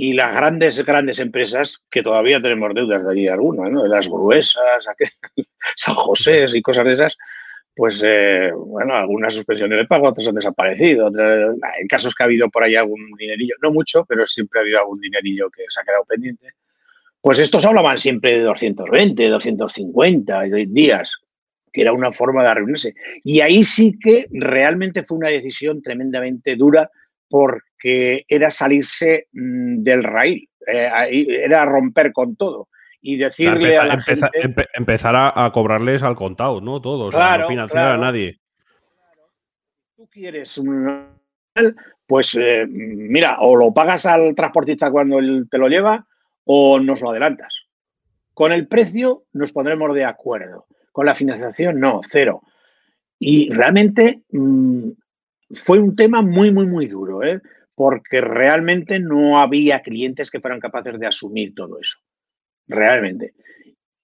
y 0.00 0.12
las 0.12 0.32
grandes, 0.32 0.84
grandes 0.84 1.18
empresas, 1.18 1.84
que 1.90 2.04
todavía 2.04 2.40
tenemos 2.40 2.72
deudas 2.72 3.04
de 3.04 3.10
allí 3.10 3.26
algunas, 3.26 3.68
¿no? 3.68 3.84
las 3.84 4.08
gruesas, 4.08 4.86
San 5.76 5.94
José 5.96 6.46
y 6.54 6.62
cosas 6.62 6.84
de 6.84 6.92
esas, 6.92 7.18
pues 7.74 8.04
eh, 8.06 8.52
bueno, 8.54 8.94
algunas 8.94 9.34
suspensiones 9.34 9.76
de 9.76 9.86
pago, 9.86 10.08
otras 10.08 10.28
han 10.28 10.36
desaparecido. 10.36 11.08
Otras, 11.08 11.56
en 11.80 11.88
casos 11.88 12.14
que 12.14 12.22
ha 12.22 12.26
habido 12.26 12.48
por 12.48 12.62
ahí 12.62 12.76
algún 12.76 13.10
dinerillo, 13.18 13.56
no 13.60 13.72
mucho, 13.72 14.04
pero 14.04 14.24
siempre 14.24 14.60
ha 14.60 14.62
habido 14.62 14.78
algún 14.78 15.00
dinerillo 15.00 15.50
que 15.50 15.64
se 15.68 15.80
ha 15.80 15.84
quedado 15.84 16.04
pendiente. 16.04 16.54
Pues 17.20 17.40
estos 17.40 17.66
hablaban 17.66 17.98
siempre 17.98 18.38
de 18.38 18.42
220, 18.42 19.28
250 19.28 20.42
días, 20.68 21.12
que 21.72 21.82
era 21.82 21.92
una 21.92 22.12
forma 22.12 22.44
de 22.44 22.48
arruinarse. 22.50 22.94
Y 23.24 23.40
ahí 23.40 23.64
sí 23.64 23.98
que 24.00 24.26
realmente 24.30 25.02
fue 25.02 25.18
una 25.18 25.28
decisión 25.30 25.82
tremendamente 25.82 26.54
dura 26.54 26.88
porque 27.28 27.67
era 27.82 28.50
salirse 28.50 29.28
mm, 29.32 29.82
del 29.82 30.02
raíl, 30.04 30.48
eh, 30.66 30.90
era 31.44 31.64
romper 31.64 32.12
con 32.12 32.36
todo 32.36 32.68
y 33.00 33.16
decirle 33.16 33.76
a 33.76 33.84
la 33.84 33.98
gente... 34.00 34.26
empe- 34.42 34.68
empezar 34.74 35.14
a, 35.14 35.44
a 35.44 35.52
cobrarles 35.52 36.02
al 36.02 36.16
contado, 36.16 36.60
¿no? 36.60 36.80
Todo, 36.80 37.06
o 37.06 37.10
sea, 37.12 37.20
Claro, 37.20 37.42
no 37.44 37.48
financiar 37.48 37.84
claro. 37.84 37.98
a 38.02 38.04
nadie. 38.04 38.40
tú 39.96 40.08
quieres 40.10 40.58
un 40.58 41.06
pues 42.06 42.36
eh, 42.40 42.64
mira, 42.68 43.38
o 43.40 43.56
lo 43.56 43.72
pagas 43.74 44.06
al 44.06 44.34
transportista 44.34 44.90
cuando 44.90 45.18
él 45.18 45.46
te 45.50 45.58
lo 45.58 45.68
lleva 45.68 46.06
o 46.44 46.78
nos 46.80 47.00
lo 47.00 47.10
adelantas. 47.10 47.66
Con 48.32 48.52
el 48.52 48.66
precio 48.68 49.24
nos 49.32 49.52
pondremos 49.52 49.94
de 49.94 50.04
acuerdo. 50.04 50.66
Con 50.92 51.06
la 51.06 51.14
financiación 51.14 51.78
no, 51.80 52.00
cero. 52.08 52.42
Y 53.18 53.52
realmente 53.52 54.22
mm, 54.30 54.90
fue 55.52 55.78
un 55.80 55.96
tema 55.96 56.22
muy, 56.22 56.50
muy, 56.52 56.66
muy 56.66 56.86
duro, 56.86 57.22
¿eh? 57.24 57.40
Porque 57.78 58.20
realmente 58.20 58.98
no 58.98 59.38
había 59.38 59.82
clientes 59.82 60.32
que 60.32 60.40
fueran 60.40 60.58
capaces 60.58 60.98
de 60.98 61.06
asumir 61.06 61.54
todo 61.54 61.78
eso. 61.80 62.00
Realmente. 62.66 63.34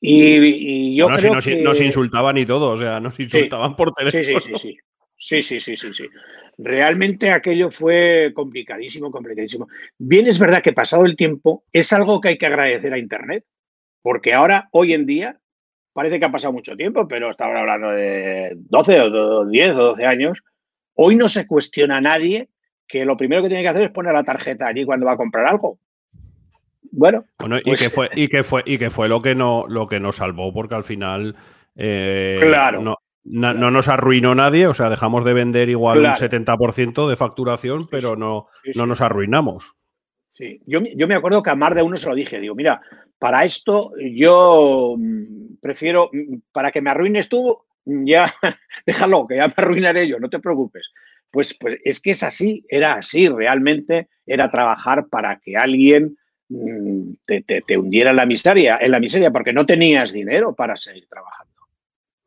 Y, 0.00 0.36
y 0.36 0.96
yo 0.96 1.06
Bueno, 1.06 1.18
si 1.18 1.22
creo 1.22 1.34
nos, 1.34 1.44
que... 1.44 1.60
nos 1.60 1.80
insultaban 1.80 2.38
y 2.38 2.46
todo, 2.46 2.70
o 2.70 2.78
sea, 2.78 3.00
nos 3.00 3.18
insultaban 3.18 3.74
por 3.74 3.92
teléfono. 3.92 4.40
sí, 4.40 4.52
sí, 4.52 4.54
sí. 4.54 4.78
Sí, 5.16 5.42
sí, 5.42 5.58
sí, 5.58 5.76
sí, 5.76 5.92
sí. 5.92 6.08
Realmente 6.56 7.32
aquello 7.32 7.68
fue 7.68 8.30
complicadísimo, 8.32 9.10
complicadísimo. 9.10 9.66
Bien 9.98 10.28
es 10.28 10.38
verdad 10.38 10.62
que 10.62 10.72
pasado 10.72 11.04
el 11.04 11.16
tiempo 11.16 11.64
es 11.72 11.92
algo 11.92 12.20
que 12.20 12.28
hay 12.28 12.38
que 12.38 12.46
agradecer 12.46 12.92
a 12.92 12.98
Internet, 12.98 13.44
porque 14.02 14.34
ahora, 14.34 14.68
hoy 14.70 14.92
en 14.92 15.04
día, 15.04 15.40
parece 15.92 16.20
que 16.20 16.26
ha 16.26 16.30
pasado 16.30 16.52
mucho 16.52 16.76
tiempo, 16.76 17.08
pero 17.08 17.32
estamos 17.32 17.56
hablando 17.56 17.90
de 17.90 18.52
12 18.54 19.00
o 19.00 19.46
10 19.46 19.72
o 19.72 19.82
12 19.82 20.06
años. 20.06 20.38
Hoy 20.94 21.16
no 21.16 21.28
se 21.28 21.48
cuestiona 21.48 21.96
a 21.96 22.00
nadie 22.00 22.50
que 22.86 23.04
lo 23.04 23.16
primero 23.16 23.42
que 23.42 23.48
tiene 23.48 23.62
que 23.62 23.68
hacer 23.68 23.82
es 23.84 23.90
poner 23.90 24.12
la 24.12 24.24
tarjeta 24.24 24.66
allí 24.66 24.84
cuando 24.84 25.06
va 25.06 25.12
a 25.12 25.16
comprar 25.16 25.46
algo. 25.46 25.78
Bueno, 26.90 27.24
Bueno, 27.38 27.58
y, 27.58 27.62
Pues- 27.62 27.82
que 27.82 27.90
fue, 27.90 28.08
y, 28.14 28.28
que 28.28 28.42
fue, 28.44 28.62
y 28.66 28.78
que 28.78 28.90
fue 28.90 29.08
lo 29.08 29.20
que, 29.20 29.34
no, 29.34 29.66
lo 29.68 29.88
que 29.88 29.98
nos 30.00 30.16
salvó, 30.16 30.52
porque 30.52 30.74
al 30.76 30.84
final 30.84 31.34
eh, 31.76 32.38
Claro. 32.40 32.82
no, 32.82 32.96
na- 33.24 33.52
no 33.54 33.70
nos 33.72 33.88
arruinó 33.88 34.34
nadie, 34.34 34.68
o 34.68 34.74
sea, 34.74 34.90
dejamos 34.90 35.24
de 35.24 35.32
vender 35.32 35.68
igual 35.68 35.98
Claro. 35.98 36.14
un 36.14 36.18
70% 36.18 37.08
de 37.08 37.16
facturación, 37.16 37.82
Sí, 37.82 37.88
pero 37.90 38.14
no, 38.14 38.46
Sí, 38.62 38.70
no 38.76 38.86
nos 38.86 39.00
arruinamos. 39.00 39.74
Sí, 40.32 40.60
yo, 40.66 40.80
me- 40.80 40.94
yo 40.96 41.08
me 41.08 41.14
acuerdo 41.16 41.42
que 41.42 41.50
a 41.50 41.56
más 41.56 41.74
de 41.74 41.82
uno 41.82 41.96
se 41.96 42.08
lo 42.08 42.14
dije, 42.14 42.38
digo, 42.38 42.54
mira, 42.54 42.80
para 43.18 43.44
esto 43.44 43.92
yo 43.98 44.94
mm, 44.96 45.56
prefiero, 45.60 46.10
mm, 46.12 46.36
para 46.52 46.70
que 46.70 46.80
me 46.82 46.90
arruines 46.90 47.28
tú, 47.28 47.58
ya 47.84 48.24
déjalo, 48.86 49.26
que 49.26 49.36
ya 49.36 49.48
me 49.48 49.54
arruinaré 49.56 50.06
yo, 50.06 50.20
no 50.20 50.28
te 50.28 50.38
preocupes. 50.38 50.92
Pues, 51.34 51.54
pues 51.58 51.80
es 51.84 52.00
que 52.00 52.12
es 52.12 52.22
así, 52.22 52.64
era 52.68 52.94
así, 52.94 53.28
realmente 53.28 54.08
era 54.24 54.50
trabajar 54.52 55.08
para 55.08 55.40
que 55.40 55.56
alguien 55.56 56.16
mm, 56.48 57.14
te, 57.26 57.42
te- 57.42 57.62
te 57.62 57.76
hundiera 57.76 58.10
en 58.10 58.16
la 58.16 58.26
miseria, 58.26 58.78
en 58.80 58.92
la 58.92 59.00
miseria, 59.00 59.32
porque 59.32 59.52
no 59.52 59.66
tenías 59.66 60.12
dinero 60.12 60.54
para 60.54 60.76
seguir 60.76 61.08
trabajando. 61.08 61.52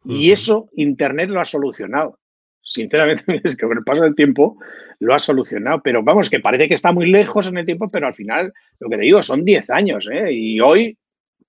Y 0.05 0.31
eso 0.33 0.69
Internet 0.75 1.29
lo 1.29 1.39
ha 1.41 1.45
solucionado. 1.45 2.19
Sinceramente, 2.61 3.23
es 3.45 3.55
que 3.55 3.65
con 3.67 3.77
el 3.77 3.83
paso 3.85 4.03
del 4.03 4.15
tiempo 4.15 4.57
lo 4.99 5.13
ha 5.15 5.19
solucionado. 5.19 5.81
Pero 5.83 6.03
vamos, 6.03 6.29
que 6.29 6.41
parece 6.41 6.67
que 6.67 6.73
está 6.75 6.91
muy 6.91 7.09
lejos 7.09 7.47
en 7.47 7.57
el 7.57 7.65
tiempo, 7.65 7.89
pero 7.89 8.07
al 8.07 8.13
final, 8.15 8.53
lo 8.79 8.89
que 8.89 8.97
te 8.97 9.03
digo, 9.03 9.23
son 9.23 9.45
10 9.45 9.69
años. 9.69 10.09
¿eh? 10.11 10.33
Y 10.33 10.59
hoy, 10.59 10.97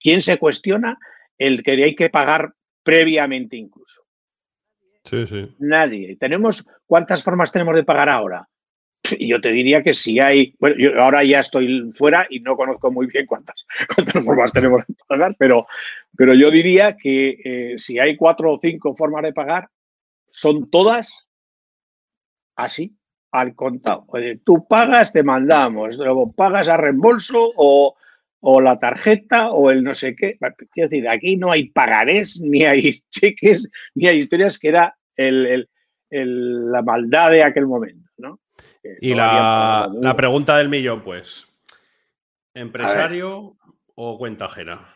¿quién 0.01 0.23
se 0.23 0.39
cuestiona 0.39 0.99
el 1.39 1.63
que 1.65 1.73
hay 1.73 1.97
que 1.97 2.11
pagar 2.11 2.53
previamente 2.85 3.57
incluso? 3.57 3.98
Nadie. 5.59 6.17
¿Tenemos 6.17 6.69
cuántas 6.87 7.23
formas 7.23 7.53
tenemos 7.53 7.75
de 7.75 7.85
pagar 7.85 8.09
ahora? 8.09 8.49
Yo 9.19 9.41
te 9.41 9.53
diría 9.53 9.83
que 9.83 9.95
si 9.95 10.21
hay, 10.21 10.55
bueno, 10.59 10.77
yo 10.79 11.03
ahora 11.03 11.25
ya 11.25 11.41
estoy 11.41 11.91
fuera 11.93 12.27
y 12.29 12.41
no 12.41 12.57
conozco 12.57 12.91
muy 12.91 13.07
bien 13.07 13.27
cuántas, 13.27 13.65
cuántas 13.95 14.25
formas 14.25 14.53
tenemos 14.53 14.87
de 14.87 14.95
pagar, 15.07 15.35
pero, 15.39 15.67
pero 16.17 16.35
yo 16.35 16.51
diría 16.51 16.97
que 16.97 17.39
eh, 17.45 17.79
si 17.79 17.99
hay 17.99 18.17
cuatro 18.17 18.53
o 18.53 18.59
cinco 18.61 18.95
formas 18.95 19.23
de 19.23 19.33
pagar, 19.33 19.69
son 20.29 20.69
todas 20.69 21.27
así, 22.57 22.97
al 23.31 23.55
contado. 23.55 24.05
Oye, 24.09 24.41
tú 24.45 24.67
pagas, 24.67 25.13
te 25.13 25.23
mandamos, 25.23 25.97
luego 25.97 26.33
pagas 26.33 26.69
a 26.69 26.77
reembolso 26.77 27.53
o, 27.57 27.95
o 28.41 28.61
la 28.61 28.79
tarjeta 28.79 29.53
o 29.53 29.71
el 29.71 29.83
no 29.83 29.95
sé 29.95 30.17
qué. 30.17 30.39
Quiero 30.73 30.89
decir, 30.89 31.09
aquí 31.09 31.37
no 31.37 31.53
hay 31.53 31.71
pagarés, 31.71 32.41
ni 32.43 32.65
hay 32.65 32.93
cheques, 33.11 33.71
ni 33.95 34.07
hay 34.07 34.19
historias 34.19 34.59
que 34.59 34.69
era 34.69 34.98
el- 35.19 35.47
el- 35.47 35.71
el- 36.11 36.73
la 36.73 36.81
maldad 36.81 37.31
de 37.31 37.43
aquel 37.43 37.67
momento, 37.67 38.11
¿no? 38.17 38.41
Y 39.01 39.15
la, 39.15 39.91
pregunta 40.17 40.57
del 40.57 40.69
millón, 40.71 41.03
pues, 41.03 41.47
¿empresario 42.55 43.57
o 43.95 44.19
cuenta 44.19 44.47
ajena? 44.47 44.95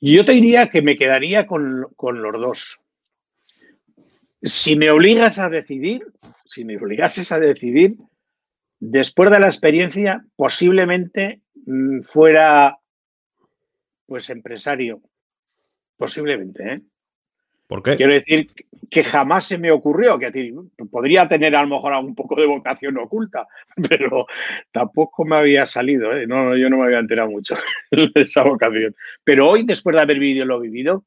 Y 0.00 0.14
yo 0.14 0.24
te 0.24 0.32
diría 0.32 0.68
que 0.68 0.82
me 0.82 0.96
quedaría 0.96 1.46
con, 1.46 1.88
con 1.96 2.20
los 2.22 2.32
dos. 2.40 2.80
Si 4.42 4.76
me 4.76 4.90
obligas 4.90 5.38
a 5.38 5.48
decidir, 5.48 6.06
si 6.44 6.64
me 6.64 6.76
obligases 6.76 7.32
a 7.32 7.40
decidir, 7.40 7.96
después 8.78 9.30
de 9.30 9.40
la 9.40 9.46
experiencia, 9.46 10.24
posiblemente 10.36 11.40
mm, 11.66 12.02
fuera 12.02 12.78
pues 14.06 14.30
empresario. 14.30 15.02
Posiblemente, 15.96 16.74
¿eh? 16.74 16.80
¿Por 17.68 17.82
qué? 17.82 17.96
Quiero 17.96 18.14
decir 18.14 18.46
que 18.90 19.04
jamás 19.04 19.44
se 19.44 19.58
me 19.58 19.70
ocurrió, 19.70 20.18
que 20.18 20.54
podría 20.90 21.28
tener 21.28 21.54
a 21.54 21.62
lo 21.62 21.68
mejor 21.68 21.92
un 22.02 22.14
poco 22.14 22.34
de 22.34 22.46
vocación 22.46 22.96
oculta, 22.96 23.46
pero 23.88 24.26
tampoco 24.72 25.26
me 25.26 25.36
había 25.36 25.66
salido, 25.66 26.16
¿eh? 26.16 26.26
no, 26.26 26.56
yo 26.56 26.70
no 26.70 26.78
me 26.78 26.86
había 26.86 26.98
enterado 26.98 27.30
mucho 27.30 27.54
de 27.90 28.10
esa 28.14 28.42
vocación. 28.42 28.96
Pero 29.22 29.50
hoy, 29.50 29.64
después 29.64 29.94
de 29.94 30.00
haber 30.00 30.18
vivido 30.18 30.46
lo 30.46 30.60
vivido, 30.60 31.04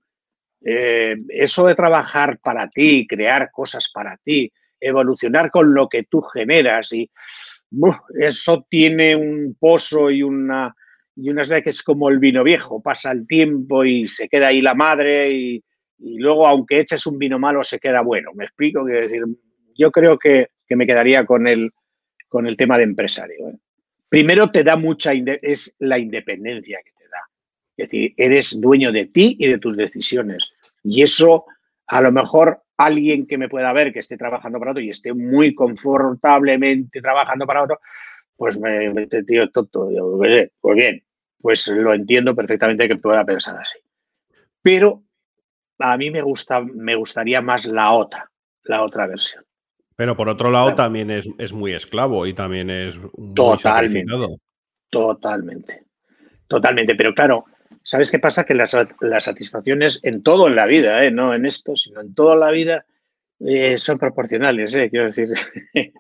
eh, 0.64 1.16
eso 1.30 1.66
de 1.66 1.74
trabajar 1.74 2.38
para 2.38 2.70
ti, 2.70 3.08
crear 3.08 3.50
cosas 3.52 3.90
para 3.92 4.18
ti, 4.18 4.54
evolucionar 4.80 5.50
con 5.50 5.74
lo 5.74 5.90
que 5.90 6.04
tú 6.04 6.22
generas 6.22 6.94
y 6.94 7.10
¡buf! 7.72 7.96
eso 8.20 8.68
tiene 8.70 9.16
un 9.16 9.58
pozo 9.60 10.12
y 10.12 10.22
una 10.22 10.76
y 11.16 11.30
unas 11.30 11.50
veces 11.50 11.64
que 11.64 11.70
es 11.72 11.84
como 11.84 12.10
el 12.10 12.20
vino 12.20 12.44
viejo, 12.44 12.82
pasa 12.82 13.12
el 13.12 13.28
tiempo 13.28 13.84
y 13.84 14.08
se 14.08 14.30
queda 14.30 14.48
ahí 14.48 14.62
la 14.62 14.76
madre 14.76 15.32
y, 15.32 15.64
y 16.02 16.18
luego 16.18 16.48
aunque 16.48 16.80
eches 16.80 17.06
un 17.08 17.18
vino 17.18 17.40
malo 17.40 17.64
se 17.64 17.80
queda 17.80 18.02
bueno. 18.02 18.32
Me 18.34 18.46
explico, 18.46 18.84
quiero 18.84 19.02
decir, 19.02 19.24
yo 19.78 19.92
creo 19.92 20.18
que, 20.18 20.48
que 20.68 20.76
me 20.76 20.88
quedaría 20.88 21.26
con 21.26 21.48
el, 21.48 21.72
con 22.28 22.48
el 22.48 22.58
tema 22.58 22.78
de 22.78 22.84
empresario. 22.84 23.50
¿eh? 23.50 23.58
primero 24.12 24.52
te 24.52 24.66
da 24.66 24.76
mucha, 24.76 25.14
es 25.14 25.74
la 25.80 25.98
independencia 25.98 26.82
que 26.84 26.92
te 26.92 27.06
da. 27.06 27.20
Es 27.78 27.88
decir, 27.88 28.14
eres 28.18 28.60
dueño 28.60 28.92
de 28.92 29.06
ti 29.06 29.38
y 29.40 29.48
de 29.48 29.58
tus 29.58 29.78
decisiones. 29.78 30.52
Y 30.84 31.02
eso, 31.02 31.46
a 31.88 32.02
lo 32.02 32.12
mejor, 32.12 32.62
alguien 32.76 33.26
que 33.26 33.38
me 33.38 33.48
pueda 33.48 33.72
ver 33.72 33.94
que 33.94 34.00
esté 34.00 34.18
trabajando 34.18 34.60
para 34.60 34.72
otro 34.72 34.84
y 34.84 34.90
esté 34.90 35.14
muy 35.14 35.56
confortablemente 35.56 37.00
trabajando 37.00 37.48
para 37.48 37.64
otro, 37.64 37.80
pues 38.36 38.60
me 38.60 38.92
mete 38.94 39.24
tío 39.24 39.50
tonto. 39.50 39.90
pues 40.60 40.76
bien, 40.76 41.02
pues 41.40 41.68
lo 41.70 41.94
entiendo 41.94 42.36
perfectamente 42.36 42.90
que 42.90 42.98
pueda 42.98 43.24
pensar 43.24 43.56
así. 43.56 43.80
Pero 44.62 45.04
a 45.82 45.98
mí 45.98 46.12
me, 46.12 46.22
gusta, 46.22 46.62
me 46.62 46.96
gustaría 46.96 47.42
más 47.42 47.66
la 47.66 47.94
otra, 47.94 48.30
la 48.64 48.84
otra 48.84 49.08
versión. 49.08 49.44
Pero 49.96 50.16
por 50.16 50.30
otro 50.30 50.50
lado 50.50 50.74
también 50.74 51.12
es, 51.12 51.54
muy 51.54 51.74
esclavo 51.74 52.26
y 52.26 52.34
también 52.34 52.70
es 52.70 52.96
muy 52.98 53.36
totalmente, 53.36 54.06
totalmente, 54.90 55.84
totalmente. 56.48 56.96
Pero 56.96 57.14
claro, 57.14 57.46
¿sabes 57.84 58.10
qué 58.10 58.18
pasa? 58.18 58.44
Que 58.44 58.56
las, 58.56 58.76
satisfacciones 59.20 60.00
en 60.04 60.24
todo 60.24 60.48
en 60.48 60.56
la 60.56 60.66
vida, 60.66 61.04
¿eh? 61.04 61.12
no 61.12 61.36
en 61.36 61.46
esto, 61.46 61.76
sino 61.76 62.02
en 62.02 62.16
toda 62.16 62.36
la 62.36 62.50
vida, 62.50 62.86
eh, 63.42 63.78
son 63.78 64.00
proporcionales, 64.00 64.74
¿eh? 64.76 64.90
quiero 64.90 65.06
decir. 65.06 65.28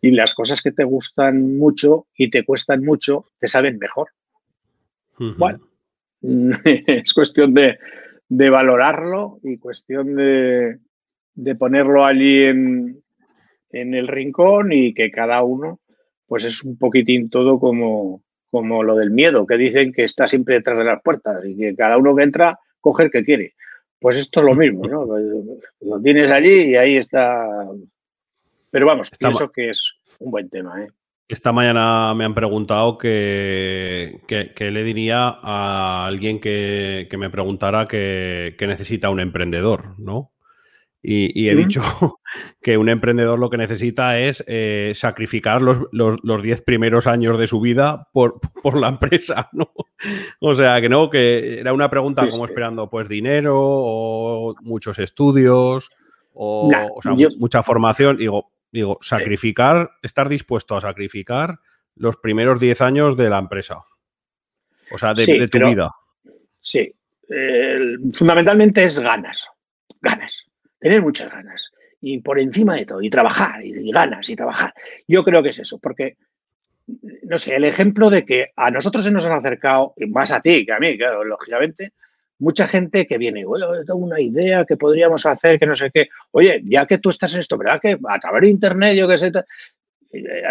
y 0.00 0.10
las 0.10 0.34
cosas 0.34 0.62
que 0.62 0.72
te 0.72 0.84
gustan 0.84 1.56
mucho 1.56 2.06
y 2.16 2.30
te 2.30 2.44
cuestan 2.44 2.84
mucho, 2.84 3.26
te 3.38 3.48
saben 3.48 3.78
mejor. 3.78 4.08
Bueno, 5.18 5.60
es 6.20 7.12
cuestión 7.12 7.54
de, 7.54 7.78
de 8.28 8.50
valorarlo 8.50 9.38
y 9.42 9.58
cuestión 9.58 10.16
de, 10.16 10.78
de 11.34 11.54
ponerlo 11.54 12.04
allí 12.04 12.42
en, 12.42 13.02
en, 13.70 13.94
el 13.94 14.08
rincón 14.08 14.72
y 14.72 14.94
que 14.94 15.10
cada 15.10 15.42
uno, 15.42 15.80
pues 16.26 16.44
es 16.44 16.64
un 16.64 16.76
poquitín 16.76 17.30
todo 17.30 17.60
como, 17.60 18.22
como 18.50 18.82
lo 18.82 18.96
del 18.96 19.10
miedo, 19.10 19.46
que 19.46 19.56
dicen 19.56 19.92
que 19.92 20.04
está 20.04 20.26
siempre 20.26 20.56
detrás 20.56 20.78
de 20.78 20.84
las 20.84 21.02
puertas 21.02 21.44
y 21.44 21.56
que 21.56 21.76
cada 21.76 21.98
uno 21.98 22.16
que 22.16 22.24
entra 22.24 22.58
coge 22.80 23.04
el 23.04 23.10
que 23.10 23.24
quiere. 23.24 23.54
Pues 23.98 24.16
esto 24.16 24.40
es 24.40 24.46
lo 24.46 24.54
mismo, 24.54 24.86
¿no? 24.86 25.06
Lo 25.80 26.00
tienes 26.02 26.30
allí 26.30 26.70
y 26.70 26.76
ahí 26.76 26.96
está. 26.96 27.46
Pero 28.70 28.86
vamos, 28.86 29.10
pienso 29.18 29.50
que 29.50 29.70
es 29.70 29.94
un 30.18 30.30
buen 30.30 30.50
tema, 30.50 30.82
¿eh? 30.82 30.88
Esta 31.28 31.50
mañana 31.50 32.14
me 32.14 32.24
han 32.24 32.34
preguntado 32.34 32.98
que, 32.98 34.20
le 34.58 34.84
diría 34.84 35.26
a 35.42 36.06
alguien 36.06 36.38
que, 36.38 37.08
me 37.18 37.30
preguntara 37.30 37.86
que, 37.86 38.54
necesita 38.60 39.10
un 39.10 39.18
emprendedor, 39.18 39.98
¿no? 39.98 40.32
Y, 41.02 41.48
he 41.48 41.54
dicho 41.54 41.82
que 42.62 42.78
un 42.78 42.88
emprendedor 42.88 43.38
lo 43.38 43.50
que 43.50 43.56
necesita 43.56 44.18
es 44.18 44.42
eh, 44.46 44.92
sacrificar 44.96 45.62
los, 45.62 45.78
los, 45.92 46.42
diez 46.42 46.62
primeros 46.62 47.06
años 47.06 47.38
de 47.38 47.46
su 47.46 47.60
vida 47.60 48.08
por, 48.12 48.40
la 48.74 48.88
empresa, 48.88 49.48
¿no? 49.52 49.72
O 50.40 50.54
sea, 50.54 50.80
que 50.80 50.88
no, 50.88 51.10
que 51.10 51.58
era 51.58 51.72
una 51.72 51.90
pregunta 51.90 52.28
como 52.28 52.44
esperando 52.44 52.88
pues 52.88 53.08
dinero 53.08 53.56
o 53.58 54.54
muchos 54.62 54.98
estudios 55.00 55.90
o, 56.34 56.70
mucha 57.38 57.62
formación. 57.64 58.16
Digo, 58.16 58.52
Digo, 58.76 58.98
sacrificar, 59.00 59.92
estar 60.02 60.28
dispuesto 60.28 60.76
a 60.76 60.82
sacrificar 60.82 61.60
los 61.94 62.18
primeros 62.18 62.60
10 62.60 62.82
años 62.82 63.16
de 63.16 63.30
la 63.30 63.38
empresa. 63.38 63.78
O 64.90 64.98
sea, 64.98 65.14
de, 65.14 65.48
tu 65.48 65.58
vida. 65.66 65.90
Sí. 66.60 66.94
fundamentalmente 68.12 68.84
es 68.84 68.98
ganas. 68.98 69.48
Ganas. 70.02 70.44
Tener 70.78 71.00
muchas 71.00 71.32
ganas. 71.32 71.72
Y 72.02 72.20
por 72.20 72.38
encima 72.38 72.74
de 72.76 72.84
todo. 72.84 73.00
Y 73.00 73.08
trabajar. 73.08 73.64
Y, 73.64 73.90
ganas. 73.90 74.28
Y 74.28 74.36
trabajar. 74.36 74.74
Yo 75.08 75.24
creo 75.24 75.42
que 75.42 75.48
es 75.48 75.58
eso. 75.58 75.78
Porque, 75.78 76.18
no 77.22 77.38
sé, 77.38 77.56
el 77.56 77.64
ejemplo 77.64 78.10
de 78.10 78.26
que 78.26 78.50
a 78.56 78.70
nosotros 78.70 79.06
se 79.06 79.10
nos 79.10 79.24
han 79.24 79.38
acercado, 79.38 79.94
más 80.08 80.32
a 80.32 80.42
ti 80.42 80.66
que 80.66 80.72
a 80.74 80.78
mí, 80.78 80.98
claro, 80.98 81.24
lógicamente, 81.24 81.94
mucha 82.38 82.66
gente 82.66 83.06
que 83.06 83.18
viene, 83.18 83.44
oye, 83.46 83.64
tengo 83.86 84.00
una 84.00 84.20
idea 84.20 84.64
que 84.64 84.76
podríamos 84.76 85.24
hacer, 85.26 85.58
que 85.58 85.66
no 85.66 85.74
sé 85.74 85.90
qué. 85.92 86.08
Oye, 86.32 86.62
ya 86.64 86.86
que 86.86 86.98
tú 86.98 87.10
estás 87.10 87.34
en 87.34 87.40
esto, 87.40 87.56
¿verdad? 87.56 87.80
Que 87.80 87.98
a 88.08 88.18
través 88.18 88.42
de 88.42 88.48
Internet, 88.48 88.94
yo 88.94 89.08
qué 89.08 89.18
sé. 89.18 89.32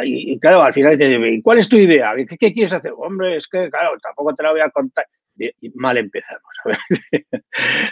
Y, 0.03 0.39
claro, 0.39 0.63
al 0.63 0.73
final 0.73 0.97
te 0.97 1.07
dice, 1.07 1.41
¿cuál 1.43 1.59
es 1.59 1.69
tu 1.69 1.77
idea? 1.77 2.13
¿Qué, 2.15 2.53
quieres 2.53 2.73
hacer? 2.73 2.91
Hombre, 2.97 3.37
es 3.37 3.47
que, 3.47 3.69
claro, 3.69 3.97
tampoco 4.01 4.35
te 4.35 4.43
la 4.43 4.51
voy 4.51 4.61
a 4.61 4.69
contar. 4.69 5.05
Y 5.37 5.69
mal 5.75 5.97
empezamos. 5.97 6.55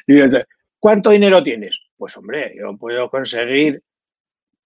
¿Cuánto 0.79 1.11
dinero 1.11 1.43
tienes? 1.43 1.79
Pues, 1.97 2.15
hombre, 2.17 2.53
yo 2.57 2.77
puedo 2.77 3.09
conseguir 3.09 3.81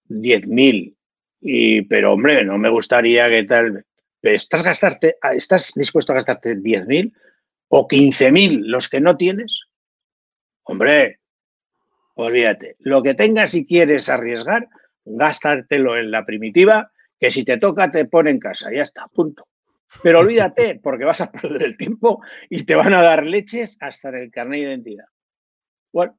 10.000. 0.08 0.94
Y, 1.40 1.82
pero, 1.82 2.12
hombre, 2.12 2.44
no 2.44 2.58
me 2.58 2.68
gustaría 2.68 3.28
que 3.28 3.44
tal. 3.44 3.84
¿Estás, 4.20 4.64
gastarte, 4.64 5.16
¿Estás 5.34 5.72
dispuesto 5.76 6.12
a 6.12 6.16
gastarte 6.16 6.56
10.000? 6.56 7.12
O 7.68 7.86
15.000 7.86 8.62
los 8.64 8.88
que 8.88 9.00
no 9.00 9.16
tienes, 9.16 9.64
hombre, 10.64 11.20
olvídate. 12.14 12.76
Lo 12.80 13.02
que 13.02 13.14
tengas 13.14 13.54
y 13.54 13.66
quieres 13.66 14.08
arriesgar, 14.08 14.68
gástatelo 15.04 15.96
en 15.96 16.10
la 16.10 16.24
primitiva, 16.24 16.90
que 17.18 17.30
si 17.30 17.44
te 17.44 17.58
toca 17.58 17.90
te 17.90 18.04
pone 18.04 18.30
en 18.30 18.38
casa, 18.38 18.70
ya 18.72 18.82
está, 18.82 19.06
punto. 19.08 19.44
Pero 20.02 20.20
olvídate, 20.20 20.80
porque 20.82 21.04
vas 21.04 21.20
a 21.20 21.30
perder 21.30 21.62
el 21.62 21.76
tiempo 21.76 22.22
y 22.48 22.64
te 22.64 22.74
van 22.74 22.94
a 22.94 23.02
dar 23.02 23.26
leches 23.26 23.76
hasta 23.80 24.10
en 24.10 24.16
el 24.16 24.30
carnet 24.30 24.60
de 24.60 24.66
identidad. 24.66 25.06
Bueno, 25.92 26.18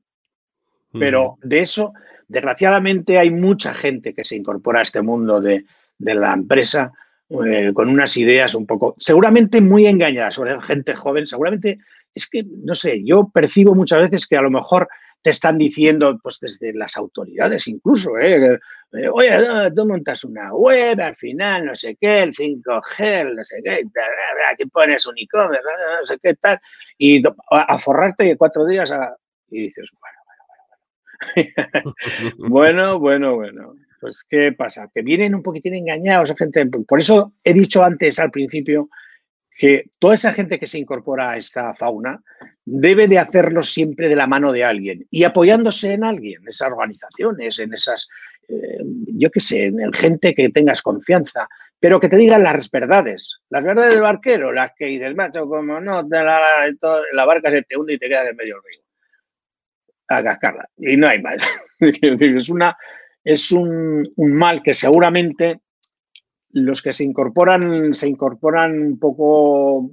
pero 0.92 1.38
de 1.44 1.60
eso, 1.60 1.94
desgraciadamente, 2.28 3.20
hay 3.20 3.30
mucha 3.30 3.76
gente 3.76 4.16
que 4.16 4.24
se 4.24 4.36
incorpora 4.36 4.80
a 4.80 4.84
este 4.84 5.04
mundo 5.04 5.40
de, 5.40 5.66
de 6.00 6.16
la 6.16 6.34
empresa 6.34 6.92
eh, 7.30 7.72
con 7.76 7.90
unas 7.90 8.18
ideas 8.18 8.56
un 8.56 8.66
poco, 8.66 8.96
seguramente 8.98 9.62
muy 9.62 9.86
engañadas 9.86 10.34
sobre 10.34 10.60
gente 10.62 10.96
joven, 10.96 11.28
seguramente, 11.28 11.78
es 12.16 12.28
que, 12.28 12.44
no 12.44 12.74
sé, 12.74 13.04
yo 13.04 13.30
percibo 13.32 13.76
muchas 13.76 14.00
veces 14.00 14.26
que 14.26 14.36
a 14.36 14.42
lo 14.42 14.50
mejor 14.50 14.88
te 15.22 15.30
están 15.30 15.60
diciendo, 15.60 16.18
pues 16.24 16.40
desde 16.40 16.74
las 16.74 16.98
autoridades 16.98 17.68
incluso, 17.68 18.18
¿eh? 18.18 18.58
eh 18.94 19.10
oye, 19.10 19.30
tú 19.76 19.86
montas 19.86 20.24
una 20.24 20.52
web, 20.54 21.00
al 21.00 21.16
final 21.18 21.66
no 21.68 21.76
sé 21.76 21.98
qué, 22.02 22.22
el 22.22 22.34
5G, 22.34 23.36
no 23.36 23.46
sé 23.46 23.62
qué, 23.64 23.84
aquí 24.52 24.66
pones 24.66 25.06
un 25.06 25.14
e-commerce, 25.18 25.62
no 26.00 26.06
sé 26.08 26.18
qué 26.20 26.34
tal, 26.34 26.60
y 26.98 27.22
a, 27.52 27.78
forrarte 27.78 28.38
cuatro 28.38 28.66
días 28.66 28.92
y 29.52 29.64
dices, 29.64 29.88
bueno, 30.00 30.18
bueno, 31.38 32.98
bueno. 32.98 33.00
bueno, 33.00 33.00
bueno, 33.00 33.36
bueno 33.36 33.89
pues 34.00 34.26
¿qué 34.30 34.54
pasa? 34.54 34.90
Que 34.94 35.02
vienen 35.02 35.36
un 35.36 35.44
poquitín 35.44 35.76
engañados, 35.76 36.34
gente. 36.38 36.66
Por 36.66 37.00
eso 37.00 37.34
he 37.44 37.54
dicho 37.54 37.84
antes 37.84 38.20
al 38.20 38.32
principio 38.32 38.90
que 39.60 39.90
toda 40.00 40.16
esa 40.16 40.32
gente 40.32 40.58
que 40.58 40.68
se 40.68 40.80
incorpora 40.80 41.32
a 41.32 41.38
esta 41.38 41.76
fauna 41.76 42.24
debe 42.64 43.10
de 43.10 43.20
hacerlo 43.20 43.62
siempre 43.62 44.08
de 44.08 44.16
la 44.16 44.26
mano 44.26 44.54
de 44.54 44.64
alguien 44.64 45.06
y 45.12 45.26
apoyándose 45.26 45.92
en 45.92 46.06
alguien, 46.06 46.42
en 46.42 46.48
esas 46.48 46.72
organizaciones, 46.72 47.60
en 47.60 47.74
esas, 47.74 48.08
eh, 48.48 48.78
yo 49.08 49.30
qué 49.30 49.42
sé, 49.42 49.66
en 49.66 49.92
gente 49.92 50.34
que 50.34 50.48
tengas 50.48 50.82
confianza, 50.82 51.50
pero 51.78 52.00
que 52.00 52.08
te 52.08 52.16
digan 52.16 52.42
las 52.42 52.72
verdades, 52.72 53.40
las 53.50 53.62
verdades 53.62 53.96
del 53.96 54.04
barquero, 54.04 54.54
las 54.54 54.72
que 54.78 54.86
dices, 54.86 55.14
macho, 55.14 55.46
como 55.46 55.82
no, 55.82 56.04
la, 56.04 56.74
la 57.12 57.26
barca 57.26 57.52
se 57.52 57.64
te 57.64 57.76
hunde 57.76 57.94
y 57.96 58.00
te 58.00 58.08
queda 58.08 58.30
en 58.30 58.38
medio 58.38 58.56
del 58.56 58.64
río. 58.64 58.84
A 60.08 60.24
cascarla. 60.24 60.70
Y 60.78 60.96
no 60.96 61.08
hay 61.08 61.22
más. 61.22 61.38
es 61.80 62.50
una 62.50 62.76
es 63.30 63.52
un, 63.52 64.12
mal 64.18 64.64
que 64.64 64.74
seguramente 64.74 65.60
los 66.52 66.82
que 66.82 66.92
se 66.92 67.04
incorporan, 67.04 67.94
se 67.94 68.10
incorporan 68.10 68.82
un 68.82 68.98
poco, 68.98 69.92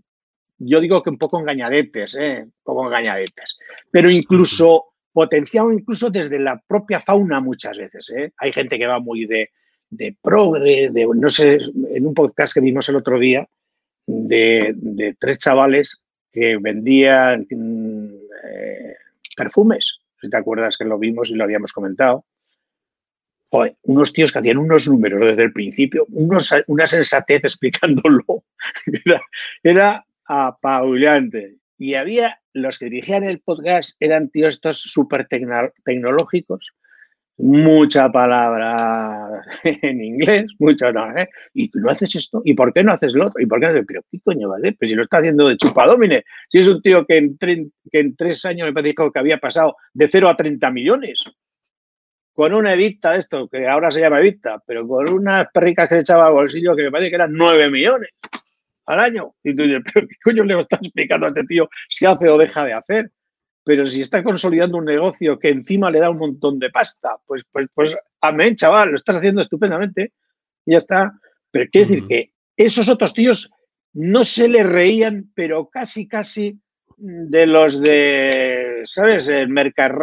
yo 0.56 0.80
digo 0.80 1.02
que 1.02 1.10
un 1.10 1.18
poco 1.18 1.38
engañadetes, 1.38 2.16
¿eh? 2.18 2.44
un 2.44 2.52
poco 2.64 2.86
engañadetes, 2.86 3.58
pero 3.90 4.08
incluso 4.08 4.86
potenciado 5.12 5.70
incluso 5.70 6.08
desde 6.08 6.38
la 6.38 6.58
propia 6.66 6.98
fauna 6.98 7.40
muchas 7.40 7.76
veces. 7.76 8.10
¿eh? 8.16 8.32
Hay 8.38 8.52
gente 8.52 8.78
que 8.78 8.86
va 8.86 9.00
muy 9.00 9.26
de, 9.26 9.50
de 9.90 10.16
progre, 10.22 10.88
de, 10.90 11.06
no 11.14 11.28
sé, 11.28 11.58
en 11.90 12.06
un 12.06 12.14
podcast 12.14 12.54
que 12.54 12.60
vimos 12.60 12.88
el 12.88 12.96
otro 12.96 13.18
día, 13.18 13.46
de, 14.06 15.14
tres 15.18 15.36
chavales 15.38 16.06
que 16.32 16.56
vendían 16.56 17.46
eh, 17.50 18.94
perfumes, 19.36 19.98
si 20.22 20.30
te 20.30 20.36
acuerdas 20.38 20.78
que 20.78 20.86
lo 20.86 20.98
vimos 20.98 21.30
y 21.30 21.34
lo 21.34 21.44
habíamos 21.44 21.72
comentado, 21.72 22.24
unos 23.82 24.12
tíos 24.12 24.32
que 24.32 24.38
hacían 24.38 24.58
unos 24.58 24.88
números 24.88 25.20
desde 25.20 25.44
el 25.44 25.52
principio, 25.52 26.06
una 26.08 26.86
sensatez 26.86 27.44
explicándolo. 27.44 28.24
Era, 29.04 29.22
era 29.62 30.06
apabullante. 30.24 31.56
Y 31.78 31.94
había 31.94 32.40
los 32.52 32.78
que 32.78 32.86
dirigían 32.86 33.24
el 33.24 33.40
podcast, 33.40 33.96
eran 34.00 34.30
tíos 34.30 34.54
estos 34.54 34.80
súper 34.80 35.26
tecnológicos, 35.28 36.72
mucha 37.38 38.10
palabra 38.10 39.42
en 39.64 40.02
inglés, 40.02 40.46
mucho 40.58 40.90
no, 40.92 41.16
¿eh? 41.16 41.28
Y 41.52 41.70
no 41.74 41.90
haces 41.90 42.14
esto, 42.16 42.40
¿y 42.44 42.54
por 42.54 42.72
qué 42.72 42.82
no 42.82 42.92
haces 42.92 43.14
lo 43.14 43.26
otro? 43.26 43.42
¿Y 43.42 43.46
por 43.46 43.60
qué 43.60 43.66
no 43.66 43.72
haces? 43.72 43.84
Pero 43.86 44.02
qué 44.10 44.20
coño 44.20 44.48
vale, 44.48 44.72
pues 44.72 44.90
si 44.90 44.94
lo 44.94 45.02
está 45.02 45.18
haciendo 45.18 45.48
de 45.48 45.56
chupadómine, 45.56 46.24
si 46.48 46.58
es 46.58 46.68
un 46.68 46.80
tío 46.80 47.04
que 47.04 47.18
en, 47.18 47.36
que 47.38 48.00
en 48.00 48.16
tres 48.16 48.44
años 48.46 48.66
me 48.66 48.72
parece 48.72 48.94
que 48.94 49.18
había 49.18 49.38
pasado 49.38 49.76
de 49.92 50.08
cero 50.08 50.28
a 50.28 50.36
30 50.36 50.70
millones. 50.70 51.24
Con 52.36 52.52
una 52.52 52.74
evita, 52.74 53.16
esto, 53.16 53.48
que 53.48 53.66
ahora 53.66 53.90
se 53.90 54.00
llama 54.00 54.20
evita, 54.20 54.62
pero 54.66 54.86
con 54.86 55.10
unas 55.10 55.46
perricas 55.54 55.88
que 55.88 55.94
se 55.94 56.00
echaba 56.02 56.26
al 56.26 56.34
bolsillo 56.34 56.76
que 56.76 56.82
me 56.82 56.90
parece 56.90 57.08
que 57.08 57.16
eran 57.16 57.32
9 57.32 57.70
millones 57.70 58.10
al 58.84 59.00
año. 59.00 59.34
Y 59.42 59.56
tú 59.56 59.62
dices, 59.62 59.82
pero 59.82 60.06
¿qué 60.06 60.16
coño 60.22 60.44
le 60.44 60.60
estás 60.60 60.80
explicando 60.82 61.24
a 61.24 61.28
este 61.30 61.44
tío 61.44 61.66
si 61.88 62.04
hace 62.04 62.28
o 62.28 62.36
deja 62.36 62.66
de 62.66 62.74
hacer? 62.74 63.10
Pero 63.64 63.86
si 63.86 64.02
está 64.02 64.22
consolidando 64.22 64.76
un 64.76 64.84
negocio 64.84 65.38
que 65.38 65.48
encima 65.48 65.90
le 65.90 65.98
da 65.98 66.10
un 66.10 66.18
montón 66.18 66.58
de 66.58 66.68
pasta, 66.68 67.16
pues, 67.24 67.42
pues, 67.50 67.68
pues 67.72 67.96
amén, 68.20 68.54
chaval, 68.54 68.90
lo 68.90 68.96
estás 68.96 69.16
haciendo 69.16 69.40
estupendamente 69.40 70.12
y 70.66 70.72
ya 70.72 70.78
está. 70.78 71.14
Pero 71.50 71.70
quiere 71.70 71.88
decir 71.88 72.06
que 72.06 72.32
esos 72.54 72.90
otros 72.90 73.14
tíos 73.14 73.50
no 73.94 74.24
se 74.24 74.46
le 74.46 74.62
reían, 74.62 75.32
pero 75.34 75.70
casi, 75.70 76.06
casi 76.06 76.60
de 76.98 77.46
los 77.46 77.80
de, 77.80 78.82
¿sabes? 78.84 79.26
El 79.30 79.48
Mercar, 79.48 79.96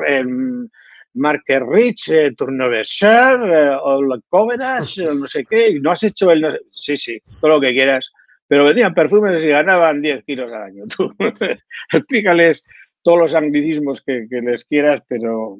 Market 1.16 1.64
Rich, 1.68 2.10
eh, 2.10 2.34
Turnover 2.36 2.84
Share, 2.86 3.44
eh, 3.44 3.78
o 3.82 4.02
la 4.02 4.20
Covenant, 4.30 4.86
no 5.16 5.28
sé 5.28 5.46
qué, 5.46 5.70
y 5.70 5.80
no 5.80 5.92
has 5.92 6.04
hecho 6.04 6.32
el... 6.32 6.60
sí, 6.72 6.98
sí, 6.98 7.22
todo 7.40 7.52
lo 7.52 7.62
que 7.62 7.74
quieras. 7.74 8.12
Pero 8.48 8.66
vendían 8.66 8.94
perfumes 8.94 9.44
y 9.44 9.50
ganaban 9.50 10.02
10 10.02 10.26
kilos 10.26 10.52
al 10.52 10.64
año. 10.64 10.84
Tú 10.96 11.14
explícales 11.94 12.64
todos 13.02 13.20
los 13.20 13.36
anglicismos 13.36 14.02
que, 14.02 14.28
les 14.30 14.66
quieras, 14.66 15.02
pero, 15.08 15.60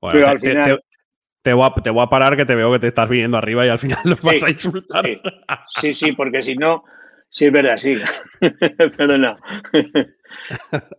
pero 0.00 0.28
al 0.28 0.40
final... 0.40 0.82
Te, 1.42 1.54
voy 1.54 1.66
a, 1.66 1.82
te, 1.82 1.88
voy 1.88 2.02
a, 2.02 2.06
parar 2.08 2.36
que 2.36 2.44
te 2.44 2.54
veo 2.54 2.70
que 2.72 2.80
te 2.80 2.88
estás 2.88 3.08
viniendo 3.08 3.38
arriba 3.38 3.64
y 3.64 3.70
al 3.70 3.78
final 3.78 4.00
los 4.04 4.20
vas 4.20 4.42
a 4.42 4.50
insultar. 4.50 5.08
Sí, 5.80 5.94
sí, 5.94 6.12
porque 6.12 6.42
si 6.42 6.54
no, 6.54 6.84
si 7.30 7.46
es 7.46 7.52
verdad, 7.52 7.78
sí. 7.78 7.96
Perdona. 8.96 9.38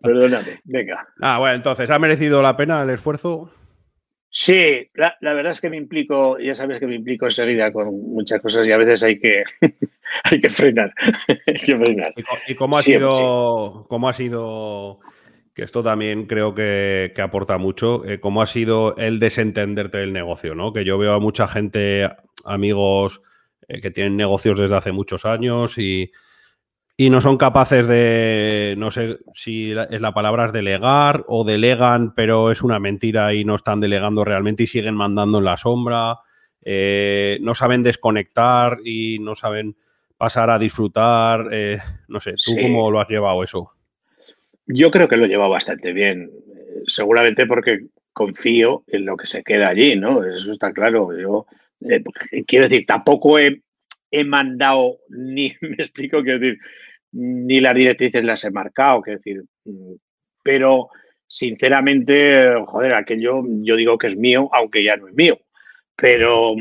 Perdóname, 0.02 0.60
venga. 0.64 1.08
Ah, 1.22 1.38
bueno, 1.38 1.56
entonces, 1.56 1.90
¿ha 1.92 2.00
merecido 2.00 2.42
la 2.42 2.58
pena 2.58 2.82
el 2.82 2.90
esfuerzo? 2.90 3.52
Sí, 4.34 4.90
la, 4.94 5.14
verdad 5.22 5.52
es 5.52 5.60
que 5.60 5.70
me 5.70 5.76
implico, 5.76 6.40
ya 6.40 6.56
sabes 6.56 6.80
que 6.80 6.88
me 6.88 6.96
implico 6.96 7.26
enseguida 7.26 7.74
con 7.74 7.88
muchas 8.14 8.40
cosas 8.40 8.66
y 8.66 8.72
a 8.72 8.78
veces 8.78 9.04
hay 9.04 9.20
que, 9.20 9.44
hay 10.24 10.40
que 10.40 10.50
frenar. 10.50 10.94
¿Y, 12.48 12.56
cómo 12.56 12.78
ha 12.78 12.82
sido, 12.82 13.86
cómo 13.90 14.08
ha 14.08 14.14
sido, 14.14 15.02
que 15.54 15.64
esto 15.64 15.84
también 15.84 16.28
creo 16.28 16.56
que, 16.56 17.12
aporta 17.22 17.58
mucho, 17.58 18.06
eh, 18.06 18.22
cómo 18.22 18.42
ha 18.42 18.48
sido 18.48 18.96
el 18.96 19.20
desentenderte 19.20 19.98
del 19.98 20.14
negocio, 20.14 20.56
¿no? 20.56 20.72
Que 20.72 20.86
yo 20.86 20.98
veo 20.98 21.12
a 21.14 21.20
mucha 21.20 21.50
gente, 21.50 22.10
amigos 22.46 23.22
eh, 23.68 23.82
que 23.82 23.92
tienen 23.92 24.16
negocios 24.16 24.58
desde 24.58 24.78
hace 24.78 24.94
muchos 24.94 25.26
años 25.26 25.78
y, 25.78 26.10
y 26.98 27.10
no 27.10 27.22
son 27.22 27.38
capaces 27.38 27.88
de, 27.88 28.76
no 28.78 28.92
sé 28.92 29.18
si 29.34 29.72
es 29.72 30.02
la 30.02 30.14
palabra 30.14 30.48
es 30.48 30.54
delegar 30.54 31.24
o 31.28 31.44
delegan, 31.44 32.14
pero 32.14 32.52
es 32.52 32.62
una 32.62 32.80
mentira 32.80 33.34
y 33.34 33.44
no 33.44 33.56
están 33.56 33.80
delegando 33.80 34.24
realmente 34.24 34.64
y 34.64 34.68
siguen 34.68 34.96
mandando 34.96 35.40
en 35.40 35.46
la 35.46 35.58
sombra, 35.58 36.18
eh, 36.64 37.40
no 37.42 37.56
saben 37.56 37.82
desconectar 37.82 38.78
y 38.86 39.20
no 39.20 39.36
saben 39.36 39.76
pasar 40.18 40.52
a 40.52 40.60
disfrutar, 40.60 41.48
eh, 41.52 41.80
no 42.08 42.20
sé, 42.20 42.36
¿tú 42.44 42.56
cómo 42.62 42.92
lo 42.92 43.00
has 43.00 43.10
llevado 43.10 43.44
eso? 43.44 43.72
Yo 44.68 44.92
creo 44.92 45.08
que 45.08 45.18
lo 45.18 45.26
he 45.26 45.30
llevado 45.30 45.50
bastante 45.50 45.94
bien, 45.94 46.30
seguramente 46.86 47.48
porque 47.48 47.88
confío 48.14 48.84
en 48.88 49.06
lo 49.06 49.18
que 49.18 49.28
se 49.28 49.44
queda 49.44 49.70
allí, 49.70 49.96
¿no? 49.96 50.24
Eso 50.24 50.52
está 50.52 50.72
claro. 50.72 51.18
Yo 51.18 51.48
eh, 51.82 52.04
quiero 52.46 52.68
decir, 52.68 52.86
tampoco 52.86 53.40
he, 53.40 53.62
he 54.12 54.24
mandado 54.24 55.00
ni, 55.10 55.56
me 55.62 55.76
explico, 55.78 56.22
quiero 56.22 56.40
decir, 56.40 56.60
ni 57.14 57.60
las 57.60 57.76
directrices 57.76 58.24
las 58.24 58.44
he 58.44 58.52
marcado, 58.52 59.02
que 59.02 59.12
decir, 59.12 59.44
pero 60.44 60.90
sinceramente, 61.28 62.54
joder, 62.66 62.94
aquello 62.96 63.44
yo 63.64 63.76
digo 63.76 63.98
que 63.98 64.08
es 64.08 64.18
mío, 64.18 64.50
aunque 64.54 64.84
ya 64.84 64.98
no 64.98 65.08
es 65.08 65.14
mío, 65.14 65.40
pero 65.96 66.56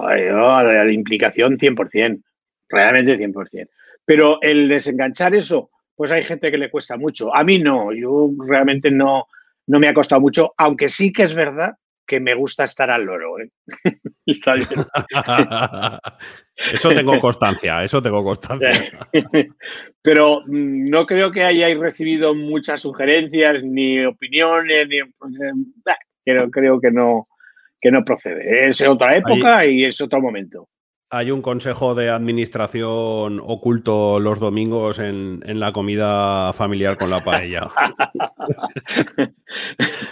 la 0.00 0.92
implicación 0.92 1.56
100%, 1.56 2.22
realmente 2.68 3.18
100%. 3.18 3.68
Pero 4.04 4.38
el 4.42 4.68
desenganchar 4.68 5.34
eso, 5.34 5.70
pues 5.94 6.10
hay 6.12 6.24
gente 6.24 6.50
que 6.50 6.58
le 6.58 6.70
cuesta 6.70 6.96
mucho. 6.96 7.34
A 7.34 7.44
mí 7.44 7.58
no, 7.58 7.92
yo 7.92 8.30
realmente 8.46 8.90
no, 8.90 9.26
no 9.66 9.78
me 9.78 9.88
ha 9.88 9.94
costado 9.94 10.20
mucho, 10.20 10.52
aunque 10.56 10.88
sí 10.88 11.12
que 11.12 11.22
es 11.22 11.34
verdad 11.34 11.74
que 12.06 12.20
me 12.20 12.34
gusta 12.34 12.64
estar 12.64 12.90
al 12.90 13.04
loro. 13.04 13.38
¿eh? 13.40 13.50
eso 16.72 16.88
tengo 16.90 17.18
constancia, 17.18 17.84
eso 17.84 18.02
tengo 18.02 18.24
constancia. 18.24 18.72
Pero 20.02 20.42
mm, 20.46 20.90
no 20.90 21.06
creo 21.06 21.30
que 21.30 21.44
hayáis 21.44 21.78
recibido 21.78 22.34
muchas 22.34 22.80
sugerencias 22.80 23.62
ni 23.62 24.04
opiniones, 24.04 24.88
ni... 24.88 24.98
Creo, 26.24 26.50
creo 26.50 26.80
que 26.80 26.90
no 26.90 27.28
que 27.80 27.90
no 27.90 28.04
procede. 28.04 28.68
Es 28.68 28.80
otra 28.82 29.16
época 29.16 29.66
y 29.66 29.84
es 29.84 30.00
otro 30.00 30.20
momento 30.20 30.68
hay 31.14 31.30
un 31.30 31.42
consejo 31.42 31.94
de 31.94 32.08
administración 32.08 33.38
oculto 33.44 34.18
los 34.18 34.40
domingos 34.40 34.98
en, 34.98 35.42
la 35.60 35.70
comida 35.70 36.54
familiar 36.54 36.96
con 36.96 37.10
la 37.10 37.22
paella. 37.22 37.68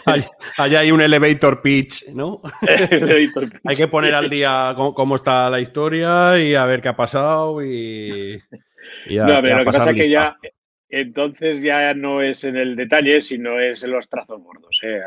Allá 0.59 0.81
hay 0.81 0.93
un 0.93 1.01
elevator 1.01 1.63
pitch, 1.63 2.09
¿no? 2.15 2.43
hay 3.65 3.77
que 3.77 3.89
poner 3.89 4.15
al 4.15 4.29
día 4.29 4.75
cómo, 4.77 5.17
está 5.17 5.49
la 5.49 5.59
historia 5.59 6.39
y 6.39 6.55
a 6.55 6.67
ver 6.67 6.83
qué 6.83 6.89
ha 6.89 6.97
pasado 6.97 7.65
y... 7.65 8.39
no, 9.09 9.41
pero 9.41 9.57
lo 9.57 9.65
que 9.65 9.73
pasa 9.73 9.93
es 9.93 9.97
que 9.97 10.11
ya 10.11 10.37
entonces 10.91 11.63
ya 11.63 11.95
no 11.95 12.21
es 12.21 12.45
en 12.45 12.57
el 12.57 12.77
detalle, 12.77 13.23
sino 13.23 13.59
es 13.59 13.83
en 13.85 13.93
los 13.93 14.07
trazos 14.11 14.43
gordos, 14.43 14.83
¿eh? 14.83 15.01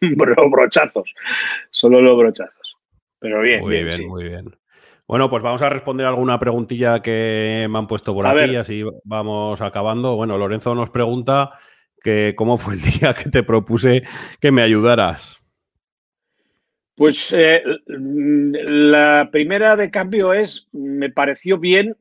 los 0.00 0.50
brochazos, 0.50 1.14
solo 1.70 2.02
los 2.02 2.18
brochazos. 2.18 2.76
Pero 3.18 3.40
bien, 3.40 3.60
muy 3.62 3.82
bien, 3.82 4.08
muy 4.08 4.24
bien. 4.24 4.58
Bueno, 5.08 5.30
pues 5.30 5.42
vamos 5.42 5.62
a 5.62 5.70
responder 5.70 6.06
alguna 6.06 6.38
preguntilla 6.38 7.00
que 7.00 7.66
me 7.70 7.78
han 7.78 7.86
puesto 7.86 8.12
por 8.12 8.26
aquí, 8.26 8.56
así 8.56 8.84
vamos 9.04 9.58
acabando. 9.62 10.16
Bueno, 10.16 10.36
Lorenzo 10.36 10.74
nos 10.74 10.90
pregunta 10.90 11.58
que 12.02 12.34
cómo 12.36 12.58
fue 12.58 12.74
el 12.74 12.82
día 13.00 13.14
que 13.14 13.30
te 13.30 13.42
propuse 13.42 14.02
que 14.38 14.52
me 14.52 14.60
ayudaras. 14.60 15.40
Pues 16.94 17.32
eh, 17.32 17.62
la 17.86 19.30
primera 19.32 19.76
de 19.76 19.90
cambio 19.90 20.34
es, 20.34 20.68
me 20.72 21.08
pareció 21.08 21.56
bien, 21.56 21.96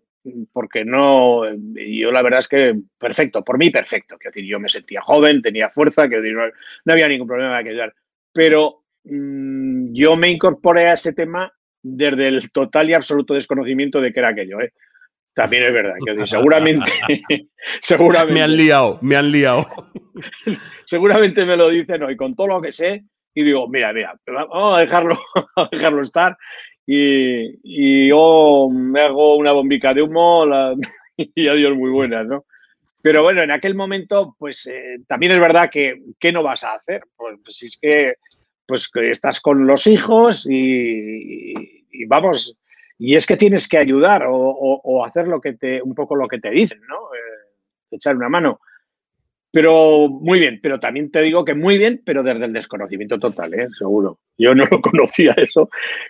porque 0.51 0.83
no, 0.83 1.43
yo 1.45 2.11
la 2.11 2.21
verdad 2.21 2.39
es 2.39 2.49
que 2.49 2.75
perfecto, 2.97 3.41
por 3.41 3.57
mí 3.57 3.69
perfecto, 3.69 4.17
que 4.17 4.27
decir, 4.27 4.43
yo 4.43 4.59
me 4.59 4.67
sentía 4.67 5.01
joven, 5.01 5.41
tenía 5.41 5.69
fuerza, 5.69 6.09
que 6.09 6.19
no, 6.19 6.91
había 6.91 7.07
ningún 7.07 7.27
problema 7.27 7.63
que 7.63 7.69
ayudar, 7.69 7.93
pero 8.33 8.83
mm, 9.05 9.93
yo 9.93 10.17
me 10.17 10.29
incorporé 10.29 10.89
a 10.89 10.93
ese 10.93 11.13
tema 11.13 11.53
desde 11.81 12.27
el 12.27 12.51
total 12.51 12.89
y 12.89 12.93
absoluto 12.93 13.33
desconocimiento 13.33 14.01
de 14.01 14.13
qué 14.13 14.19
era 14.19 14.29
aquello. 14.29 14.61
¿eh? 14.61 14.73
También 15.33 15.63
es 15.63 15.73
verdad, 15.73 15.93
que 16.03 16.25
seguramente, 16.25 16.91
seguramente. 17.79 18.33
Me 18.33 18.41
han 18.41 18.57
liado, 18.57 18.99
me 19.01 19.15
han 19.15 19.31
liado. 19.31 19.67
seguramente 20.85 21.45
me 21.45 21.57
lo 21.57 21.69
dicen 21.69 22.03
hoy 22.03 22.15
con 22.15 22.35
todo 22.35 22.47
lo 22.47 22.61
que 22.61 22.71
sé 22.71 23.03
y 23.33 23.43
digo, 23.43 23.67
mira, 23.69 23.93
mira, 23.93 24.19
vamos 24.25 24.77
a 24.77 24.81
dejarlo, 24.81 25.15
a 25.55 25.69
dejarlo 25.71 26.01
estar 26.01 26.35
y, 26.87 28.07
yo 28.07 28.69
me 28.71 29.01
hago 29.01 29.35
una 29.35 29.51
bombica 29.51 29.93
de 29.93 30.01
humo 30.01 30.45
y 31.17 31.47
adiós 31.47 31.75
muy 31.75 31.91
buenas, 31.91 32.25
¿no? 32.25 32.45
Pero 33.01 33.23
bueno, 33.23 33.41
en 33.41 33.51
aquel 33.51 33.75
momento, 33.75 34.35
pues 34.39 34.65
eh, 34.67 34.97
también 35.07 35.33
es 35.33 35.39
verdad 35.39 35.69
que, 35.71 36.01
¿qué 36.19 36.31
no 36.31 36.43
vas 36.43 36.63
a 36.63 36.73
hacer? 36.73 37.03
Pues, 37.15 37.37
pues 37.43 37.63
es 37.63 37.77
que 37.79 38.15
pues 38.67 38.89
que 38.89 39.09
estás 39.11 39.39
con 39.39 39.65
los 39.65 39.87
hijos 39.87 40.47
y, 40.49 41.53
vamos, 42.07 42.57
y 42.97 43.15
es 43.15 43.25
que 43.25 43.37
tienes 43.37 43.67
que 43.67 43.77
ayudar 43.77 44.25
o, 44.27 45.05
hacer 45.05 45.27
lo 45.27 45.39
que 45.39 45.53
te, 45.53 45.81
un 45.81 45.95
poco 45.95 46.15
lo 46.15 46.27
que 46.27 46.39
te 46.39 46.51
dicen, 46.51 46.81
¿no? 46.87 46.95
Eh, 46.95 47.47
echar 47.91 48.15
una 48.15 48.29
mano. 48.29 48.59
Pero 49.49 50.09
muy 50.09 50.39
bien, 50.39 50.59
pero 50.61 50.79
también 50.79 51.09
te 51.09 51.21
digo 51.21 51.45
que 51.45 51.55
muy 51.55 51.77
bien, 51.77 52.03
pero 52.05 52.21
desde 52.21 52.45
el 52.45 52.53
desconocimiento 52.53 53.17
total, 53.17 53.53
¿eh? 53.53 53.69
seguro. 53.77 54.19
Yo 54.37 54.53
no 54.53 54.65
lo 54.69 54.81
conocía 54.81 55.33
eso 55.37 55.69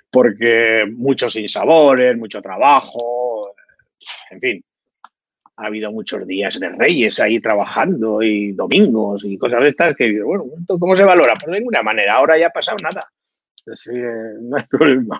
porque 0.09 0.85
muchos 0.91 1.33
sinsabores, 1.33 2.17
mucho 2.17 2.41
trabajo, 2.41 3.53
en 4.31 4.41
fin, 4.41 4.65
ha 5.57 5.65
habido 5.65 5.91
muchos 5.91 6.25
días 6.27 6.59
de 6.59 6.69
reyes 6.69 7.19
ahí 7.19 7.39
trabajando 7.39 8.21
y 8.21 8.51
domingos 8.51 9.25
y 9.25 9.37
cosas 9.37 9.63
de 9.63 9.69
estas 9.69 9.95
que, 9.95 10.21
bueno, 10.21 10.45
¿cómo 10.67 10.95
se 10.95 11.03
valora? 11.03 11.33
Pues 11.33 11.51
de 11.51 11.59
ninguna 11.59 11.81
manera, 11.81 12.15
ahora 12.15 12.37
ya 12.37 12.47
ha 12.47 12.51
pasado 12.51 12.77
nada. 12.81 13.09
Así 13.71 13.91
no 13.91 14.55
hay 14.55 14.63
problema. 14.63 15.19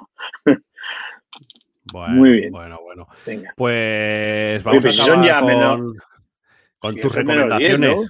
Bueno, 1.92 2.14
Muy 2.16 2.32
bien. 2.32 2.52
Bueno, 2.52 2.80
bueno. 2.82 3.08
Pues 3.56 4.64
vamos 4.64 4.84
a 4.84 4.88
pues 4.88 5.00
acabar 5.00 5.80
con, 6.80 6.96
tus 6.98 7.16
recomendaciones. 7.16 8.08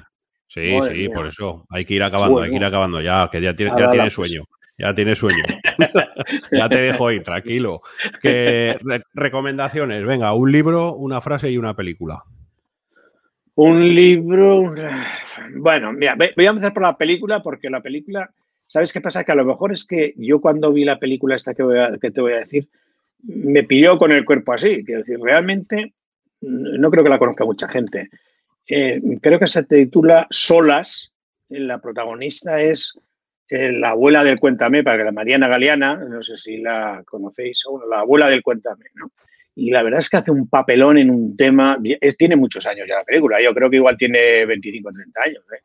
Sí, 0.48 0.80
sí, 0.92 1.10
por 1.10 1.28
eso. 1.28 1.66
Hay 1.70 1.86
que 1.86 1.94
ir 1.94 2.04
acabando, 2.04 2.42
hay 2.42 2.50
que 2.50 2.56
ir 2.56 2.66
acabando 2.66 3.02
ya, 3.02 3.30
que 3.32 3.40
ya 3.42 3.56
tiene, 3.56 3.74
ya 3.80 3.90
tiene 3.90 4.10
sueño. 4.10 4.46
Ya 4.78 4.94
tienes 4.94 5.18
sueño. 5.18 5.44
ya 6.52 6.70
te 6.70 6.78
dejo 6.78 7.12
ir, 7.12 7.24
tranquilo. 7.24 7.82
recomendaciones, 9.14 10.06
venga, 10.06 10.34
un 10.34 10.52
libro, 10.52 10.94
una 10.94 11.20
frase 11.22 11.50
y 11.50 11.58
una 11.58 11.76
película. 11.76 12.24
Un 13.56 13.96
libro. 13.96 14.76
Bueno, 15.56 15.92
mira, 15.94 16.16
voy 16.16 16.46
a 16.46 16.50
empezar 16.50 16.74
por 16.74 16.84
la 16.84 16.96
película 16.96 17.42
porque 17.42 17.70
la 17.70 17.82
película 17.82 18.30
¿Sabes 18.68 18.92
qué 18.92 19.00
pasa? 19.00 19.24
Que 19.24 19.32
a 19.32 19.36
lo 19.36 19.46
mejor 19.46 19.72
es 19.72 19.86
que 19.86 20.14
yo 20.18 20.42
cuando 20.42 20.74
vi 20.74 20.84
la 20.84 21.00
película 21.00 21.36
esta 21.36 21.54
que, 21.54 21.64
que 22.02 22.12
te 22.12 22.22
voy 22.22 22.34
a 22.34 22.40
decir, 22.40 22.68
me 23.24 23.64
pilló 23.64 23.98
con 23.98 24.12
el 24.12 24.26
cuerpo 24.26 24.54
así. 24.54 24.84
Quiero 24.84 25.00
decir, 25.00 25.18
realmente 25.20 25.94
no 26.42 26.92
creo 26.92 27.04
que 27.04 27.10
la 27.10 27.18
conozca 27.18 27.46
mucha 27.46 27.70
gente. 27.70 28.10
Eh, 28.68 29.02
creo 29.22 29.40
que 29.40 29.48
se 29.48 29.64
titula 29.64 30.28
Solas. 30.30 31.14
La 31.48 31.80
protagonista 31.80 32.62
es 32.62 33.00
eh, 33.50 33.72
la 33.72 33.92
abuela 33.92 34.24
del 34.24 34.40
Cuéntame, 34.40 34.84
para 34.84 34.98
que 34.98 35.04
la 35.06 35.12
Mariana 35.12 35.48
Galeana, 35.48 35.96
no 35.96 36.22
sé 36.22 36.38
si 36.38 36.58
la 36.58 37.04
conocéis, 37.06 37.64
la 37.90 38.00
abuela 38.00 38.28
del 38.28 38.44
Cuéntame, 38.44 38.86
¿no? 38.96 39.12
Y 39.56 39.72
la 39.72 39.82
verdad 39.82 40.02
es 40.02 40.10
que 40.10 40.18
hace 40.18 40.30
un 40.30 40.48
papelón 40.48 41.00
en 41.00 41.10
un 41.10 41.36
tema, 41.36 41.80
tiene 42.16 42.36
muchos 42.36 42.68
años 42.68 42.86
ya 42.88 42.96
la 42.96 43.04
película, 43.04 43.42
yo 43.42 43.56
creo 43.56 43.72
que 43.72 43.78
igual 43.78 43.98
tiene 43.98 44.46
25 44.46 44.88
o 44.88 44.92
30 44.92 45.22
años. 45.24 45.44
¿eh? 45.52 45.64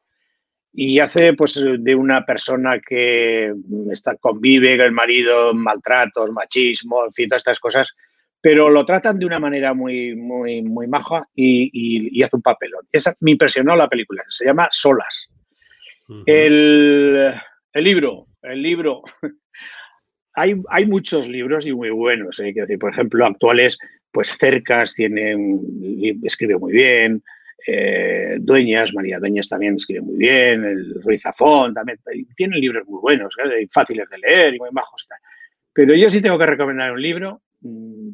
Y 0.72 0.98
hace 0.98 1.34
pues 1.34 1.62
de 1.78 1.94
una 1.94 2.24
persona 2.24 2.80
que 2.80 3.52
está, 3.90 4.16
convive 4.16 4.78
con 4.78 4.86
el 4.86 4.92
marido, 4.92 5.52
maltratos, 5.52 6.30
machismo, 6.30 7.04
en 7.04 7.12
fin, 7.12 7.28
todas 7.28 7.40
estas 7.40 7.60
cosas, 7.60 7.94
pero 8.40 8.70
lo 8.70 8.86
tratan 8.86 9.18
de 9.18 9.26
una 9.26 9.38
manera 9.38 9.74
muy, 9.74 10.16
muy, 10.16 10.62
muy 10.62 10.86
maja 10.86 11.28
y, 11.34 12.22
hace 12.22 12.36
un 12.36 12.42
papelón. 12.42 12.86
Esa 12.90 13.14
me 13.20 13.32
impresionó 13.32 13.76
la 13.76 13.88
película, 13.88 14.24
se 14.28 14.46
llama 14.46 14.68
Solas. 14.70 15.28
el, 16.24 17.34
el 17.72 17.84
libro, 17.84 18.26
el 18.42 18.62
libro 18.62 19.02
hay, 20.34 20.54
hay 20.68 20.86
muchos 20.86 21.28
libros 21.28 21.66
y 21.66 21.72
muy 21.72 21.90
buenos. 21.90 22.40
¿eh? 22.40 22.52
decir, 22.54 22.78
por 22.78 22.92
ejemplo, 22.92 23.26
actuales, 23.26 23.78
pues 24.10 24.36
Cercas 24.36 24.94
tiene 24.94 25.36
escribe 26.22 26.58
muy 26.58 26.72
bien, 26.72 27.22
eh, 27.66 28.36
Dueñas, 28.40 28.92
María 28.92 29.18
Dueñas 29.18 29.48
también 29.48 29.76
escribe 29.76 30.00
muy 30.00 30.16
bien, 30.16 30.64
el 30.64 31.02
Ruiz 31.02 31.22
Zafón 31.22 31.74
también, 31.74 31.98
tienen 32.36 32.60
libros 32.60 32.86
muy 32.86 33.00
buenos, 33.00 33.34
¿eh? 33.44 33.66
fáciles 33.70 34.08
de 34.10 34.18
leer 34.18 34.54
y 34.54 34.58
muy 34.58 34.70
bajos. 34.72 35.06
Pero 35.72 35.94
yo 35.94 36.10
sí 36.10 36.20
tengo 36.20 36.38
que 36.38 36.46
recomendar 36.46 36.92
un 36.92 37.00
libro, 37.00 37.42
mm, 37.60 38.10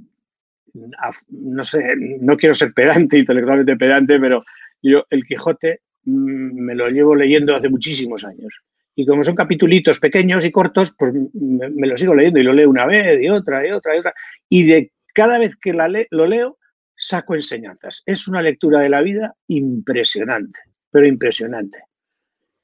no 1.31 1.63
sé, 1.63 1.95
no 2.21 2.37
quiero 2.37 2.55
ser 2.55 2.73
pedante, 2.73 3.19
intelectualmente 3.19 3.77
pedante, 3.77 4.21
pero 4.21 4.45
yo 4.83 5.05
El 5.11 5.25
Quijote 5.25 5.81
mm, 6.05 6.61
me 6.61 6.75
lo 6.75 6.89
llevo 6.89 7.15
leyendo 7.15 7.55
hace 7.55 7.69
muchísimos 7.69 8.25
años. 8.25 8.63
Y 8.99 9.07
como 9.07 9.23
son 9.23 9.37
capitulitos 9.37 10.01
pequeños 10.01 10.45
y 10.45 10.51
cortos, 10.51 10.93
pues 10.99 11.15
me, 11.33 11.87
lo 11.87 11.97
sigo 11.97 12.17
leyendo 12.17 12.41
y 12.41 12.43
lo 12.43 12.53
leo 12.53 12.69
una 12.69 12.85
vez 12.85 13.23
y 13.23 13.29
otra 13.29 13.65
y 13.65 13.71
otra 13.71 13.95
y 13.95 14.01
otra. 14.01 14.13
Y 14.49 14.65
de 14.65 14.91
cada 15.15 15.39
vez 15.39 15.55
que 15.55 15.73
lo 15.73 16.27
leo, 16.27 16.59
saco 16.97 17.37
enseñanzas. 17.37 18.03
Es 18.07 18.27
una 18.27 18.43
lectura 18.43 18.81
de 18.81 18.89
la 18.89 19.01
vida 19.01 19.37
impresionante, 19.47 20.59
pero 20.91 21.07
impresionante. 21.07 21.79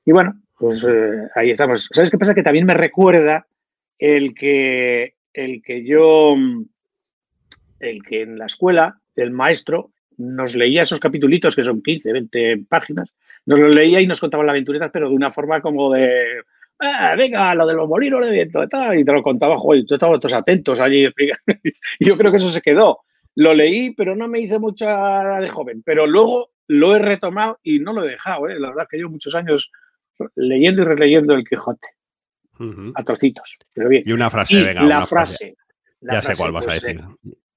Y 0.04 0.10
bueno, 0.10 0.42
pues 0.58 0.84
eh, 0.84 1.28
ahí 1.36 1.52
estamos. 1.52 1.88
¿Sabes 1.92 2.10
qué 2.10 2.18
pasa? 2.18 2.34
Que 2.34 2.42
también 2.42 2.66
me 2.66 2.74
recuerda 2.74 3.46
el 3.96 4.34
que, 4.34 5.14
el 5.32 5.62
que 5.62 5.84
yo, 5.84 6.34
el 7.78 8.02
que 8.02 8.22
en 8.22 8.38
la 8.38 8.46
escuela, 8.46 8.98
el 9.14 9.30
maestro 9.30 9.92
nos 10.16 10.56
leía 10.56 10.82
esos 10.82 10.98
capitulitos 10.98 11.54
que 11.54 11.62
son 11.62 11.80
15, 11.80 12.12
20 12.12 12.64
páginas 12.68 13.08
nos 13.46 13.58
lo 13.58 13.68
leía 13.68 14.00
y 14.00 14.06
nos 14.06 14.20
contaba 14.20 14.44
la 14.44 14.52
aventureta, 14.52 14.90
pero 14.90 15.08
de 15.08 15.14
una 15.14 15.32
forma 15.32 15.60
como 15.60 15.92
de, 15.92 16.42
ah, 16.80 17.14
venga, 17.16 17.54
lo 17.54 17.66
de 17.66 17.74
los 17.74 17.88
molinos 17.88 18.24
de 18.24 18.32
viento 18.32 18.62
y 18.62 18.68
tal, 18.68 18.98
y 18.98 19.04
te 19.04 19.12
lo 19.12 19.22
contaba, 19.22 19.58
joder, 19.58 19.84
tú 19.86 19.94
estabas 19.94 20.20
todos 20.20 20.34
atentos 20.34 20.80
allí. 20.80 21.06
y 21.98 22.04
yo 22.04 22.16
creo 22.16 22.30
que 22.30 22.38
eso 22.38 22.48
se 22.48 22.62
quedó. 22.62 23.00
Lo 23.36 23.52
leí, 23.52 23.90
pero 23.90 24.14
no 24.14 24.28
me 24.28 24.40
hice 24.40 24.58
mucha 24.58 25.40
de 25.40 25.48
joven, 25.48 25.82
pero 25.84 26.06
luego 26.06 26.52
lo 26.68 26.96
he 26.96 27.00
retomado 27.00 27.58
y 27.62 27.80
no 27.80 27.92
lo 27.92 28.04
he 28.04 28.10
dejado. 28.10 28.48
¿eh? 28.48 28.58
La 28.58 28.68
verdad 28.68 28.86
que 28.88 28.96
llevo 28.96 29.10
muchos 29.10 29.34
años 29.34 29.70
leyendo 30.36 30.82
y 30.82 30.84
releyendo 30.84 31.34
el 31.34 31.44
Quijote. 31.44 31.88
A 32.94 33.02
trocitos, 33.02 33.58
pero 33.72 33.88
bien. 33.88 34.04
Y 34.06 34.12
una 34.12 34.30
frase, 34.30 34.62
venga. 34.62 34.84
La 34.84 35.04
frase. 35.04 35.56
ya 36.00 36.22
sé 36.22 36.34
cuál 36.36 36.52
vas 36.52 36.64
a 36.64 36.68
pues, 36.68 36.82
decir. 36.82 37.00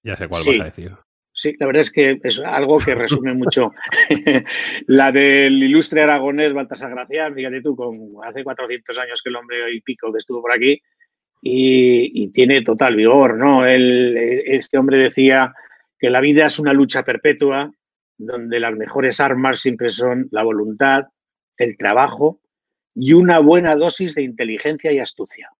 Ya 0.01 0.15
sé 0.15 0.27
cuál 0.27 0.43
vas 0.43 0.59
a 0.59 0.63
decir. 0.63 0.97
Sí, 1.39 1.53
la 1.59 1.67
verdad 1.67 1.83
es 1.83 1.91
que 1.91 2.19
es 2.23 2.39
algo 2.39 2.79
que 2.79 2.95
resume 2.95 3.31
mucho 3.35 3.71
la 4.87 5.11
del 5.11 5.61
ilustre 5.61 6.01
aragonés 6.01 6.51
Baltasar 6.51 6.89
Gracián, 6.89 7.35
fíjate 7.35 7.61
tú, 7.61 7.75
con 7.75 7.95
hace 8.23 8.43
400 8.43 8.97
años 8.97 9.21
que 9.21 9.29
el 9.29 9.35
hombre 9.35 9.71
y 9.71 9.81
pico 9.81 10.11
que 10.11 10.17
estuvo 10.17 10.41
por 10.41 10.51
aquí 10.51 10.81
y, 11.39 12.31
tiene 12.31 12.63
total 12.63 12.95
vigor, 12.95 13.37
¿no? 13.37 13.67
este 13.67 14.79
hombre 14.79 14.97
decía 14.97 15.53
que 15.99 16.09
la 16.09 16.21
vida 16.21 16.47
es 16.47 16.57
una 16.57 16.73
lucha 16.73 17.03
perpetua 17.03 17.71
donde 18.17 18.59
las 18.59 18.75
mejores 18.75 19.19
armas 19.19 19.59
siempre 19.59 19.91
son 19.91 20.29
la 20.31 20.41
voluntad, 20.41 21.05
el 21.57 21.77
trabajo 21.77 22.41
y 22.95 23.13
una 23.13 23.37
buena 23.37 23.75
dosis 23.75 24.15
de 24.15 24.23
inteligencia 24.23 24.91
y 24.91 24.97
astucia 24.97 25.51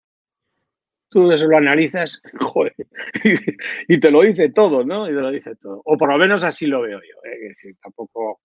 tú 1.17 1.31
eso 1.31 1.47
lo 1.47 1.57
analizas 1.57 2.21
y 3.87 3.99
te 3.99 4.11
lo 4.11 4.21
dice 4.21 4.49
todo, 4.49 4.83
¿no? 4.83 5.09
Y 5.09 5.15
te 5.15 5.19
lo 5.19 5.31
dice 5.31 5.55
todo. 5.55 5.81
O 5.83 5.97
por 5.97 6.09
lo 6.09 6.17
menos 6.19 6.43
así 6.43 6.67
lo 6.67 6.81
veo 6.81 6.99
yo. 6.99 7.15
¿eh? 7.27 7.37
Es 7.41 7.49
decir, 7.49 7.75
tampoco 7.81 8.41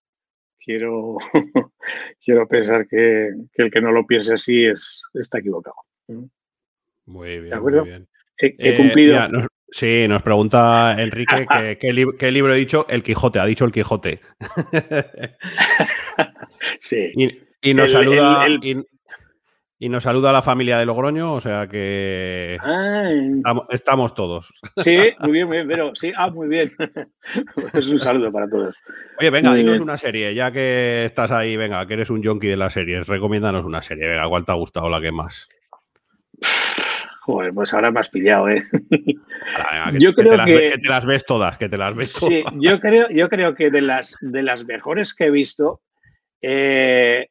quiero, 0.59 1.17
quiero 2.25 2.47
pensar 2.47 2.87
que, 2.87 3.29
el 3.53 3.71
que 3.71 3.79
no 3.81 3.91
lo 3.91 4.07
piense 4.07 4.33
así 4.33 4.65
es, 4.65 5.03
está 5.13 5.37
equivocado. 5.37 5.75
Muy 7.05 7.41
bien, 7.41 7.61
muy 7.61 7.81
bien. 7.83 8.07
He, 8.39 8.55
eh, 8.57 8.75
cumplido. 8.75 9.19
sí, 9.69 10.07
nos 10.07 10.23
pregunta 10.23 10.95
Enrique 10.97 11.45
qué, 11.79 12.31
libro 12.31 12.55
he 12.55 12.57
dicho. 12.57 12.87
El 12.89 13.03
Quijote, 13.03 13.39
ha 13.39 13.45
dicho 13.45 13.65
el 13.65 13.71
Quijote. 13.71 14.19
sí. 16.79 17.11
Y, 17.61 17.73
nos 17.75 17.91
saluda. 17.91 18.47
Y 18.63 18.83
nos 19.89 20.03
saluda 20.03 20.31
la 20.31 20.41
familia 20.41 20.77
de 20.77 20.85
Logroño, 20.85 21.33
o 21.33 21.39
sea 21.39 21.67
que 21.67 22.57
estamos 23.69 24.13
todos. 24.13 24.53
Sí, 24.77 24.97
muy 25.19 25.31
bien, 25.31 25.47
muy 25.47 25.57
bien, 25.57 25.67
pero 25.67 25.91
sí, 25.95 26.11
ah, 26.17 26.29
muy 26.29 26.47
bien. 26.47 26.73
es 27.73 27.87
un 27.87 27.99
saludo 27.99 28.31
para 28.31 28.47
todos. 28.47 28.75
Oye, 29.19 29.29
venga, 29.29 29.53
dinos 29.53 29.79
una 29.79 29.97
serie, 29.97 30.33
ya 30.33 30.51
que 30.51 31.05
estás 31.05 31.31
ahí, 31.31 31.57
venga, 31.57 31.85
que 31.85 31.93
eres 31.95 32.09
un 32.09 32.23
junkie 32.23 32.47
de 32.47 32.57
las 32.57 32.73
series, 32.73 33.07
recomiéndanos 33.07 33.65
una 33.65 33.81
serie, 33.81 34.07
venga, 34.07 34.27
¿cuál 34.27 34.45
te 34.45 34.51
ha 34.51 34.55
gustado 34.55 34.89
la 34.89 35.01
que 35.01 35.11
más? 35.11 35.47
Joder, 37.21 37.53
pues 37.53 37.73
ahora 37.73 37.89
me 37.89 38.01
has 38.01 38.09
pillado, 38.09 38.49
¿eh? 38.49 38.61
yo 39.97 40.13
creo 40.13 40.45
que, 40.45 40.71
que, 40.71 40.77
te 40.77 40.89
las 40.89 41.05
ves 41.05 41.25
todas, 41.25 41.57
que 41.57 41.69
te 41.69 41.77
las 41.77 41.95
ves 41.95 42.13
todas. 42.13 42.33
Sí, 42.33 42.43
yo 42.59 42.79
creo, 42.81 43.07
yo 43.09 43.29
creo 43.29 43.55
que 43.55 43.71
de 43.71 43.81
las, 43.81 44.17
de 44.19 44.43
las 44.43 44.65
mejores 44.65 45.13
que 45.13 45.25
he 45.25 45.31
visto, 45.31 45.81
eh, 46.41 47.27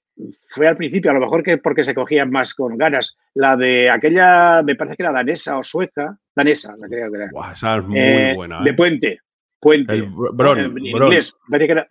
fue 0.49 0.69
al 0.69 0.77
principio, 0.77 1.11
a 1.11 1.15
lo 1.15 1.21
mejor 1.21 1.43
que 1.43 1.59
porque 1.59 1.85
se 1.85 1.95
cogían 1.95 2.31
más 2.31 2.55
con 2.55 2.77
ganas. 2.77 3.17
La 3.35 3.57
de 3.57 3.91
aquella, 3.91 4.63
me 4.63 4.77
parece 4.77 4.97
que 4.97 5.03
era 5.03 5.13
danesa 5.13 5.59
o 5.59 5.63
sueca, 5.63 6.17
danesa, 6.35 6.75
la 6.79 6.89
que 6.89 6.97
era. 6.97 7.31
esa 7.53 7.77
es 7.77 7.85
muy 7.85 7.99
eh, 7.99 8.33
buena. 8.35 8.63
De 8.63 8.71
¿eh? 8.71 8.75
Puente. 8.75 9.19
Puente. 9.61 9.95
El 9.95 10.09
Bron, 10.11 10.59
en, 10.59 10.79
inglés, 10.79 11.35
parece 11.49 11.67
que 11.67 11.73
era. 11.73 11.89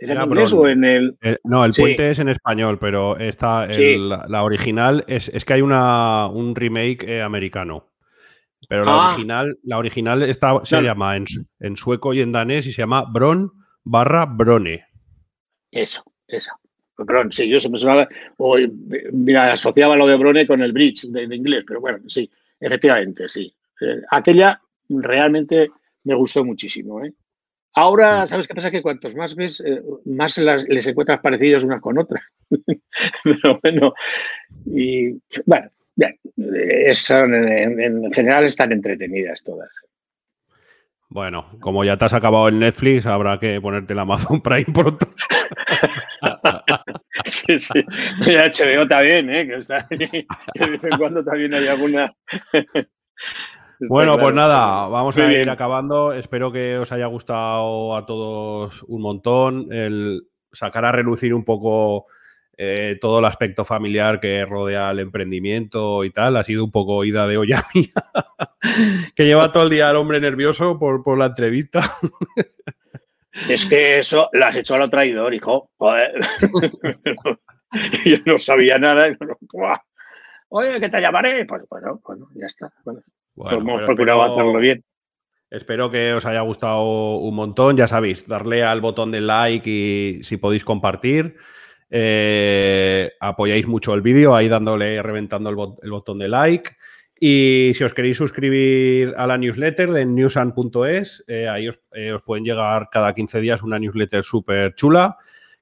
¿Era, 0.00 0.22
en 0.22 0.28
inglés 0.28 0.52
o 0.52 0.68
en 0.68 0.84
el.? 0.84 1.18
Eh, 1.22 1.38
no, 1.44 1.64
el 1.64 1.72
puente 1.72 2.10
es 2.10 2.18
en 2.20 2.28
español, 2.28 2.78
pero 2.78 3.16
esta, 3.18 3.66
la, 3.66 4.42
original 4.44 5.04
es, 5.08 5.28
es, 5.28 5.44
que 5.44 5.54
hay 5.54 5.62
una, 5.62 6.28
un 6.28 6.54
remake 6.54 7.20
americano. 7.20 7.90
Pero 8.68 8.84
la 8.84 8.92
ah. 8.92 9.08
original, 9.08 9.58
la 9.64 9.78
original 9.78 10.22
está, 10.22 10.60
se 10.64 10.80
llama 10.82 11.16
en, 11.16 11.26
en, 11.60 11.76
sueco 11.76 12.12
y 12.12 12.20
en 12.20 12.32
danés 12.32 12.66
y 12.66 12.72
se 12.72 12.82
llama 12.82 13.04
Bron 13.10 13.50
barra 13.82 14.26
Brone. 14.26 14.84
Eso, 15.70 16.04
esa. 16.26 16.56
Bron, 16.98 17.32
sí, 17.32 17.48
yo 17.48 17.60
se 17.60 17.70
me 17.70 17.78
sonaba, 17.78 18.08
o 18.38 18.56
mira, 19.12 19.52
asociaba 19.52 19.96
lo 19.96 20.06
de 20.06 20.16
Brone 20.16 20.46
con 20.46 20.62
el 20.62 20.72
bridge 20.72 21.04
de, 21.04 21.24
inglés, 21.34 21.64
pero 21.66 21.80
bueno, 21.80 21.98
sí, 22.08 22.28
efectivamente, 22.58 23.28
sí. 23.28 23.54
Eh, 23.80 24.02
aquella 24.10 24.60
realmente 24.88 25.70
me 26.04 26.14
gustó 26.14 26.44
muchísimo. 26.44 27.04
¿eh? 27.04 27.12
Ahora, 27.74 28.26
¿sabes 28.26 28.48
qué 28.48 28.54
pasa? 28.54 28.70
Que 28.70 28.82
cuantos 28.82 29.14
más 29.14 29.36
ves, 29.36 29.62
eh, 29.64 29.80
más 30.06 30.38
les 30.38 30.86
encuentras 30.86 31.20
parecidos 31.20 31.64
unas 31.64 31.80
con 31.80 31.98
otras. 31.98 32.24
pero 33.24 33.60
bueno, 33.62 33.94
y 34.66 35.12
bueno, 35.46 35.70
bien, 35.94 36.18
en, 36.36 37.80
en 37.80 38.12
general 38.12 38.44
están 38.44 38.72
entretenidas 38.72 39.44
todas. 39.44 39.70
Bueno, 41.10 41.46
como 41.60 41.84
ya 41.84 41.96
te 41.96 42.04
has 42.04 42.12
acabado 42.12 42.48
el 42.48 42.58
Netflix, 42.58 43.06
habrá 43.06 43.38
que 43.38 43.60
ponerte 43.60 43.94
el 43.94 43.98
Amazon 43.98 44.40
Prime 44.42 44.66
pronto. 44.72 45.08
sí, 47.24 47.58
sí. 47.58 47.84
Y 48.26 48.34
HBO 48.34 48.86
también, 48.86 49.30
¿eh? 49.30 49.48
Que, 49.48 50.64
de 50.64 50.70
vez 50.70 50.84
en 50.84 50.98
cuando 50.98 51.24
también 51.24 51.54
hay 51.54 51.66
alguna. 51.68 52.12
bueno, 53.88 54.18
pues 54.18 54.34
nada, 54.34 54.88
vamos 54.88 55.16
a 55.16 55.32
ir 55.32 55.48
acabando. 55.50 56.12
Espero 56.12 56.52
que 56.52 56.78
os 56.78 56.92
haya 56.92 57.06
gustado 57.06 57.96
a 57.96 58.06
todos 58.06 58.82
un 58.84 59.02
montón 59.02 59.72
el 59.72 60.22
sacar 60.52 60.84
a 60.84 60.92
relucir 60.92 61.34
un 61.34 61.44
poco 61.44 62.06
eh, 62.56 62.98
todo 63.00 63.20
el 63.20 63.24
aspecto 63.24 63.64
familiar 63.64 64.18
que 64.18 64.44
rodea 64.44 64.90
el 64.90 64.98
emprendimiento 64.98 66.02
y 66.04 66.10
tal. 66.10 66.36
Ha 66.36 66.42
sido 66.42 66.64
un 66.64 66.72
poco 66.72 67.04
ida 67.04 67.26
de 67.28 67.38
olla 67.38 67.64
mía, 67.74 67.92
que 69.14 69.26
lleva 69.26 69.52
todo 69.52 69.64
el 69.64 69.70
día 69.70 69.88
al 69.88 69.96
hombre 69.96 70.20
nervioso 70.20 70.78
por, 70.78 71.02
por 71.04 71.18
la 71.18 71.26
entrevista. 71.26 71.96
Es 73.48 73.66
que 73.66 73.98
eso 73.98 74.28
lo 74.32 74.46
has 74.46 74.56
hecho 74.56 74.74
a 74.74 74.78
lo 74.78 74.90
traidor, 74.90 75.34
hijo. 75.34 75.70
Yo 78.04 78.16
no 78.24 78.38
sabía 78.38 78.78
nada. 78.78 79.08
oye, 80.48 80.80
que 80.80 80.88
te 80.88 81.00
llamaré. 81.00 81.44
Pues 81.44 81.62
bueno, 81.68 82.00
bueno, 82.04 82.28
ya 82.34 82.46
está. 82.46 82.72
Bueno, 82.84 83.02
hemos 83.50 83.82
procurado 83.82 84.22
hacerlo 84.22 84.58
bien. 84.58 84.84
Espero 85.50 85.90
que 85.90 86.12
os 86.12 86.26
haya 86.26 86.42
gustado 86.42 87.16
un 87.16 87.34
montón. 87.34 87.76
Ya 87.76 87.88
sabéis, 87.88 88.26
darle 88.26 88.64
al 88.64 88.80
botón 88.80 89.10
de 89.10 89.20
like 89.20 89.70
y 89.70 90.22
si 90.22 90.36
podéis 90.36 90.64
compartir. 90.64 91.36
Eh, 91.90 93.12
apoyáis 93.18 93.66
mucho 93.66 93.94
el 93.94 94.02
vídeo 94.02 94.34
ahí 94.34 94.48
dándole, 94.48 95.02
reventando 95.02 95.50
el, 95.50 95.90
botón 95.90 96.18
de 96.18 96.28
like. 96.28 96.70
Y 97.20 97.72
si 97.74 97.82
os 97.82 97.94
queréis 97.94 98.16
suscribir 98.16 99.14
a 99.16 99.26
la 99.26 99.36
newsletter 99.36 99.90
de 99.90 100.06
newsan.es, 100.06 101.24
eh, 101.26 101.48
ahí 101.48 101.68
eh, 101.92 102.12
os, 102.12 102.22
pueden 102.22 102.44
llegar 102.44 102.88
cada 102.92 103.12
15 103.12 103.40
días 103.40 103.62
una 103.62 103.78
newsletter 103.78 104.22
súper 104.22 104.74
chula 104.74 105.16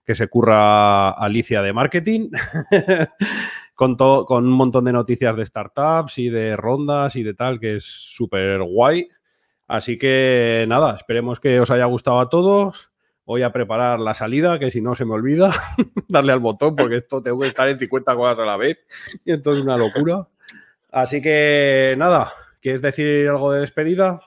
que 0.05 0.15
se 0.15 0.29
curra 0.29 1.11
Alicia 1.11 1.63
de 1.63 1.73
marketing, 1.73 2.31
con, 3.75 3.97
con 3.97 4.47
un 4.47 4.53
montón 4.53 4.85
de 4.85 4.93
noticias 4.93 5.35
de 5.37 5.45
startups 5.45 6.19
y 6.19 6.29
de 6.29 6.57
rondas 6.57 7.17
y 7.17 7.25
de 7.25 7.35
tal, 7.35 7.59
que 7.59 7.77
es 7.77 7.85
súper 7.85 8.63
guay. 8.63 9.09
Así 9.67 9.99
que 9.99 10.65
nada, 10.69 10.95
esperemos 10.95 11.41
que 11.41 11.59
os 11.59 11.71
haya 11.73 11.87
gustado 11.87 12.21
a 12.21 12.29
todos. 12.29 12.93
Voy 13.25 13.43
a 13.43 13.51
preparar 13.51 13.99
la 13.99 14.15
salida, 14.15 14.61
que 14.61 14.71
si 14.71 14.81
no 14.81 14.95
se 14.95 15.05
me 15.05 15.15
olvida, 15.15 15.53
darle 16.09 16.33
al 16.33 16.39
botón, 16.39 16.77
porque 16.77 16.99
esto 16.99 17.21
tengo 17.21 17.41
que 17.41 17.49
estar 17.49 17.69
en 17.69 17.79
50 17.79 18.15
cosas 18.15 18.39
a 18.39 18.45
la 18.45 18.57
vez. 18.57 18.87
Y 19.25 19.33
esto 19.33 19.57
es 19.57 19.63
una 19.63 19.77
locura. 19.77 20.29
Así 20.97 21.21
que 21.21 21.95
nada, 21.99 22.33
¿quieres 22.59 22.81
decir 22.81 23.29
algo 23.29 23.53
de 23.53 23.61
despedida? 23.61 24.19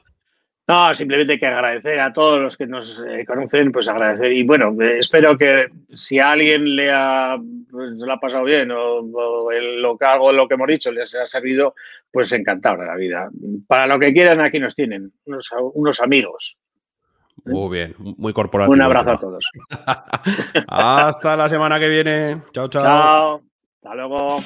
No, 0.67 0.93
simplemente 0.93 1.39
que 1.39 1.47
agradecer 1.47 1.99
a 1.99 2.13
todos 2.13 2.39
los 2.39 2.57
que 2.57 2.67
nos 2.67 3.01
eh, 3.09 3.25
conocen, 3.25 3.71
pues 3.71 3.87
agradecer. 3.87 4.31
Y 4.31 4.43
bueno, 4.43 4.79
eh, 4.79 4.99
espero 4.99 5.35
que 5.35 5.65
si 5.91 6.19
a 6.19 6.29
alguien 6.29 6.75
le 6.75 6.91
ha, 6.91 7.37
pues, 7.71 7.93
le 7.93 8.13
ha 8.13 8.17
pasado 8.17 8.43
bien 8.43 8.69
o, 8.69 9.01
lo 9.01 9.97
que 9.97 10.05
algo 10.05 10.31
lo 10.31 10.47
que 10.47 10.53
hemos 10.53 10.67
dicho 10.67 10.91
les 10.91 11.15
ha 11.15 11.25
servido, 11.25 11.73
pues 12.11 12.31
encantado 12.33 12.81
de 12.81 12.85
la 12.85 12.95
vida. 12.95 13.31
Para 13.65 13.87
lo 13.87 13.97
que 13.97 14.13
quieran, 14.13 14.39
aquí 14.39 14.59
nos 14.59 14.75
tienen, 14.75 15.11
unos, 15.73 16.01
amigos. 16.01 16.55
Muy 17.45 17.75
bien, 17.75 17.95
muy 17.97 18.31
corporativo. 18.31 18.75
Un 18.75 18.81
abrazo 18.83 19.09
a 19.09 19.17
todos. 19.17 19.43
Hasta 20.67 21.35
la 21.35 21.49
semana 21.49 21.79
que 21.79 21.89
viene. 21.89 22.43
Chao, 22.51 22.67
chao. 22.67 22.81
Chao. 22.83 23.41
Hasta 23.81 23.95
luego. 23.95 24.37